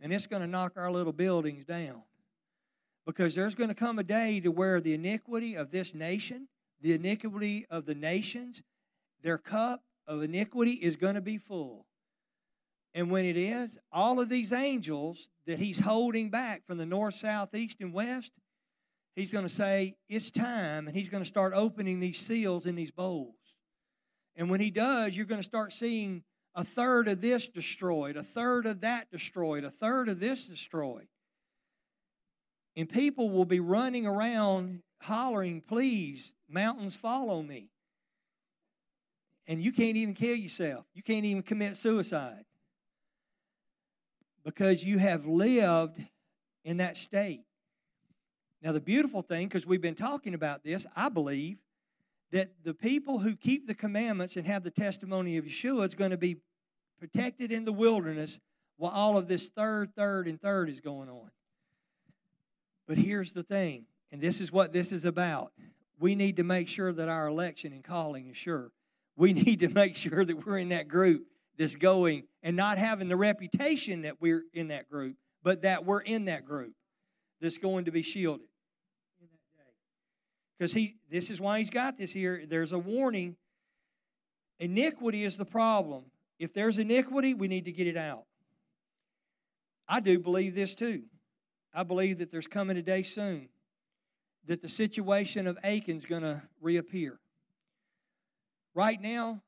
And 0.00 0.12
it's 0.12 0.26
going 0.26 0.42
to 0.42 0.48
knock 0.48 0.74
our 0.76 0.90
little 0.90 1.12
buildings 1.12 1.64
down. 1.64 2.02
Because 3.06 3.34
there's 3.34 3.54
going 3.54 3.68
to 3.68 3.74
come 3.74 3.98
a 3.98 4.04
day 4.04 4.40
to 4.40 4.50
where 4.50 4.80
the 4.80 4.94
iniquity 4.94 5.54
of 5.54 5.70
this 5.70 5.94
nation, 5.94 6.48
the 6.80 6.92
iniquity 6.92 7.66
of 7.70 7.86
the 7.86 7.94
nations, 7.94 8.62
their 9.22 9.38
cup 9.38 9.82
of 10.06 10.22
iniquity 10.22 10.72
is 10.72 10.96
going 10.96 11.14
to 11.14 11.20
be 11.20 11.38
full. 11.38 11.86
And 12.94 13.10
when 13.10 13.24
it 13.24 13.36
is, 13.36 13.78
all 13.92 14.20
of 14.20 14.28
these 14.28 14.52
angels 14.52 15.28
that 15.46 15.58
he's 15.58 15.78
holding 15.78 16.30
back 16.30 16.66
from 16.66 16.78
the 16.78 16.86
north, 16.86 17.14
south, 17.14 17.54
east, 17.54 17.80
and 17.80 17.92
west, 17.92 18.32
he's 19.14 19.32
going 19.32 19.46
to 19.46 19.54
say, 19.54 19.96
It's 20.08 20.30
time. 20.30 20.88
And 20.88 20.96
he's 20.96 21.08
going 21.08 21.22
to 21.22 21.28
start 21.28 21.52
opening 21.54 22.00
these 22.00 22.18
seals 22.18 22.66
in 22.66 22.74
these 22.74 22.90
bowls. 22.90 23.34
And 24.36 24.50
when 24.50 24.60
he 24.60 24.70
does, 24.70 25.16
you're 25.16 25.26
going 25.26 25.40
to 25.40 25.48
start 25.48 25.72
seeing 25.72 26.24
a 26.54 26.64
third 26.64 27.06
of 27.06 27.20
this 27.20 27.48
destroyed, 27.48 28.16
a 28.16 28.22
third 28.22 28.66
of 28.66 28.80
that 28.80 29.10
destroyed, 29.10 29.64
a 29.64 29.70
third 29.70 30.08
of 30.08 30.18
this 30.18 30.46
destroyed. 30.46 31.06
And 32.76 32.88
people 32.88 33.30
will 33.30 33.44
be 33.44 33.60
running 33.60 34.06
around 34.06 34.82
hollering, 35.02 35.60
Please, 35.60 36.32
mountains, 36.48 36.96
follow 36.96 37.42
me 37.42 37.68
and 39.50 39.60
you 39.60 39.72
can't 39.72 39.96
even 39.96 40.14
kill 40.14 40.36
yourself. 40.36 40.86
You 40.94 41.02
can't 41.02 41.24
even 41.24 41.42
commit 41.42 41.76
suicide 41.76 42.44
because 44.44 44.84
you 44.84 44.98
have 44.98 45.26
lived 45.26 46.00
in 46.64 46.76
that 46.76 46.96
state. 46.96 47.42
Now, 48.62 48.70
the 48.70 48.80
beautiful 48.80 49.22
thing, 49.22 49.48
because 49.48 49.66
we've 49.66 49.80
been 49.80 49.96
talking 49.96 50.34
about 50.34 50.62
this, 50.62 50.86
I 50.94 51.08
believe 51.08 51.58
that 52.30 52.52
the 52.62 52.72
people 52.72 53.18
who 53.18 53.34
keep 53.34 53.66
the 53.66 53.74
commandments 53.74 54.36
and 54.36 54.46
have 54.46 54.62
the 54.62 54.70
testimony 54.70 55.36
of 55.36 55.46
Yeshua 55.46 55.84
is 55.84 55.94
going 55.94 56.12
to 56.12 56.16
be 56.16 56.36
protected 57.00 57.50
in 57.50 57.64
the 57.64 57.72
wilderness 57.72 58.38
while 58.76 58.92
all 58.92 59.18
of 59.18 59.26
this 59.26 59.48
third, 59.48 59.96
third, 59.96 60.28
and 60.28 60.40
third 60.40 60.70
is 60.70 60.80
going 60.80 61.08
on. 61.08 61.28
But 62.86 62.98
here's 62.98 63.32
the 63.32 63.42
thing, 63.42 63.86
and 64.12 64.20
this 64.20 64.40
is 64.40 64.52
what 64.52 64.72
this 64.72 64.92
is 64.92 65.04
about. 65.04 65.52
We 65.98 66.14
need 66.14 66.36
to 66.36 66.44
make 66.44 66.68
sure 66.68 66.92
that 66.92 67.08
our 67.08 67.26
election 67.26 67.72
and 67.72 67.82
calling 67.82 68.28
is 68.28 68.36
sure 68.36 68.70
we 69.20 69.32
need 69.34 69.60
to 69.60 69.68
make 69.68 69.96
sure 69.96 70.24
that 70.24 70.46
we're 70.46 70.58
in 70.58 70.70
that 70.70 70.88
group 70.88 71.26
that's 71.58 71.76
going 71.76 72.24
and 72.42 72.56
not 72.56 72.78
having 72.78 73.08
the 73.08 73.16
reputation 73.16 74.02
that 74.02 74.20
we're 74.20 74.44
in 74.54 74.68
that 74.68 74.88
group, 74.88 75.16
but 75.42 75.62
that 75.62 75.84
we're 75.84 76.00
in 76.00 76.24
that 76.24 76.44
group 76.44 76.72
that's 77.40 77.58
going 77.58 77.84
to 77.84 77.90
be 77.90 78.02
shielded. 78.02 78.46
Because 80.58 80.72
he 80.72 80.96
this 81.10 81.30
is 81.30 81.40
why 81.40 81.58
he's 81.58 81.70
got 81.70 81.96
this 81.96 82.12
here. 82.12 82.42
There's 82.46 82.72
a 82.72 82.78
warning. 82.78 83.36
Iniquity 84.58 85.24
is 85.24 85.36
the 85.36 85.44
problem. 85.44 86.04
If 86.38 86.52
there's 86.52 86.78
iniquity, 86.78 87.32
we 87.34 87.48
need 87.48 87.66
to 87.66 87.72
get 87.72 87.86
it 87.86 87.96
out. 87.96 88.24
I 89.88 90.00
do 90.00 90.18
believe 90.18 90.54
this 90.54 90.74
too. 90.74 91.04
I 91.72 91.82
believe 91.82 92.18
that 92.18 92.30
there's 92.30 92.46
coming 92.46 92.76
a 92.76 92.82
day 92.82 93.02
soon 93.02 93.48
that 94.46 94.60
the 94.60 94.68
situation 94.68 95.46
of 95.46 95.58
Achan's 95.62 96.04
going 96.04 96.22
to 96.22 96.42
reappear. 96.60 97.19
Right 98.74 99.00
now, 99.00 99.42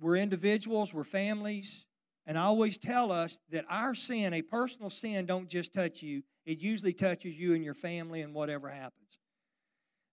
we're 0.00 0.16
individuals, 0.16 0.92
we're 0.92 1.04
families, 1.04 1.86
and 2.26 2.38
I 2.38 2.42
always 2.42 2.78
tell 2.78 3.12
us 3.12 3.38
that 3.50 3.64
our 3.68 3.94
sin, 3.94 4.32
a 4.32 4.42
personal 4.42 4.90
sin, 4.90 5.26
don't 5.26 5.48
just 5.48 5.72
touch 5.72 6.02
you. 6.02 6.22
It 6.46 6.58
usually 6.58 6.92
touches 6.92 7.38
you 7.38 7.54
and 7.54 7.64
your 7.64 7.74
family 7.74 8.22
and 8.22 8.34
whatever 8.34 8.68
happens. 8.68 9.00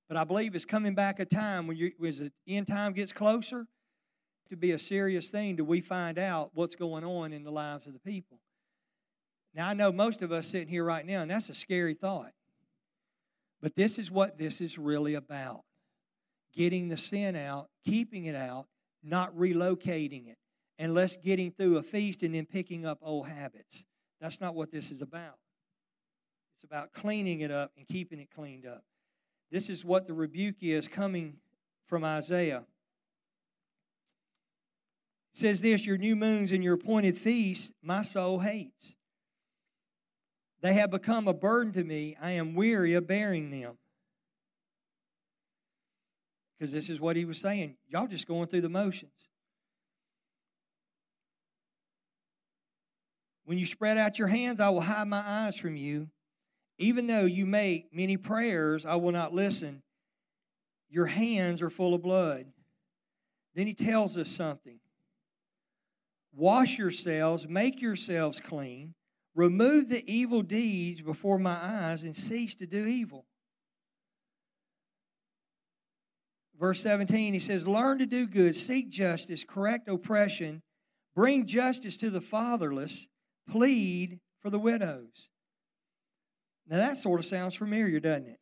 But 0.08 0.18
I 0.18 0.24
believe 0.24 0.56
it's 0.56 0.66
coming 0.66 0.94
back 0.94 1.20
a 1.20 1.26
time 1.26 1.68
when 1.68 1.78
you, 1.78 1.92
as 2.06 2.20
the 2.20 2.32
end 2.48 2.68
time 2.68 2.94
gets 2.94 3.14
closer, 3.14 3.68
to 4.50 4.58
be 4.58 4.72
a 4.72 4.80
serious 4.80 5.30
thing 5.30 5.56
Do 5.56 5.64
we 5.64 5.80
find 5.80 6.20
out 6.20 6.52
what's 6.54 6.76
going 6.76 7.06
on 7.06 7.32
in 7.32 7.44
the 7.44 7.52
lives 7.52 7.88
of 7.88 7.94
the 7.94 8.00
people. 8.00 8.40
Now, 9.54 9.70
I 9.70 9.74
know 9.74 9.92
most 9.92 10.22
of 10.22 10.32
us 10.32 10.48
sitting 10.48 10.68
here 10.68 10.84
right 10.84 11.06
now, 11.06 11.22
and 11.22 11.32
that's 11.32 11.50
a 11.50 11.56
scary 11.56 11.94
thought. 11.94 12.34
But 13.62 13.76
this 13.76 13.98
is 13.98 14.12
what 14.12 14.38
this 14.38 14.60
is 14.60 14.78
really 14.78 15.16
about 15.16 15.64
getting 16.54 16.90
the 16.90 16.98
sin 16.98 17.36
out, 17.36 17.70
keeping 17.86 18.26
it 18.26 18.36
out, 18.36 18.68
not 19.04 19.36
relocating 19.36 20.28
it, 20.28 20.38
unless 20.80 21.18
getting 21.18 21.52
through 21.52 21.78
a 21.78 21.84
feast 21.84 22.24
and 22.24 22.36
then 22.36 22.46
picking 22.46 22.86
up 22.86 23.00
old 23.02 23.28
habits. 23.28 23.86
That's 24.20 24.40
not 24.40 24.56
what 24.56 24.72
this 24.72 24.92
is 24.92 25.02
about. 25.02 25.38
It's 26.56 26.64
about 26.64 26.94
cleaning 26.94 27.42
it 27.42 27.52
up 27.52 27.72
and 27.78 27.88
keeping 27.88 28.20
it 28.20 28.30
cleaned 28.34 28.66
up. 28.66 28.84
This 29.52 29.70
is 29.70 29.84
what 29.84 30.08
the 30.08 30.14
rebuke 30.14 30.58
is 30.62 30.88
coming 30.88 31.38
from 31.88 32.04
Isaiah. 32.04 32.64
It 35.34 35.40
says 35.40 35.62
this 35.62 35.86
Your 35.86 35.98
new 35.98 36.16
moons 36.16 36.52
and 36.52 36.64
your 36.64 36.76
appointed 36.76 37.18
feasts, 37.18 37.72
my 37.82 38.02
soul 38.02 38.40
hates. 38.40 38.96
They 40.62 40.74
have 40.74 40.92
become 40.92 41.28
a 41.28 41.34
burden 41.34 41.74
to 41.74 41.84
me. 41.84 42.16
I 42.22 42.32
am 42.32 42.54
weary 42.54 42.94
of 42.94 43.08
bearing 43.08 43.50
them 43.50 43.78
because 46.62 46.72
this 46.72 46.92
is 46.92 47.02
what 47.02 47.16
he 47.16 47.26
was 47.26 47.40
saying. 47.40 47.76
Y'all 47.90 48.06
just 48.06 48.28
going 48.28 48.46
through 48.46 48.62
the 48.62 48.70
motions. 48.70 49.12
When 53.46 53.58
you 53.58 53.66
spread 53.66 53.98
out 53.98 54.20
your 54.20 54.28
hands, 54.28 54.60
I 54.60 54.70
will 54.70 54.82
hide 54.82 55.08
my 55.08 55.24
eyes 55.26 55.56
from 55.56 55.76
you. 55.76 56.10
Even 56.78 57.08
though 57.08 57.26
you 57.26 57.48
make 57.48 57.92
many 57.92 58.16
prayers, 58.16 58.86
I 58.86 58.94
will 58.98 59.12
not 59.12 59.34
listen. 59.34 59.82
Your 60.88 61.08
hands 61.08 61.64
are 61.64 61.72
full 61.72 61.96
of 61.96 62.04
blood. 62.04 62.46
Then 63.56 63.66
he 63.66 63.74
tells 63.74 64.16
us 64.16 64.30
something. 64.30 64.80
Wash 66.32 66.78
yourselves, 66.78 67.48
make 67.48 67.82
yourselves 67.82 68.40
clean, 68.40 68.94
remove 69.34 69.90
the 69.90 70.04
evil 70.06 70.44
deeds 70.44 71.02
before 71.02 71.40
my 71.40 71.58
eyes, 71.60 72.04
and 72.04 72.16
cease 72.16 72.54
to 72.54 72.68
do 72.68 72.86
evil. 72.86 73.26
Verse 76.62 76.80
17, 76.82 77.34
he 77.34 77.40
says, 77.40 77.68
Learn 77.68 77.98
to 77.98 78.06
do 78.06 78.28
good, 78.28 78.56
seek 78.56 78.92
justice, 78.92 79.44
correct 79.44 79.90
oppression, 79.90 80.62
bring 81.16 81.48
justice 81.48 81.98
to 81.98 82.12
the 82.12 82.22
fatherless, 82.22 83.08
plead 83.50 84.20
for 84.44 84.52
the 84.52 84.60
widows. 84.60 85.28
Now 86.68 86.78
that 86.78 86.98
sort 86.98 87.20
of 87.20 87.26
sounds 87.26 87.56
familiar, 87.56 88.00
doesn't 88.00 88.28
it? 88.28 88.40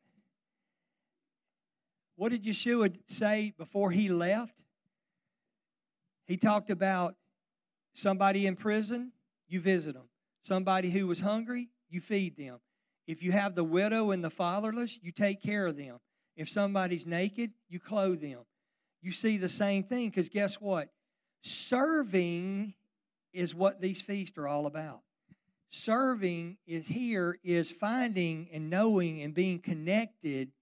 What 2.18 2.34
did 2.34 2.44
Yeshua 2.44 2.94
say 3.08 3.54
before 3.58 3.92
he 3.92 4.10
left? 4.10 4.52
He 6.26 6.36
talked 6.36 6.70
about 6.70 7.16
somebody 7.94 8.46
in 8.46 8.58
prison, 8.58 9.14
you 9.48 9.62
visit 9.62 9.94
them. 9.94 10.10
Somebody 10.42 10.90
who 10.90 11.08
was 11.08 11.22
hungry, 11.22 11.70
you 11.90 12.02
feed 12.02 12.36
them. 12.36 12.60
If 13.08 13.24
you 13.24 13.32
have 13.32 13.56
the 13.56 13.64
widow 13.64 14.12
and 14.12 14.22
the 14.22 14.30
fatherless, 14.30 15.00
you 15.02 15.14
take 15.14 15.42
care 15.42 15.66
of 15.66 15.78
them. 15.78 16.00
If 16.40 16.48
somebody's 16.48 17.06
naked, 17.06 17.52
you 17.68 17.82
clothe 17.82 18.22
them. 18.22 18.40
You 19.02 19.12
see 19.12 19.36
the 19.36 19.50
same 19.50 19.84
thing 19.84 20.08
because 20.08 20.30
guess 20.30 20.56
what? 20.56 20.88
Serving 21.42 22.76
is 23.34 23.54
what 23.54 23.82
these 23.82 24.00
feasts 24.00 24.38
are 24.38 24.48
all 24.48 24.66
about. 24.66 25.02
Serving 25.70 26.56
is 26.66 26.88
here 26.88 27.38
is 27.44 27.70
finding 27.70 28.48
and 28.54 28.70
knowing 28.70 29.22
and 29.22 29.34
being 29.34 29.60
connected. 29.60 30.54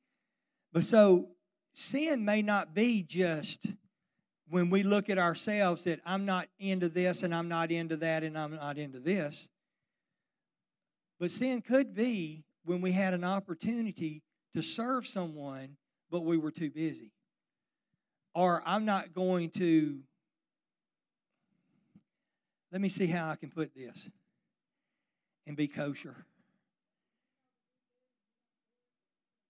But 0.74 0.84
so 0.84 1.28
sin 1.76 2.26
may 2.26 2.42
not 2.42 2.74
be 2.74 3.04
just 3.04 3.68
when 4.50 4.72
we 4.72 4.82
look 4.82 5.12
at 5.12 5.20
ourselves 5.20 5.84
that 5.84 6.00
I'm 6.08 6.26
not 6.26 6.48
into 6.58 6.90
this 6.90 7.22
and 7.22 7.36
I'm 7.36 7.50
not 7.50 7.72
into 7.72 7.98
that 7.98 8.24
and 8.24 8.36
I'm 8.36 8.56
not 8.56 8.80
into 8.80 9.00
this. 9.00 9.48
But 11.20 11.30
sin 11.30 11.62
could 11.62 11.94
be 11.94 12.46
when 12.66 12.82
we 12.82 12.94
had 12.94 13.14
an 13.14 13.24
opportunity 13.24 14.24
to 14.58 14.64
serve 14.64 15.06
someone, 15.06 15.78
but 16.10 16.22
we 16.22 16.36
were 16.36 16.50
too 16.50 16.72
busy. 16.72 17.12
Or 18.34 18.64
I'm 18.66 18.86
not 18.86 19.14
going 19.14 19.52
to, 19.52 20.00
let 22.72 22.82
me 22.82 22.90
see 22.90 23.06
how 23.06 23.30
I 23.30 23.36
can 23.36 23.52
put 23.52 23.76
this 23.76 24.10
and 25.46 25.56
be 25.56 25.68
kosher. 25.68 26.26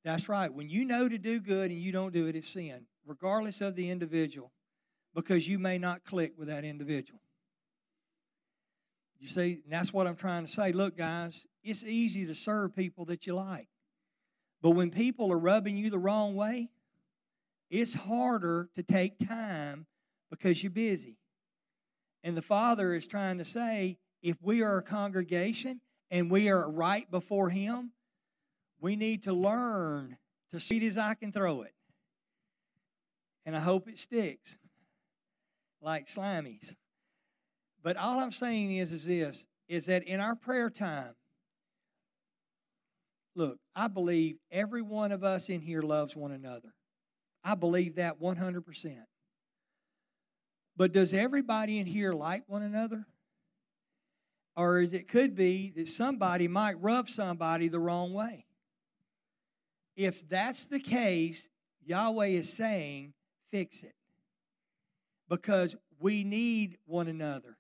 That's 0.03 0.28
right. 0.28 0.53
When 0.53 0.68
you 0.68 0.84
know 0.84 1.08
to 1.08 1.18
do 1.18 1.39
good 1.39 1.72
and 1.72 1.82
you 1.82 1.93
don't 1.93 2.12
do 2.12 2.28
it, 2.28 2.36
it's 2.36 2.49
sin, 2.49 2.86
regardless 3.05 3.62
of 3.62 3.76
the 3.78 3.89
individual, 3.89 4.51
because 5.16 5.47
you 5.47 5.58
may 5.58 5.78
not 5.78 6.03
click 6.03 6.34
with 6.38 6.49
that 6.49 6.66
individual. 6.66 7.22
You 9.20 9.30
see, 9.30 9.62
and 9.64 9.72
that's 9.72 9.93
what 9.93 10.05
I'm 10.05 10.18
trying 10.18 10.45
to 10.45 10.51
say. 10.51 10.74
Look, 10.74 10.97
guys, 10.97 11.47
it's 11.64 11.86
easy 11.86 12.26
to 12.26 12.36
serve 12.36 12.76
people 12.76 13.05
that 13.05 13.26
you 13.26 13.36
like. 13.36 13.70
But 14.62 14.72
when 14.72 14.89
people 14.89 15.32
are 15.32 15.38
rubbing 15.38 15.78
you 15.78 15.89
the 15.89 15.99
wrong 15.99 16.36
way, 16.36 16.70
it's 17.70 17.93
harder 17.93 18.70
to 18.76 18.84
take 18.84 19.20
time 19.28 19.86
because 20.30 20.62
you're 20.64 20.72
busy. 20.72 21.18
And 22.24 22.36
the 22.36 22.41
Father 22.41 22.93
is 22.93 23.08
trying 23.08 23.38
to 23.38 23.45
say 23.45 23.97
if 24.22 24.38
we 24.41 24.62
are 24.64 24.78
a 24.78 24.84
congregation 24.84 25.82
and 26.10 26.32
we 26.32 26.49
are 26.49 26.70
right 26.70 27.10
before 27.10 27.49
Him, 27.49 27.91
we 28.80 28.95
need 28.95 29.24
to 29.24 29.34
learn 29.34 30.18
to 30.51 30.60
sweet 30.60 30.84
as 30.84 30.97
I 30.97 31.14
can 31.14 31.32
throw 31.32 31.62
it. 31.62 31.74
And 33.45 33.55
I 33.55 33.60
hope 33.60 33.88
it 33.88 33.99
sticks 33.99 34.58
like 35.82 36.08
slimies. 36.08 36.76
But 37.84 37.95
all 37.97 38.20
I'm 38.20 38.32
saying 38.32 38.76
is, 38.76 38.91
is 38.91 39.05
this 39.05 39.45
is 39.68 39.86
that 39.86 40.03
in 40.03 40.20
our 40.20 40.36
prayer 40.36 40.70
time, 40.70 41.14
look, 43.38 43.59
I 43.75 43.88
believe 43.88 44.38
every 44.51 44.81
one 44.81 45.11
of 45.11 45.23
us 45.23 45.47
in 45.47 45.61
here 45.61 45.81
loves 45.81 46.15
one 46.15 46.31
another. 46.31 46.73
I 47.43 47.55
believe 47.55 47.95
that 47.95 48.19
100%. 48.19 48.97
But 50.75 50.91
does 50.91 51.13
everybody 51.13 51.79
in 51.79 51.85
here 51.85 52.13
like 52.13 52.43
one 52.47 52.63
another? 52.63 53.05
Or 54.55 54.81
is 54.81 54.93
it 54.93 55.07
could 55.07 55.35
be 55.35 55.71
that 55.75 55.88
somebody 55.88 56.47
might 56.47 56.81
rub 56.81 57.09
somebody 57.09 57.67
the 57.67 57.79
wrong 57.79 58.13
way? 58.13 58.45
If 59.95 60.27
that's 60.27 60.65
the 60.65 60.79
case, 60.79 61.47
Yahweh 61.85 62.27
is 62.27 62.51
saying, 62.51 63.13
fix 63.51 63.83
it. 63.83 63.95
Because 65.29 65.75
we 65.99 66.23
need 66.23 66.77
one 66.85 67.07
another. 67.07 67.57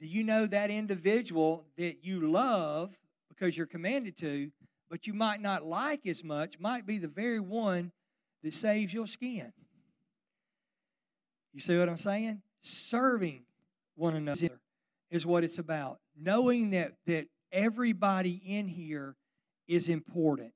Do 0.00 0.06
you 0.06 0.22
know 0.22 0.46
that 0.46 0.70
individual 0.70 1.64
that 1.76 2.04
you 2.04 2.30
love 2.30 2.94
because 3.28 3.56
you're 3.56 3.66
commanded 3.66 4.16
to, 4.18 4.50
but 4.90 5.06
you 5.06 5.12
might 5.12 5.40
not 5.40 5.64
like 5.64 6.06
as 6.06 6.24
much, 6.24 6.58
might 6.58 6.86
be 6.86 6.98
the 6.98 7.08
very 7.08 7.40
one 7.40 7.92
that 8.42 8.54
saves 8.54 8.92
your 8.92 9.06
skin? 9.06 9.52
You 11.52 11.60
see 11.60 11.78
what 11.78 11.88
I'm 11.88 11.96
saying? 11.96 12.42
Serving 12.62 13.42
one 13.96 14.14
another 14.14 14.60
is 15.10 15.26
what 15.26 15.44
it's 15.44 15.58
about. 15.58 15.98
Knowing 16.16 16.70
that, 16.70 16.92
that 17.06 17.26
everybody 17.52 18.40
in 18.44 18.68
here 18.68 19.16
is 19.66 19.88
important. 19.88 20.52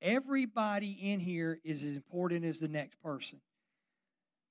Everybody 0.00 0.90
in 0.90 1.20
here 1.20 1.60
is 1.64 1.82
as 1.82 1.94
important 1.94 2.44
as 2.44 2.58
the 2.58 2.68
next 2.68 3.00
person 3.02 3.40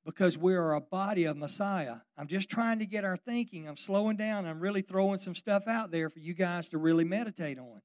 because 0.05 0.37
we 0.37 0.55
are 0.55 0.73
a 0.73 0.81
body 0.81 1.25
of 1.25 1.37
Messiah. 1.37 1.97
I'm 2.17 2.27
just 2.27 2.49
trying 2.49 2.79
to 2.79 2.85
get 2.85 3.03
our 3.03 3.17
thinking. 3.17 3.67
I'm 3.67 3.77
slowing 3.77 4.17
down. 4.17 4.45
I'm 4.45 4.59
really 4.59 4.81
throwing 4.81 5.19
some 5.19 5.35
stuff 5.35 5.67
out 5.67 5.91
there 5.91 6.09
for 6.09 6.19
you 6.19 6.33
guys 6.33 6.69
to 6.69 6.77
really 6.77 7.03
meditate 7.03 7.59
on. 7.59 7.81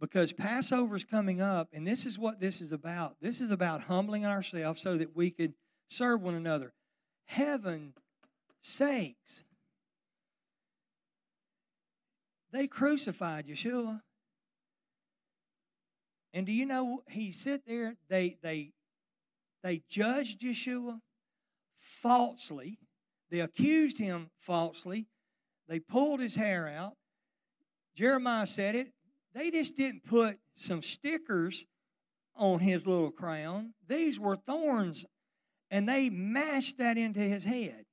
Because 0.00 0.32
Passover 0.32 0.94
is 0.94 1.04
coming 1.04 1.40
up, 1.40 1.68
and 1.72 1.86
this 1.86 2.04
is 2.04 2.18
what 2.18 2.38
this 2.38 2.60
is 2.60 2.72
about. 2.72 3.16
This 3.20 3.40
is 3.40 3.50
about 3.50 3.84
humbling 3.84 4.26
ourselves 4.26 4.82
so 4.82 4.96
that 4.98 5.16
we 5.16 5.30
could 5.30 5.54
serve 5.88 6.20
one 6.20 6.34
another. 6.34 6.74
Heaven 7.24 7.94
sakes. 8.62 9.42
They 12.52 12.66
crucified 12.66 13.46
Yeshua. 13.46 14.02
And 16.34 16.44
do 16.44 16.52
you 16.52 16.66
know 16.66 17.02
he 17.08 17.32
sit 17.32 17.66
there, 17.66 17.96
they 18.08 18.36
they 18.42 18.72
they 19.62 19.82
judged 19.88 20.42
Yeshua 20.42 21.00
falsely. 21.78 22.78
They 23.30 23.40
accused 23.40 23.98
him 23.98 24.30
falsely. 24.38 25.06
They 25.68 25.80
pulled 25.80 26.20
his 26.20 26.36
hair 26.36 26.68
out. 26.68 26.92
Jeremiah 27.94 28.46
said 28.46 28.74
it. 28.74 28.92
They 29.36 29.50
just 29.50 29.76
didn't 29.76 30.06
put 30.06 30.38
some 30.56 30.80
stickers 30.80 31.66
on 32.36 32.60
his 32.60 32.86
little 32.86 33.10
crown. 33.10 33.74
These 33.86 34.18
were 34.18 34.34
thorns, 34.34 35.04
and 35.70 35.86
they 35.86 36.08
mashed 36.08 36.78
that 36.78 36.96
into 36.96 37.20
his 37.20 37.44
head. 37.44 37.84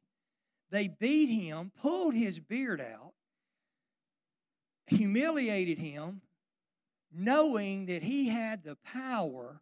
They 0.72 0.88
beat 0.88 1.28
him, 1.28 1.74
pulled 1.82 2.14
his 2.14 2.40
beard 2.40 2.80
out, 2.80 3.12
humiliated 4.88 5.80
him, 5.80 6.22
knowing 7.12 7.88
that 7.88 8.04
he 8.04 8.30
had 8.30 8.64
the 8.64 8.78
power 8.86 9.60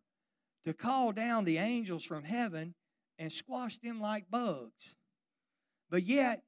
to 0.64 0.76
call 0.76 1.12
down 1.12 1.46
the 1.46 1.58
angels 1.58 2.04
from 2.04 2.26
heaven 2.26 2.76
and 3.18 3.34
squash 3.34 3.80
them 3.80 4.00
like 4.00 4.30
bugs. 4.30 4.96
But 5.90 6.04
yet, 6.04 6.44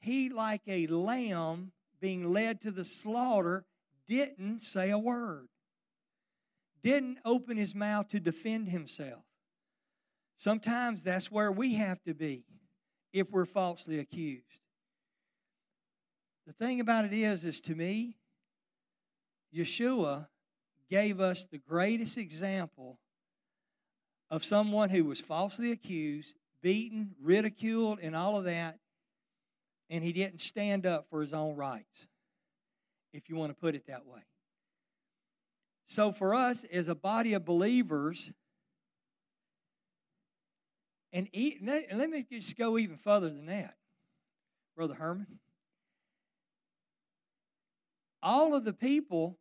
he, 0.00 0.28
like 0.30 0.62
a 0.66 0.88
lamb 0.88 1.70
being 2.00 2.24
led 2.24 2.60
to 2.62 2.72
the 2.72 2.84
slaughter, 2.84 3.64
didn't 4.08 4.62
say 4.62 4.90
a 4.90 4.98
word, 4.98 5.48
didn't 6.82 7.18
open 7.24 7.56
his 7.56 7.74
mouth 7.74 8.08
to 8.08 8.20
defend 8.20 8.68
himself. 8.68 9.24
Sometimes 10.36 11.02
that's 11.02 11.30
where 11.30 11.50
we 11.50 11.74
have 11.74 12.02
to 12.04 12.14
be 12.14 12.44
if 13.12 13.30
we're 13.30 13.46
falsely 13.46 13.98
accused. 13.98 14.44
The 16.46 16.52
thing 16.52 16.80
about 16.80 17.04
it 17.06 17.12
is, 17.12 17.44
is 17.44 17.60
to 17.62 17.74
me, 17.74 18.16
Yeshua 19.54 20.28
gave 20.88 21.20
us 21.20 21.44
the 21.50 21.58
greatest 21.58 22.18
example 22.18 22.98
of 24.30 24.44
someone 24.44 24.90
who 24.90 25.04
was 25.04 25.20
falsely 25.20 25.72
accused, 25.72 26.34
beaten, 26.62 27.14
ridiculed, 27.20 27.98
and 28.00 28.14
all 28.14 28.36
of 28.36 28.44
that, 28.44 28.78
and 29.88 30.04
he 30.04 30.12
didn't 30.12 30.40
stand 30.40 30.84
up 30.84 31.06
for 31.08 31.20
his 31.22 31.32
own 31.32 31.56
rights, 31.56 32.06
if 33.12 33.28
you 33.28 33.36
want 33.36 33.50
to 33.50 33.60
put 33.60 33.74
it 33.74 33.86
that 33.86 34.06
way. 34.06 34.20
So, 35.86 36.12
for 36.12 36.34
us 36.34 36.64
as 36.72 36.88
a 36.88 36.94
body 36.94 37.34
of 37.34 37.44
believers, 37.44 38.32
and 41.12 41.28
let 41.32 42.10
me 42.10 42.26
just 42.30 42.56
go 42.56 42.76
even 42.76 42.98
further 42.98 43.28
than 43.28 43.46
that, 43.46 43.76
Brother 44.76 44.94
Herman. 44.94 45.38
All 48.22 48.54
of 48.54 48.64
the 48.64 48.72
people 48.72 49.38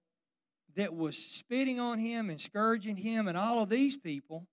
that 0.76 0.94
was 0.94 1.18
spitting 1.18 1.80
on 1.80 2.00
him 2.00 2.30
and 2.30 2.40
scourging 2.40 2.98
him 2.98 3.28
and 3.28 3.38
all 3.38 3.60
of 3.60 3.70
these 3.70 3.98
people, 3.98 4.46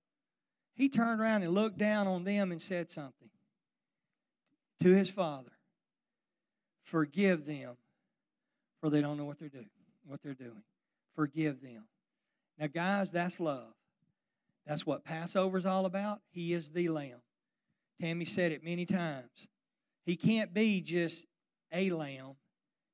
he 0.75 0.89
turned 0.89 1.21
around 1.21 1.43
and 1.43 1.53
looked 1.53 1.79
down 1.79 2.07
on 2.07 2.25
them 2.25 2.51
and 2.51 2.63
said 2.63 2.91
something 2.91 3.29
to 4.81 4.93
his 4.93 5.11
father. 5.11 5.53
Forgive 6.83 7.45
them, 7.45 7.77
for 8.83 8.91
they 8.91 9.01
don't 9.01 9.17
know 9.17 9.25
what 9.25 9.39
they're 9.39 9.49
doing. 9.49 9.71
What 10.07 10.21
they're 10.23 10.35
doing. 10.35 10.63
Forgive 11.15 11.63
them. 11.63 11.85
Now, 12.59 12.67
guys, 12.67 13.13
that's 13.13 13.41
love. 13.41 13.73
That's 14.67 14.85
what 14.85 15.05
Passover's 15.05 15.65
all 15.65 15.87
about. 15.87 16.21
He 16.31 16.53
is 16.53 16.69
the 16.69 16.89
Lamb. 16.89 17.23
Tammy 18.01 18.25
said 18.25 18.53
it 18.53 18.65
many 18.65 18.85
times. 18.85 19.31
He 20.05 20.17
can't 20.17 20.53
be 20.53 20.81
just 20.81 21.25
a 21.73 21.91
lamb. 21.91 22.35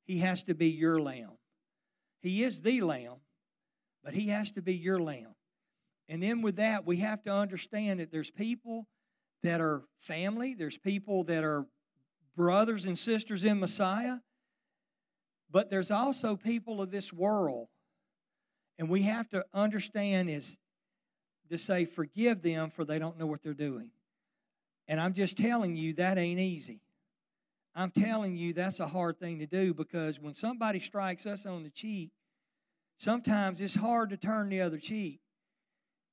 He 0.04 0.18
has 0.18 0.42
to 0.44 0.54
be 0.54 0.68
your 0.68 1.00
lamb. 1.00 1.32
He 2.20 2.44
is 2.44 2.60
the 2.60 2.82
lamb, 2.82 3.16
but 4.04 4.12
he 4.12 4.28
has 4.28 4.50
to 4.52 4.62
be 4.62 4.74
your 4.74 4.98
lamb. 4.98 5.34
And 6.08 6.22
then 6.22 6.42
with 6.42 6.56
that, 6.56 6.86
we 6.86 6.98
have 6.98 7.22
to 7.24 7.32
understand 7.32 8.00
that 8.00 8.10
there's 8.10 8.30
people 8.30 8.86
that 9.42 9.60
are 9.60 9.82
family, 10.00 10.54
there's 10.54 10.76
people 10.76 11.24
that 11.24 11.44
are 11.44 11.66
brothers 12.36 12.84
and 12.84 12.98
sisters 12.98 13.44
in 13.44 13.60
Messiah, 13.60 14.18
but 15.50 15.70
there's 15.70 15.90
also 15.90 16.36
people 16.36 16.80
of 16.80 16.90
this 16.90 17.12
world. 17.12 17.68
And 18.78 18.88
we 18.88 19.02
have 19.02 19.28
to 19.30 19.44
understand 19.52 20.30
is 20.30 20.56
to 21.50 21.58
say, 21.58 21.84
Forgive 21.84 22.42
them, 22.42 22.70
for 22.70 22.84
they 22.84 22.98
don't 22.98 23.18
know 23.18 23.26
what 23.26 23.42
they're 23.42 23.54
doing. 23.54 23.90
And 24.86 25.00
I'm 25.00 25.14
just 25.14 25.36
telling 25.36 25.76
you, 25.76 25.94
that 25.94 26.18
ain't 26.18 26.40
easy. 26.40 26.80
I'm 27.74 27.90
telling 27.90 28.36
you, 28.36 28.52
that's 28.52 28.80
a 28.80 28.88
hard 28.88 29.20
thing 29.20 29.38
to 29.38 29.46
do 29.46 29.72
because 29.74 30.18
when 30.18 30.34
somebody 30.34 30.80
strikes 30.80 31.26
us 31.26 31.46
on 31.46 31.62
the 31.62 31.70
cheek, 31.70 32.10
sometimes 32.96 33.60
it's 33.60 33.74
hard 33.74 34.10
to 34.10 34.16
turn 34.16 34.48
the 34.48 34.60
other 34.60 34.78
cheek 34.78 35.20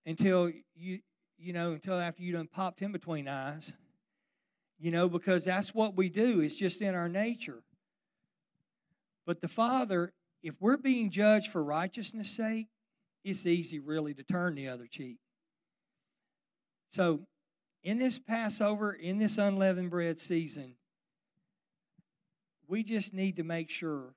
until 0.06 0.52
you, 0.76 1.00
you 1.38 1.54
know, 1.54 1.72
until 1.72 1.96
after 1.96 2.22
you 2.22 2.34
done 2.34 2.48
popped 2.48 2.80
him 2.80 2.92
between 2.92 3.28
eyes. 3.28 3.74
You 4.78 4.92
know, 4.92 5.08
because 5.08 5.46
that's 5.46 5.74
what 5.74 5.96
we 5.96 6.10
do. 6.10 6.42
It's 6.42 6.54
just 6.54 6.82
in 6.82 6.94
our 6.96 7.08
nature. 7.08 7.64
But 9.26 9.42
the 9.42 9.48
Father, 9.48 10.14
if 10.44 10.56
we're 10.60 10.78
being 10.78 11.10
judged 11.10 11.52
for 11.52 11.64
righteousness' 11.64 12.30
sake, 12.30 12.68
it's 13.24 13.46
easy 13.46 13.80
really 13.80 14.14
to 14.14 14.24
turn 14.24 14.56
the 14.56 14.68
other 14.68 14.86
cheek. 14.86 15.18
So, 16.90 17.22
in 17.84 18.00
this 18.00 18.20
Passover, 18.20 18.94
in 18.94 19.18
this 19.20 19.38
unleavened 19.38 19.90
bread 19.90 20.20
season, 20.20 20.76
we 22.68 22.84
just 22.84 23.14
need 23.14 23.38
to 23.38 23.44
make 23.44 23.70
sure, 23.70 24.14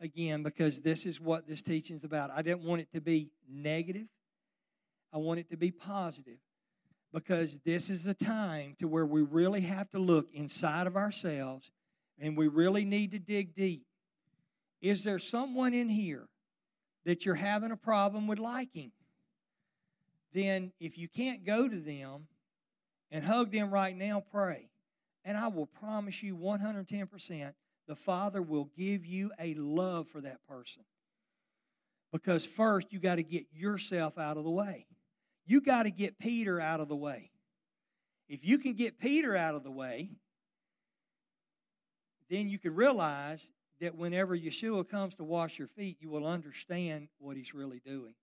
again, 0.00 0.42
because 0.42 0.80
this 0.80 1.06
is 1.06 1.20
what 1.20 1.46
this 1.48 1.62
teaching 1.62 1.96
is 1.96 2.04
about. 2.04 2.30
I 2.34 2.42
didn't 2.42 2.62
want 2.62 2.82
it 2.82 2.92
to 2.94 3.00
be 3.00 3.30
negative, 3.48 4.06
I 5.12 5.18
want 5.18 5.40
it 5.40 5.50
to 5.50 5.56
be 5.56 5.70
positive 5.70 6.38
because 7.12 7.56
this 7.64 7.88
is 7.88 8.04
the 8.04 8.14
time 8.14 8.76
to 8.78 8.86
where 8.86 9.06
we 9.06 9.22
really 9.22 9.62
have 9.62 9.90
to 9.90 9.98
look 9.98 10.28
inside 10.32 10.86
of 10.86 10.96
ourselves 10.96 11.70
and 12.18 12.36
we 12.36 12.48
really 12.48 12.84
need 12.84 13.12
to 13.12 13.18
dig 13.18 13.54
deep. 13.54 13.87
Is 14.80 15.04
there 15.04 15.18
someone 15.18 15.74
in 15.74 15.88
here 15.88 16.28
that 17.04 17.24
you're 17.24 17.34
having 17.34 17.72
a 17.72 17.76
problem 17.76 18.26
with 18.26 18.38
liking? 18.38 18.92
Then, 20.32 20.72
if 20.78 20.98
you 20.98 21.08
can't 21.08 21.44
go 21.44 21.68
to 21.68 21.76
them 21.76 22.28
and 23.10 23.24
hug 23.24 23.50
them 23.50 23.70
right 23.70 23.96
now, 23.96 24.22
pray. 24.30 24.70
And 25.24 25.36
I 25.36 25.48
will 25.48 25.66
promise 25.66 26.22
you 26.22 26.36
110% 26.36 27.52
the 27.88 27.96
Father 27.96 28.42
will 28.42 28.70
give 28.76 29.06
you 29.06 29.32
a 29.40 29.54
love 29.54 30.08
for 30.08 30.20
that 30.20 30.46
person. 30.46 30.84
Because 32.12 32.46
first, 32.46 32.92
you 32.92 33.00
got 33.00 33.16
to 33.16 33.22
get 33.22 33.46
yourself 33.52 34.18
out 34.18 34.36
of 34.36 34.44
the 34.44 34.50
way. 34.50 34.86
You 35.46 35.62
got 35.62 35.84
to 35.84 35.90
get 35.90 36.18
Peter 36.18 36.60
out 36.60 36.80
of 36.80 36.88
the 36.88 36.96
way. 36.96 37.30
If 38.28 38.44
you 38.44 38.58
can 38.58 38.74
get 38.74 38.98
Peter 38.98 39.34
out 39.34 39.54
of 39.54 39.64
the 39.64 39.70
way, 39.70 40.10
then 42.28 42.50
you 42.50 42.58
can 42.58 42.74
realize 42.74 43.50
that 43.80 43.96
whenever 43.96 44.36
Yeshua 44.36 44.88
comes 44.88 45.16
to 45.16 45.24
wash 45.24 45.58
your 45.58 45.68
feet, 45.68 45.98
you 46.00 46.10
will 46.10 46.26
understand 46.26 47.08
what 47.18 47.36
he's 47.36 47.54
really 47.54 47.80
doing. 47.84 48.14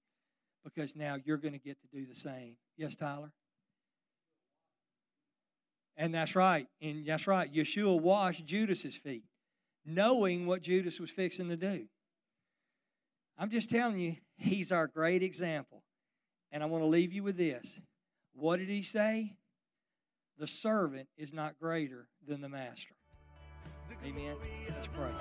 Because 0.63 0.95
now 0.95 1.17
you're 1.23 1.37
going 1.37 1.53
to 1.53 1.59
get 1.59 1.77
to 1.81 1.87
do 1.93 2.05
the 2.05 2.15
same. 2.15 2.57
Yes, 2.77 2.95
Tyler? 2.95 3.31
And 5.95 6.13
that's 6.13 6.35
right. 6.35 6.67
And 6.81 7.05
that's 7.05 7.27
right. 7.27 7.53
Yeshua 7.53 7.99
washed 7.99 8.45
Judas's 8.45 8.95
feet 8.95 9.23
knowing 9.85 10.47
what 10.47 10.63
Judas 10.63 10.99
was 10.99 11.11
fixing 11.11 11.49
to 11.49 11.57
do. 11.57 11.85
I'm 13.37 13.49
just 13.49 13.69
telling 13.69 13.99
you, 13.99 14.15
he's 14.37 14.71
our 14.71 14.87
great 14.87 15.21
example. 15.21 15.83
And 16.51 16.63
I 16.63 16.65
want 16.65 16.83
to 16.83 16.87
leave 16.87 17.13
you 17.13 17.23
with 17.23 17.37
this. 17.37 17.79
What 18.33 18.57
did 18.57 18.69
he 18.69 18.81
say? 18.81 19.33
The 20.37 20.47
servant 20.47 21.07
is 21.17 21.33
not 21.33 21.59
greater 21.59 22.07
than 22.27 22.41
the 22.41 22.49
master. 22.49 22.95
Amen. 24.05 24.35
Let's 24.69 24.87
pray. 24.87 25.11